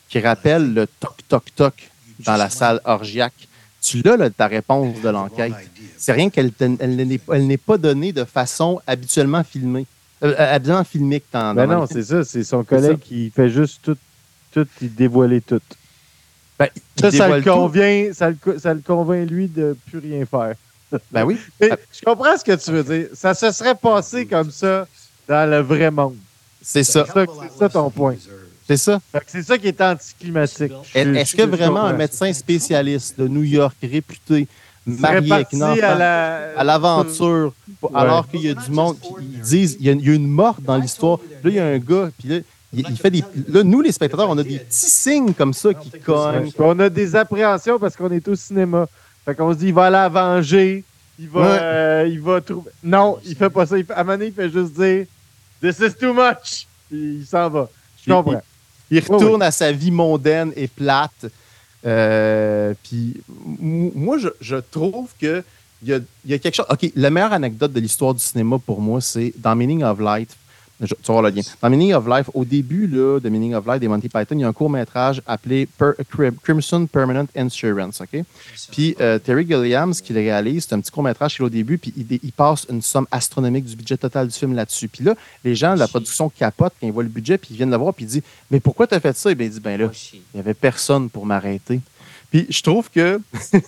qui 0.08 0.18
rappelle 0.20 0.72
le 0.74 0.86
toc-toc-toc 0.98 1.90
dans 2.24 2.36
la 2.36 2.48
salle 2.50 2.80
orgiaque. 2.84 3.34
Tu 3.82 4.02
l'as, 4.02 4.16
là, 4.16 4.28
ta 4.30 4.46
réponse 4.46 5.00
de 5.00 5.08
l'enquête. 5.08 5.52
C'est 5.96 6.12
rien 6.12 6.28
qu'elle 6.30 6.50
elle 6.58 6.96
n'est 6.96 7.18
pas- 7.18 7.36
elle 7.36 7.46
n'est 7.46 7.56
pas 7.56 7.78
donnée 7.78 8.12
de 8.12 8.24
façon 8.24 8.80
habituellement 8.86 9.42
filmée. 9.44 9.86
Euh, 10.22 10.34
euh, 10.38 10.54
habituellement 10.56 10.84
filmique. 10.84 11.24
Dans, 11.32 11.54
Ben 11.54 11.66
dans 11.66 11.74
non, 11.76 11.80
le- 11.82 11.86
c'est 11.90 12.02
ça. 12.02 12.24
C'est 12.24 12.44
son 12.44 12.62
collègue 12.64 12.98
qui 12.98 13.30
fait 13.30 13.48
juste 13.48 13.80
tout, 13.82 13.96
tout 14.52 14.66
il 14.82 14.94
dévoiler 14.94 15.40
tout. 15.40 15.60
Ben, 16.58 16.68
il 16.76 17.00
Ça, 17.00 17.10
ça 17.10 17.28
le 17.28 17.42
convient, 17.42 18.10
ça 18.12 18.30
le, 18.30 18.36
ça 18.58 18.74
le 18.74 18.80
convainc, 18.80 19.30
lui, 19.30 19.48
de 19.48 19.76
plus 19.88 19.98
rien 19.98 20.24
faire. 20.26 20.54
Ben 21.12 21.24
oui. 21.24 21.38
Mais 21.60 21.70
je 21.92 22.00
comprends 22.04 22.36
ce 22.36 22.44
que 22.44 22.56
tu 22.56 22.70
veux 22.72 22.82
dire. 22.82 23.06
Ça 23.14 23.32
se 23.34 23.50
serait 23.52 23.74
passé 23.76 24.26
comme 24.26 24.50
ça 24.50 24.86
dans 25.28 25.48
le 25.48 25.60
vrai 25.60 25.90
monde. 25.90 26.16
C'est 26.60 26.82
ça. 26.84 27.06
C'est 27.14 27.58
ça, 27.58 27.68
ton 27.68 27.88
point. 27.90 28.16
C'est 28.66 28.76
ça. 28.76 29.00
C'est 29.26 29.42
ça 29.42 29.56
qui 29.56 29.68
est 29.68 29.80
anticlimatique. 29.80 30.72
Est-ce 30.94 31.34
que 31.36 31.42
vraiment 31.42 31.84
un 31.84 31.92
médecin 31.92 32.32
spécialiste 32.32 33.18
de 33.18 33.26
New 33.28 33.42
York 33.44 33.74
réputé, 33.82 34.46
marié 34.84 35.32
avec 35.32 35.52
une 35.52 35.60
parti 35.60 35.80
enfant, 35.80 35.92
à 35.92 35.94
la- 35.94 36.58
à 36.58 36.64
l'aventure, 36.64 37.54
Ouais. 37.82 37.90
alors 37.94 38.28
qu'il 38.28 38.42
y 38.42 38.48
a 38.50 38.54
du 38.54 38.70
monde, 38.70 38.96
puis 39.00 39.24
ils 39.32 39.40
disent 39.40 39.76
il 39.80 39.86
y, 39.86 39.90
a, 39.90 39.92
il 39.92 40.06
y 40.06 40.10
a 40.10 40.14
une 40.14 40.26
mort 40.26 40.56
dans 40.60 40.76
l'histoire. 40.76 41.18
Là, 41.44 41.50
il 41.50 41.54
y 41.54 41.58
a 41.60 41.66
un 41.66 41.78
gars, 41.78 42.10
puis 42.18 42.28
là, 42.28 42.36
il, 42.72 42.86
il 42.88 42.96
fait 42.96 43.10
des. 43.10 43.24
Là, 43.48 43.62
nous, 43.64 43.80
les 43.80 43.92
spectateurs, 43.92 44.28
on 44.30 44.38
a 44.38 44.42
des 44.42 44.58
petits 44.58 44.90
signes 44.90 45.34
comme 45.34 45.52
ça 45.54 45.74
qui 45.74 45.90
cognent. 46.00 46.50
On 46.58 46.78
a 46.78 46.88
des 46.88 47.16
appréhensions 47.16 47.78
parce 47.78 47.96
qu'on 47.96 48.10
est 48.10 48.26
au 48.28 48.34
cinéma. 48.34 48.86
Fait 49.24 49.34
qu'on 49.34 49.52
se 49.52 49.58
dit, 49.58 49.66
il 49.68 49.74
va 49.74 49.84
aller 49.86 49.92
la 49.94 50.08
venger. 50.08 50.84
Il 51.18 51.28
va, 51.28 51.40
Ouais. 51.40 51.58
euh, 51.60 52.08
il 52.08 52.20
va 52.20 52.40
trouver. 52.40 52.70
Non, 52.82 53.18
il 53.26 53.36
fait 53.36 53.50
pas 53.50 53.66
ça. 53.66 53.76
Il 53.76 53.84
fait- 53.84 53.92
À 53.92 54.00
un 54.00 54.04
moment 54.04 54.14
donné, 54.16 54.26
il 54.28 54.32
fait 54.32 54.48
juste 54.50 54.72
dire, 54.72 55.04
This 55.60 55.78
is 55.80 55.94
too 55.94 56.14
much. 56.14 56.66
Puis 56.88 57.18
il 57.20 57.26
s'en 57.26 57.50
va. 57.50 57.68
Je 58.06 58.10
comprends. 58.12 58.40
Il 58.90 58.98
retourne 59.00 59.42
à 59.42 59.50
sa 59.50 59.70
vie 59.72 59.90
mondaine 59.90 60.52
et 60.56 60.66
plate. 60.66 61.26
Euh, 61.86 62.74
puis 62.82 63.20
moi, 63.58 64.18
je, 64.18 64.28
je 64.40 64.56
trouve 64.56 65.10
que 65.20 65.42
il 65.82 65.88
y 65.88 65.94
a, 65.94 65.98
il 66.24 66.30
y 66.30 66.34
a 66.34 66.38
quelque 66.38 66.54
chose. 66.54 66.66
OK, 66.68 66.90
la 66.94 67.08
meilleure 67.10 67.32
anecdote 67.32 67.72
de 67.72 67.80
l'histoire 67.80 68.12
du 68.14 68.20
cinéma 68.20 68.58
pour 68.58 68.80
moi, 68.80 69.00
c'est 69.00 69.32
dans 69.38 69.54
Meaning 69.56 69.82
of 69.82 69.98
Life. 70.00 70.30
Tu 70.82 70.86
vas 71.06 71.12
voir 71.12 71.22
le 71.22 71.30
lien. 71.30 71.42
Dans 71.60 71.68
Meaning 71.68 71.92
of 71.92 72.06
Life, 72.08 72.30
au 72.32 72.44
début 72.44 72.86
là, 72.86 73.20
de 73.20 73.28
Meaning 73.28 73.54
of 73.54 73.66
Life 73.66 73.80
des 73.80 73.88
Monty 73.88 74.08
Python, 74.08 74.34
il 74.36 74.40
y 74.40 74.44
a 74.44 74.48
un 74.48 74.52
court-métrage 74.52 75.20
appelé 75.26 75.66
Per- 75.66 75.92
Crimson 76.42 76.86
Permanent 76.86 77.26
Insurance. 77.36 78.00
OK? 78.00 78.22
Puis 78.72 78.96
euh, 79.00 79.18
Terry 79.18 79.46
Gilliams, 79.46 79.92
qui 79.94 80.12
le 80.14 80.20
réalise, 80.20 80.66
c'est 80.68 80.74
un 80.74 80.80
petit 80.80 80.90
court-métrage 80.90 81.34
qu'il 81.36 81.44
au 81.44 81.50
début, 81.50 81.76
puis 81.76 81.92
il, 81.96 82.18
il 82.22 82.32
passe 82.32 82.66
une 82.70 82.80
somme 82.80 83.06
astronomique 83.10 83.64
du 83.66 83.76
budget 83.76 83.96
total 83.98 84.28
du 84.28 84.34
film 84.34 84.54
là-dessus. 84.54 84.88
Puis 84.88 85.04
là, 85.04 85.14
les 85.44 85.54
gens 85.54 85.74
de 85.74 85.78
la 85.80 85.88
production 85.88 86.30
capotent 86.30 86.72
quand 86.80 86.86
ils 86.86 86.92
voient 86.92 87.02
le 87.02 87.08
budget, 87.10 87.36
puis 87.36 87.48
ils 87.52 87.56
viennent 87.56 87.70
le 87.70 87.76
voir, 87.76 87.92
puis 87.92 88.04
ils 88.04 88.08
disent 88.08 88.22
Mais 88.50 88.60
pourquoi 88.60 88.86
tu 88.86 88.94
as 88.94 89.00
fait 89.00 89.16
ça 89.16 89.30
Et 89.30 89.34
bien, 89.34 89.46
il 89.46 89.52
dit 89.52 89.60
Ben 89.60 89.78
là, 89.78 89.90
il 90.14 90.20
n'y 90.34 90.40
avait 90.40 90.54
personne 90.54 91.10
pour 91.10 91.26
m'arrêter. 91.26 91.80
Puis 92.30 92.46
je 92.48 92.62
trouve 92.62 92.88
que 92.90 93.20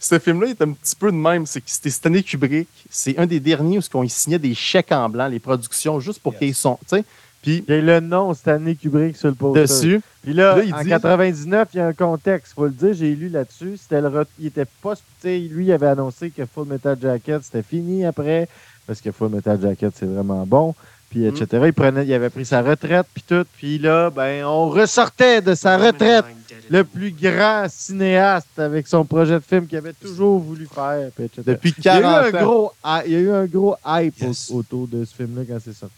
ce 0.00 0.18
film-là 0.18 0.48
est 0.48 0.62
un 0.62 0.72
petit 0.72 0.96
peu 0.96 1.10
de 1.10 1.16
même. 1.16 1.46
C'est 1.46 1.60
que 1.60 1.70
c'était 1.70 1.90
Stanley 1.90 2.22
Kubrick. 2.22 2.68
C'est 2.90 3.18
un 3.18 3.26
des 3.26 3.40
derniers 3.40 3.78
où 3.78 3.82
on 3.94 4.08
signait 4.08 4.38
des 4.38 4.54
chèques 4.54 4.92
en 4.92 5.08
blanc, 5.08 5.28
les 5.28 5.38
productions, 5.38 6.00
juste 6.00 6.20
pour 6.20 6.36
qu'ils 6.36 6.54
sont. 6.54 6.78
Tu 6.88 6.96
sais, 6.96 7.04
puis 7.42 7.64
Il 7.68 7.74
y 7.74 7.78
a 7.78 7.80
le 7.80 8.00
nom 8.00 8.32
Stanley 8.34 8.74
Kubrick 8.74 9.16
sur 9.16 9.28
le 9.28 9.34
poster. 9.34 9.60
dessus. 9.62 10.00
Puis 10.22 10.32
là, 10.32 10.56
Là, 10.56 10.64
il 10.64 10.74
en 10.74 10.82
dit- 10.82 10.88
99, 10.88 11.68
il 11.74 11.76
y 11.76 11.80
a 11.80 11.86
un 11.86 11.92
contexte. 11.92 12.54
faut 12.54 12.64
le 12.64 12.70
dire, 12.72 12.94
j'ai 12.94 13.14
lu 13.14 13.28
là-dessus. 13.28 13.76
C'était 13.80 14.00
le 14.00 14.08
re- 14.08 14.26
il 14.40 14.46
était 14.46 14.64
pas. 14.82 14.94
Lui, 15.22 15.66
il 15.66 15.72
avait 15.72 15.86
annoncé 15.88 16.30
que 16.30 16.44
Full 16.46 16.66
Metal 16.66 16.98
Jacket, 17.00 17.42
c'était 17.44 17.62
fini 17.62 18.04
après. 18.04 18.48
Parce 18.86 19.00
que 19.00 19.12
Full 19.12 19.28
Metal 19.30 19.60
Jacket, 19.60 19.92
c'est 19.98 20.06
vraiment 20.06 20.46
bon. 20.46 20.74
Puis, 21.10 21.20
Mm. 21.20 21.28
etc. 21.28 21.62
Il, 21.66 21.72
prenait, 21.72 22.04
il 22.06 22.12
avait 22.12 22.30
pris 22.30 22.44
sa 22.44 22.62
retraite, 22.62 23.06
puis 23.14 23.22
tout. 23.26 23.44
Puis 23.56 23.78
là, 23.78 24.10
ben, 24.10 24.44
on 24.44 24.68
ressortait 24.68 25.40
de 25.40 25.54
sa 25.54 25.76
retraite 25.78 26.24
le 26.68 26.82
plus 26.84 27.12
grand 27.12 27.66
cinéaste 27.70 28.58
avec 28.58 28.86
son 28.88 29.04
projet 29.04 29.34
de 29.34 29.44
film 29.48 29.66
qu'il 29.66 29.78
avait 29.78 29.92
toujours 29.92 30.40
voulu 30.40 30.66
faire, 30.72 31.10
puis 31.14 31.24
etc. 31.26 31.42
Depuis 31.46 31.72
il, 31.78 31.84
y 31.84 31.88
a 31.88 31.98
eu 31.98 32.02
40 32.02 32.34
un 32.34 32.38
ans. 32.38 32.44
gros, 32.44 32.72
il 33.06 33.12
y 33.12 33.16
a 33.16 33.18
eu 33.20 33.30
un 33.30 33.46
gros 33.46 33.76
hype 33.86 34.20
Yes. 34.20 34.50
autour 34.50 34.88
de 34.88 35.04
ce 35.04 35.14
film-là 35.14 35.42
quand 35.48 35.58
c'est 35.64 35.72
sorti. 35.76 35.94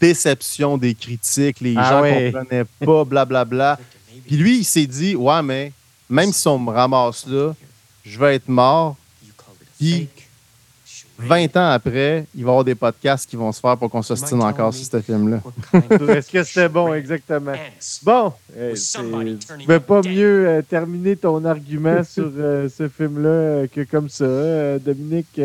Déception 0.00 0.76
des 0.76 0.94
critiques, 0.94 1.60
les 1.60 1.74
Ah 1.76 1.90
gens 1.90 2.02
ouais. 2.02 2.32
comprenaient 2.32 2.64
pas, 2.64 3.04
blablabla. 3.06 3.78
Puis 4.26 4.36
lui, 4.36 4.58
il 4.58 4.64
s'est 4.64 4.86
dit 4.86 5.14
Ouais, 5.14 5.42
mais 5.42 5.72
même 6.10 6.32
si 6.32 6.46
on 6.48 6.58
me 6.58 6.70
ramasse 6.70 7.26
là, 7.26 7.54
je 8.04 8.18
vais 8.18 8.34
être 8.36 8.48
mort. 8.48 8.96
Puis, 9.78 10.08
20 11.18 11.56
ans 11.56 11.70
après, 11.70 12.26
il 12.34 12.44
va 12.44 12.48
y 12.48 12.52
avoir 12.52 12.64
des 12.64 12.74
podcasts 12.76 13.28
qui 13.28 13.34
vont 13.36 13.50
se 13.50 13.58
faire 13.60 13.76
pour 13.76 13.90
qu'on 13.90 14.02
s'ostine 14.02 14.40
encore 14.42 14.72
sur 14.72 14.86
ce 14.86 15.00
film-là. 15.00 15.40
Est-ce 16.16 16.30
que 16.30 16.44
c'était 16.44 16.68
bon, 16.68 16.94
exactement? 16.94 17.52
Bon, 18.04 18.32
c'est- 18.76 18.98
tu 19.38 19.68
ne 19.68 19.78
pas 19.78 20.00
mieux 20.02 20.46
euh, 20.48 20.62
terminer 20.62 21.16
ton 21.16 21.44
argument 21.44 22.04
sur 22.08 22.30
euh, 22.36 22.68
ce 22.68 22.88
film-là 22.88 23.28
euh, 23.28 23.66
que 23.66 23.82
comme 23.82 24.08
ça, 24.08 24.24
euh, 24.24 24.78
Dominique. 24.78 25.40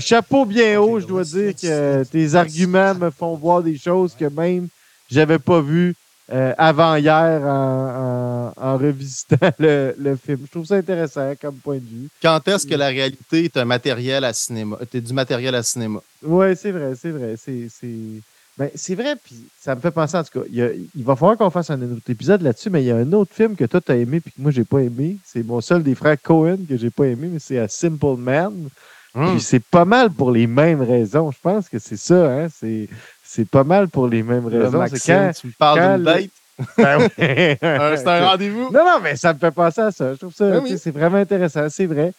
chapeau 0.00 0.46
bien 0.46 0.80
haut, 0.80 0.98
je 0.98 1.06
dois 1.06 1.24
dire 1.24 1.54
que 1.54 2.02
tes 2.04 2.34
arguments 2.34 2.94
me 2.94 3.10
font 3.10 3.34
voir 3.36 3.62
des 3.62 3.76
choses 3.76 4.14
que 4.18 4.24
même 4.26 4.68
j'avais 5.10 5.38
pas 5.38 5.60
vues 5.60 5.94
euh, 6.32 6.52
avant 6.58 6.96
hier 6.96 7.42
en, 7.44 8.52
en- 8.56 8.62
en 8.62 8.78
revisitant 8.78 9.36
le, 9.58 9.94
le 9.98 10.16
film. 10.16 10.38
Je 10.46 10.50
trouve 10.50 10.66
ça 10.66 10.76
intéressant 10.76 11.32
comme 11.40 11.56
point 11.56 11.76
de 11.76 11.80
vue. 11.84 12.08
Quand 12.22 12.46
est-ce 12.48 12.66
que 12.66 12.74
la 12.74 12.88
réalité 12.88 13.44
est 13.44 13.56
un 13.56 13.64
matériel 13.64 14.24
à 14.24 14.32
cinéma? 14.32 14.76
Est 14.92 15.00
du 15.00 15.12
matériel 15.12 15.54
à 15.54 15.62
cinéma? 15.62 16.00
Oui, 16.22 16.56
c'est 16.56 16.70
vrai, 16.72 16.92
c'est 17.00 17.10
vrai. 17.10 17.34
C'est, 17.42 17.68
c'est... 17.70 18.20
Ben, 18.58 18.70
c'est 18.74 18.94
vrai, 18.94 19.16
puis 19.22 19.36
ça 19.60 19.74
me 19.74 19.80
fait 19.82 19.90
penser, 19.90 20.16
en 20.16 20.24
tout 20.24 20.40
cas, 20.40 20.46
il, 20.50 20.62
a- 20.62 20.72
il 20.72 21.04
va 21.04 21.14
falloir 21.14 21.36
qu'on 21.36 21.50
fasse 21.50 21.68
un 21.70 21.82
autre 21.82 22.08
épisode 22.08 22.40
là-dessus, 22.40 22.70
mais 22.70 22.82
il 22.82 22.86
y 22.86 22.90
a 22.90 22.96
un 22.96 23.12
autre 23.12 23.34
film 23.34 23.54
que 23.54 23.64
toi, 23.66 23.82
tu 23.82 23.92
as 23.92 23.96
aimé 23.96 24.20
puis 24.20 24.32
que 24.32 24.40
moi, 24.40 24.50
j'ai 24.50 24.64
pas 24.64 24.78
aimé. 24.80 25.18
C'est 25.24 25.42
mon 25.44 25.60
seul 25.60 25.82
des 25.82 25.94
frères 25.94 26.16
Cohen 26.22 26.56
que 26.66 26.76
j'ai 26.78 26.88
pas 26.90 27.04
aimé, 27.04 27.28
mais 27.30 27.38
c'est 27.38 27.58
A 27.58 27.68
Simple 27.68 28.16
Man. 28.16 28.68
Hum. 29.14 29.32
Puis 29.32 29.40
c'est 29.42 29.60
pas 29.62 29.84
mal 29.84 30.10
pour 30.10 30.30
les 30.30 30.46
mêmes 30.46 30.80
raisons. 30.82 31.30
Je 31.30 31.38
pense 31.42 31.68
que 31.68 31.78
c'est 31.78 31.96
ça, 31.98 32.30
hein? 32.32 32.48
C'est, 32.54 32.88
c'est 33.26 33.48
pas 33.48 33.64
mal 33.64 33.88
pour 33.88 34.08
les 34.08 34.22
mêmes 34.22 34.46
raisons. 34.46 34.78
Maxime, 34.78 34.98
c'est 34.98 35.12
quand... 35.12 35.32
tu 35.40 35.46
me 35.48 35.52
parles 35.52 35.96
d'une 35.96 36.04
date? 36.04 36.30
Ben. 36.78 37.10
Euh, 37.18 37.96
c'est 37.98 38.08
un 38.08 38.28
rendez-vous? 38.28 38.70
Non, 38.72 38.82
non, 38.82 38.98
mais 39.02 39.14
ça 39.16 39.34
me 39.34 39.38
fait 39.38 39.50
penser 39.50 39.82
à 39.82 39.90
ça. 39.90 40.14
Je 40.14 40.18
trouve 40.18 40.32
ça, 40.32 40.50
Ben 40.50 40.62
oui. 40.62 40.78
c'est 40.78 40.90
vraiment 40.90 41.18
intéressant, 41.18 41.68
c'est 41.68 41.84
vrai. 41.84 42.14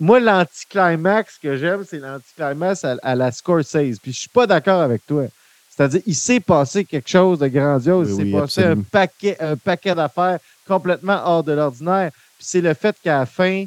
Moi, 0.00 0.18
l'anticlimax 0.18 1.38
que 1.38 1.56
j'aime, 1.56 1.84
c'est 1.88 2.00
l'anticlimax 2.00 2.84
à, 2.84 2.96
à 3.02 3.14
la 3.14 3.30
Scorsese. 3.30 4.00
Puis 4.02 4.12
je 4.12 4.18
suis 4.18 4.28
pas 4.28 4.48
d'accord 4.48 4.80
avec 4.80 5.06
toi. 5.06 5.26
C'est-à-dire, 5.70 6.02
il 6.06 6.14
s'est 6.16 6.40
passé 6.40 6.84
quelque 6.84 7.08
chose 7.08 7.38
de 7.38 7.46
grandiose. 7.46 8.08
Oui, 8.08 8.14
il 8.14 8.16
s'est 8.16 8.34
oui, 8.34 8.40
passé 8.40 8.64
un 8.64 8.80
paquet, 8.80 9.36
un 9.38 9.56
paquet 9.56 9.94
d'affaires 9.94 10.40
complètement 10.66 11.20
hors 11.24 11.44
de 11.44 11.52
l'ordinaire. 11.52 12.10
Puis 12.36 12.46
c'est 12.48 12.60
le 12.60 12.74
fait 12.74 12.96
qu'à 13.00 13.20
la 13.20 13.26
fin, 13.26 13.64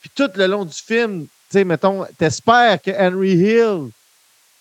puis 0.00 0.10
tout 0.14 0.30
le 0.36 0.46
long 0.46 0.64
du 0.64 0.76
film, 0.76 1.24
tu 1.24 1.28
sais, 1.50 1.64
mettons, 1.64 2.04
t'espères 2.18 2.80
que 2.80 2.90
Henry 2.90 3.32
Hill, 3.32 3.90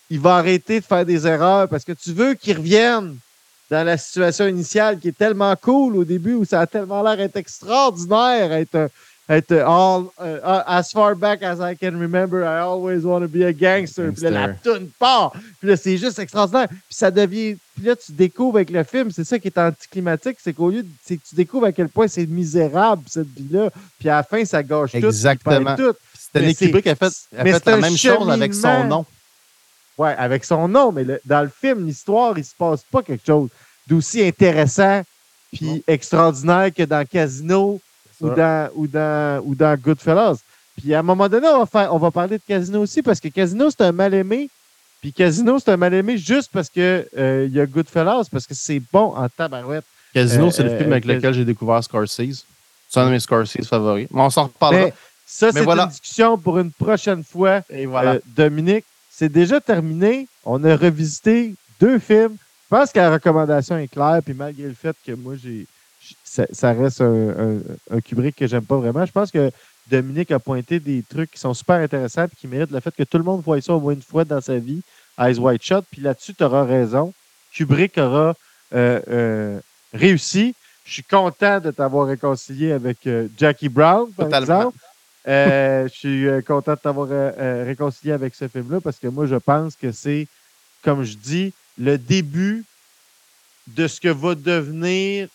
il 0.10 0.20
va 0.20 0.36
arrêter 0.38 0.80
de 0.80 0.86
faire 0.86 1.06
des 1.06 1.26
erreurs 1.28 1.68
parce 1.68 1.84
que 1.84 1.92
tu 1.94 2.14
veux 2.14 2.34
qu'il 2.34 2.58
revienne 2.58 3.18
dans 3.70 3.84
la 3.86 3.98
situation 3.98 4.48
initiale 4.48 4.98
qui 5.00 5.10
est 5.10 5.18
tellement 5.18 5.54
cool 5.62 5.98
au 5.98 6.06
début 6.06 6.34
où 6.36 6.46
ça 6.46 6.62
a 6.62 6.68
tellement 6.68 7.02
l'air 7.04 7.18
d'être 7.18 7.36
extraordinaire, 7.36 8.52
être, 8.54 8.76
un- 8.76 8.88
être 9.30 9.52
all, 9.52 10.06
euh, 10.22 10.40
as 10.66 10.90
far 10.92 11.16
back 11.18 11.44
as 11.44 11.58
I 11.60 11.76
can 11.76 12.00
remember, 12.00 12.44
I 12.44 12.60
always 12.62 13.02
want 13.04 13.22
to 13.22 13.28
be 13.28 13.44
a 13.44 13.52
gangster. 13.52 14.14
Puis 14.14 14.24
là, 14.24 14.30
la 14.48 14.54
toune 14.64 14.90
part. 14.98 15.34
Puis 15.60 15.68
là, 15.70 15.76
c'est 15.76 15.98
juste 15.98 16.18
extraordinaire. 16.20 16.70
Puis 16.70 16.78
ça 16.92 17.12
devient. 17.12 17.58
Puis 17.76 17.86
là, 17.86 17.96
tu 17.98 18.14
découvres 18.14 18.56
avec 18.56 18.70
le 18.70 18.84
film, 18.86 19.12
c'est 19.12 19.26
ça 19.26 19.38
qui 19.38 19.50
est 19.50 19.58
anticlimatique, 19.58 20.38
c'est 20.42 20.54
qu'au 20.54 20.70
lieu 20.70 20.84
de. 20.84 20.90
C'est 21.06 21.18
que 21.18 21.24
tu 21.28 21.36
découvres 21.36 21.66
à 21.66 21.72
quel 21.74 21.90
point 21.90 22.08
c'est 22.08 22.26
misérable, 22.26 23.04
cette 23.08 23.28
vie-là. 23.28 23.70
Puis 24.00 24.08
à 24.08 24.16
la 24.16 24.24
fin, 24.24 24.46
ça 24.46 24.64
gâche 24.64 24.92
tout. 24.92 24.98
Exactement. 24.98 25.76
tout. 25.76 25.94
Mais 26.40 26.54
c'est- 26.54 26.66
Kubrick 26.68 26.88
a 26.88 26.96
fait, 26.96 27.12
a 27.38 27.44
fait 27.54 27.66
la 27.66 27.78
même 27.82 27.98
chose 27.98 28.30
avec 28.32 28.54
son 28.54 28.84
nom. 28.88 29.06
Ouais, 29.98 30.14
avec 30.18 30.46
son 30.46 30.68
nom, 30.68 30.92
mais 30.92 31.04
le- 31.04 31.20
dans 31.26 31.42
le 31.42 31.50
film, 31.50 31.86
l'histoire, 31.88 32.38
il 32.38 32.46
se 32.46 32.54
passe 32.58 32.84
pas 32.92 33.02
quelque 33.02 33.26
chose 33.26 33.50
d'aussi 33.88 34.24
intéressant 34.24 35.02
puis 35.52 35.84
extraordinaire 35.88 36.72
que 36.76 36.84
dans 36.84 37.06
Casino 37.06 37.80
ou 38.22 38.30
dans, 38.30 38.70
ou, 38.76 38.88
dans, 38.88 39.42
ou 39.46 39.56
dans 39.56 39.76
Goodfellas. 39.80 40.38
Puis 40.78 40.94
à 40.94 41.00
un 41.00 41.04
moment 41.04 41.28
donné, 41.30 41.48
on 41.48 41.60
va, 41.60 41.66
faire, 41.66 41.94
on 41.94 41.98
va 41.98 42.12
parler 42.12 42.38
de 42.38 42.44
Casino 42.48 42.82
aussi 42.82 43.02
parce 43.02 43.20
que 43.20 43.30
Casino, 43.30 43.70
c'est 43.72 43.82
un 43.82 43.92
mal-aimé. 43.92 44.50
Puis 45.02 45.14
Casino, 45.14 45.58
c'est 45.60 45.72
un 45.72 45.78
mal-aimé 45.78 46.18
juste 46.18 46.50
parce 46.52 46.70
que 46.70 47.08
euh, 47.18 47.46
il 47.48 47.56
y 47.56 47.60
a 47.60 47.66
Goodfellas, 47.66 48.26
parce 48.32 48.46
que 48.46 48.54
c'est 48.54 48.82
bon 48.92 49.16
en 49.16 49.28
tabarouette. 49.30 49.86
Casino, 50.14 50.48
Euh, 50.48 50.52
c'est 50.52 50.64
le 50.64 50.72
euh, 50.72 50.78
film 50.78 50.92
avec 50.92 51.06
Cas- 51.06 51.14
lequel 51.14 51.34
j'ai 51.34 51.46
découvert 51.46 51.84
Scorsese. 51.84 52.46
C'est 52.90 53.00
un 53.00 53.06
de 53.08 53.12
mes 53.12 53.20
Scorsese 53.20 53.68
favoris. 53.68 54.08
Mais 54.12 54.22
on 54.22 54.30
s'en 54.30 54.44
reparlera. 54.44 54.86
Mais 54.86 54.94
Ça, 55.26 55.52
c'est 55.52 55.64
voilà. 55.64 55.84
une 55.84 55.90
discussion 55.90 56.38
pour 56.38 56.60
une 56.60 56.72
prochaine 56.72 57.24
fois. 57.24 57.62
Et 57.70 57.86
voilà. 57.86 58.14
Euh, 58.14 58.20
Dominique, 58.28 58.86
c'est 59.18 59.30
déjà 59.30 59.60
terminé. 59.60 60.28
On 60.46 60.64
a 60.64 60.76
revisité 60.76 61.56
deux 61.80 61.98
films. 61.98 62.36
Je 62.66 62.76
pense 62.76 62.92
que 62.92 63.00
la 63.00 63.12
recommandation 63.12 63.78
est 63.78 63.88
claire, 63.88 64.20
puis 64.24 64.36
malgré 64.36 64.64
le 64.68 64.74
fait 64.74 64.96
que 65.06 65.14
moi, 65.14 65.34
j'ai 65.42 65.66
ça, 66.24 66.46
ça 66.52 66.72
reste 66.72 67.02
un, 67.02 67.30
un, 67.30 67.58
un 67.90 68.02
Kubrick 68.02 68.36
que 68.36 68.46
j'aime 68.46 68.66
pas 68.66 68.78
vraiment, 68.78 69.06
je 69.06 69.12
pense 69.12 69.32
que 69.32 69.52
Dominique 69.90 70.32
a 70.32 70.40
pointé 70.40 70.80
des 70.80 71.02
trucs 71.02 71.32
qui 71.32 71.40
sont 71.40 71.54
super 71.54 71.78
intéressants 71.78 72.26
et 72.26 72.36
qui 72.38 72.48
méritent 72.48 72.72
le 72.72 72.80
fait 72.80 72.94
que 72.94 73.04
tout 73.04 73.18
le 73.18 73.24
monde 73.24 73.42
voit 73.42 73.60
ça 73.62 73.74
au 73.74 73.80
moins 73.80 73.94
une 73.94 74.02
fois 74.02 74.26
dans 74.26 74.42
sa 74.42 74.58
vie, 74.58 74.82
Eyes 75.18 75.40
Wide 75.40 75.64
Shut. 75.64 75.86
Puis 75.92 76.02
là-dessus, 76.02 76.34
tu 76.34 76.44
auras 76.44 76.66
raison. 76.66 77.14
Kubrick 77.54 77.98
aura 77.98 78.36
euh, 78.76 79.02
euh, 79.10 79.60
réussi. 79.94 80.54
Je 80.86 80.94
suis 80.94 81.04
content 81.04 81.60
de 81.60 81.72
t'avoir 81.72 82.08
réconcilié 82.08 82.72
avec 82.72 83.08
euh, 83.08 83.28
Jackie 83.38 83.70
Brown, 83.70 84.12
par 84.12 84.28
Totalement. 84.28 84.58
exemple. 84.60 84.78
Euh, 85.28 85.90
je 85.90 85.94
suis 85.94 86.28
euh, 86.28 86.42
content 86.42 86.74
de 86.74 86.80
t'avoir 86.80 87.10
euh, 87.12 87.64
réconcilié 87.66 88.14
avec 88.14 88.34
ce 88.34 88.48
film-là 88.48 88.80
parce 88.80 88.98
que 88.98 89.08
moi, 89.08 89.26
je 89.26 89.36
pense 89.36 89.76
que 89.76 89.92
c'est, 89.92 90.26
comme 90.82 91.04
je 91.04 91.16
dis, 91.16 91.54
le 91.78 91.98
début 91.98 92.64
de 93.68 93.88
ce 93.88 94.00
que 94.00 94.08
va 94.08 94.36
devenir 94.36 95.28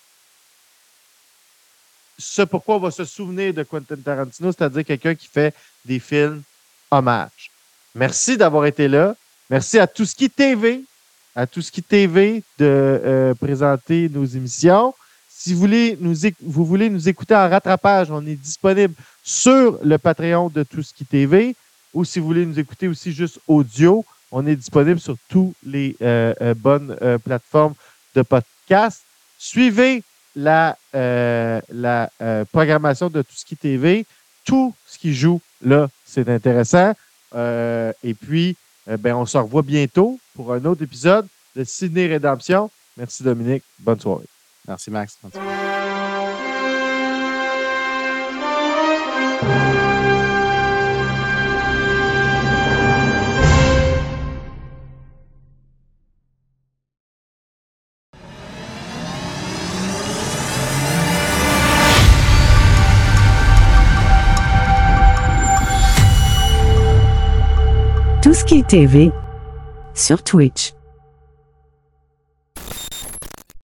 ce 2.18 2.42
pourquoi 2.42 2.76
on 2.76 2.78
va 2.78 2.90
se 2.90 3.04
souvenir 3.04 3.52
de 3.52 3.62
Quentin 3.64 3.96
Tarantino, 3.96 4.52
c'est-à-dire 4.52 4.84
quelqu'un 4.84 5.14
qui 5.14 5.26
fait 5.26 5.54
des 5.84 5.98
films 5.98 6.42
hommages. 6.90 7.50
Merci 7.94 8.36
d'avoir 8.36 8.64
été 8.64 8.88
là. 8.88 9.14
Merci 9.50 9.78
à 9.78 9.86
Touski 9.86 10.30
TV, 10.30 10.84
à 11.34 11.46
Touski 11.46 11.82
TV 11.82 12.42
de 12.58 13.34
présenter 13.38 14.08
nos 14.08 14.24
émissions. 14.24 14.94
Si 15.44 15.54
vous 15.54 15.58
voulez, 15.58 15.98
nous, 16.00 16.14
vous 16.40 16.64
voulez 16.64 16.88
nous 16.88 17.08
écouter 17.08 17.34
en 17.34 17.50
rattrapage, 17.50 18.12
on 18.12 18.24
est 18.24 18.36
disponible 18.36 18.94
sur 19.24 19.76
le 19.82 19.98
Patreon 19.98 20.50
de 20.50 20.62
Touski 20.62 21.04
TV. 21.04 21.56
Ou 21.92 22.04
si 22.04 22.20
vous 22.20 22.26
voulez 22.26 22.46
nous 22.46 22.60
écouter 22.60 22.86
aussi 22.86 23.10
juste 23.10 23.40
audio, 23.48 24.04
on 24.30 24.46
est 24.46 24.54
disponible 24.54 25.00
sur 25.00 25.16
toutes 25.28 25.56
les 25.66 25.96
euh, 26.00 26.32
euh, 26.40 26.54
bonnes 26.54 26.96
euh, 27.02 27.18
plateformes 27.18 27.74
de 28.14 28.22
podcast. 28.22 29.02
Suivez 29.36 30.04
la, 30.36 30.78
la 30.92 32.08
programmation 32.52 33.10
de 33.10 33.22
Touski 33.22 33.56
TV. 33.56 34.06
Tout 34.44 34.72
ce 34.86 34.96
qui 34.96 35.12
joue 35.12 35.40
là, 35.60 35.88
c'est 36.04 36.28
intéressant. 36.28 36.92
Et 37.34 38.14
puis, 38.14 38.56
ben, 38.86 39.16
on 39.16 39.26
se 39.26 39.38
revoit 39.38 39.62
bientôt 39.62 40.20
pour 40.36 40.52
un 40.52 40.64
autre 40.66 40.82
épisode 40.82 41.26
de 41.56 41.64
Sydney 41.64 42.06
Rédemption. 42.06 42.70
Merci 42.96 43.24
Dominique. 43.24 43.64
Bonne 43.80 43.98
soirée. 43.98 44.26
Merci, 44.68 44.90
Max. 44.90 45.18
Touski 68.22 68.62
TV 68.62 69.10
sur 69.94 70.22
Twitch. 70.22 70.72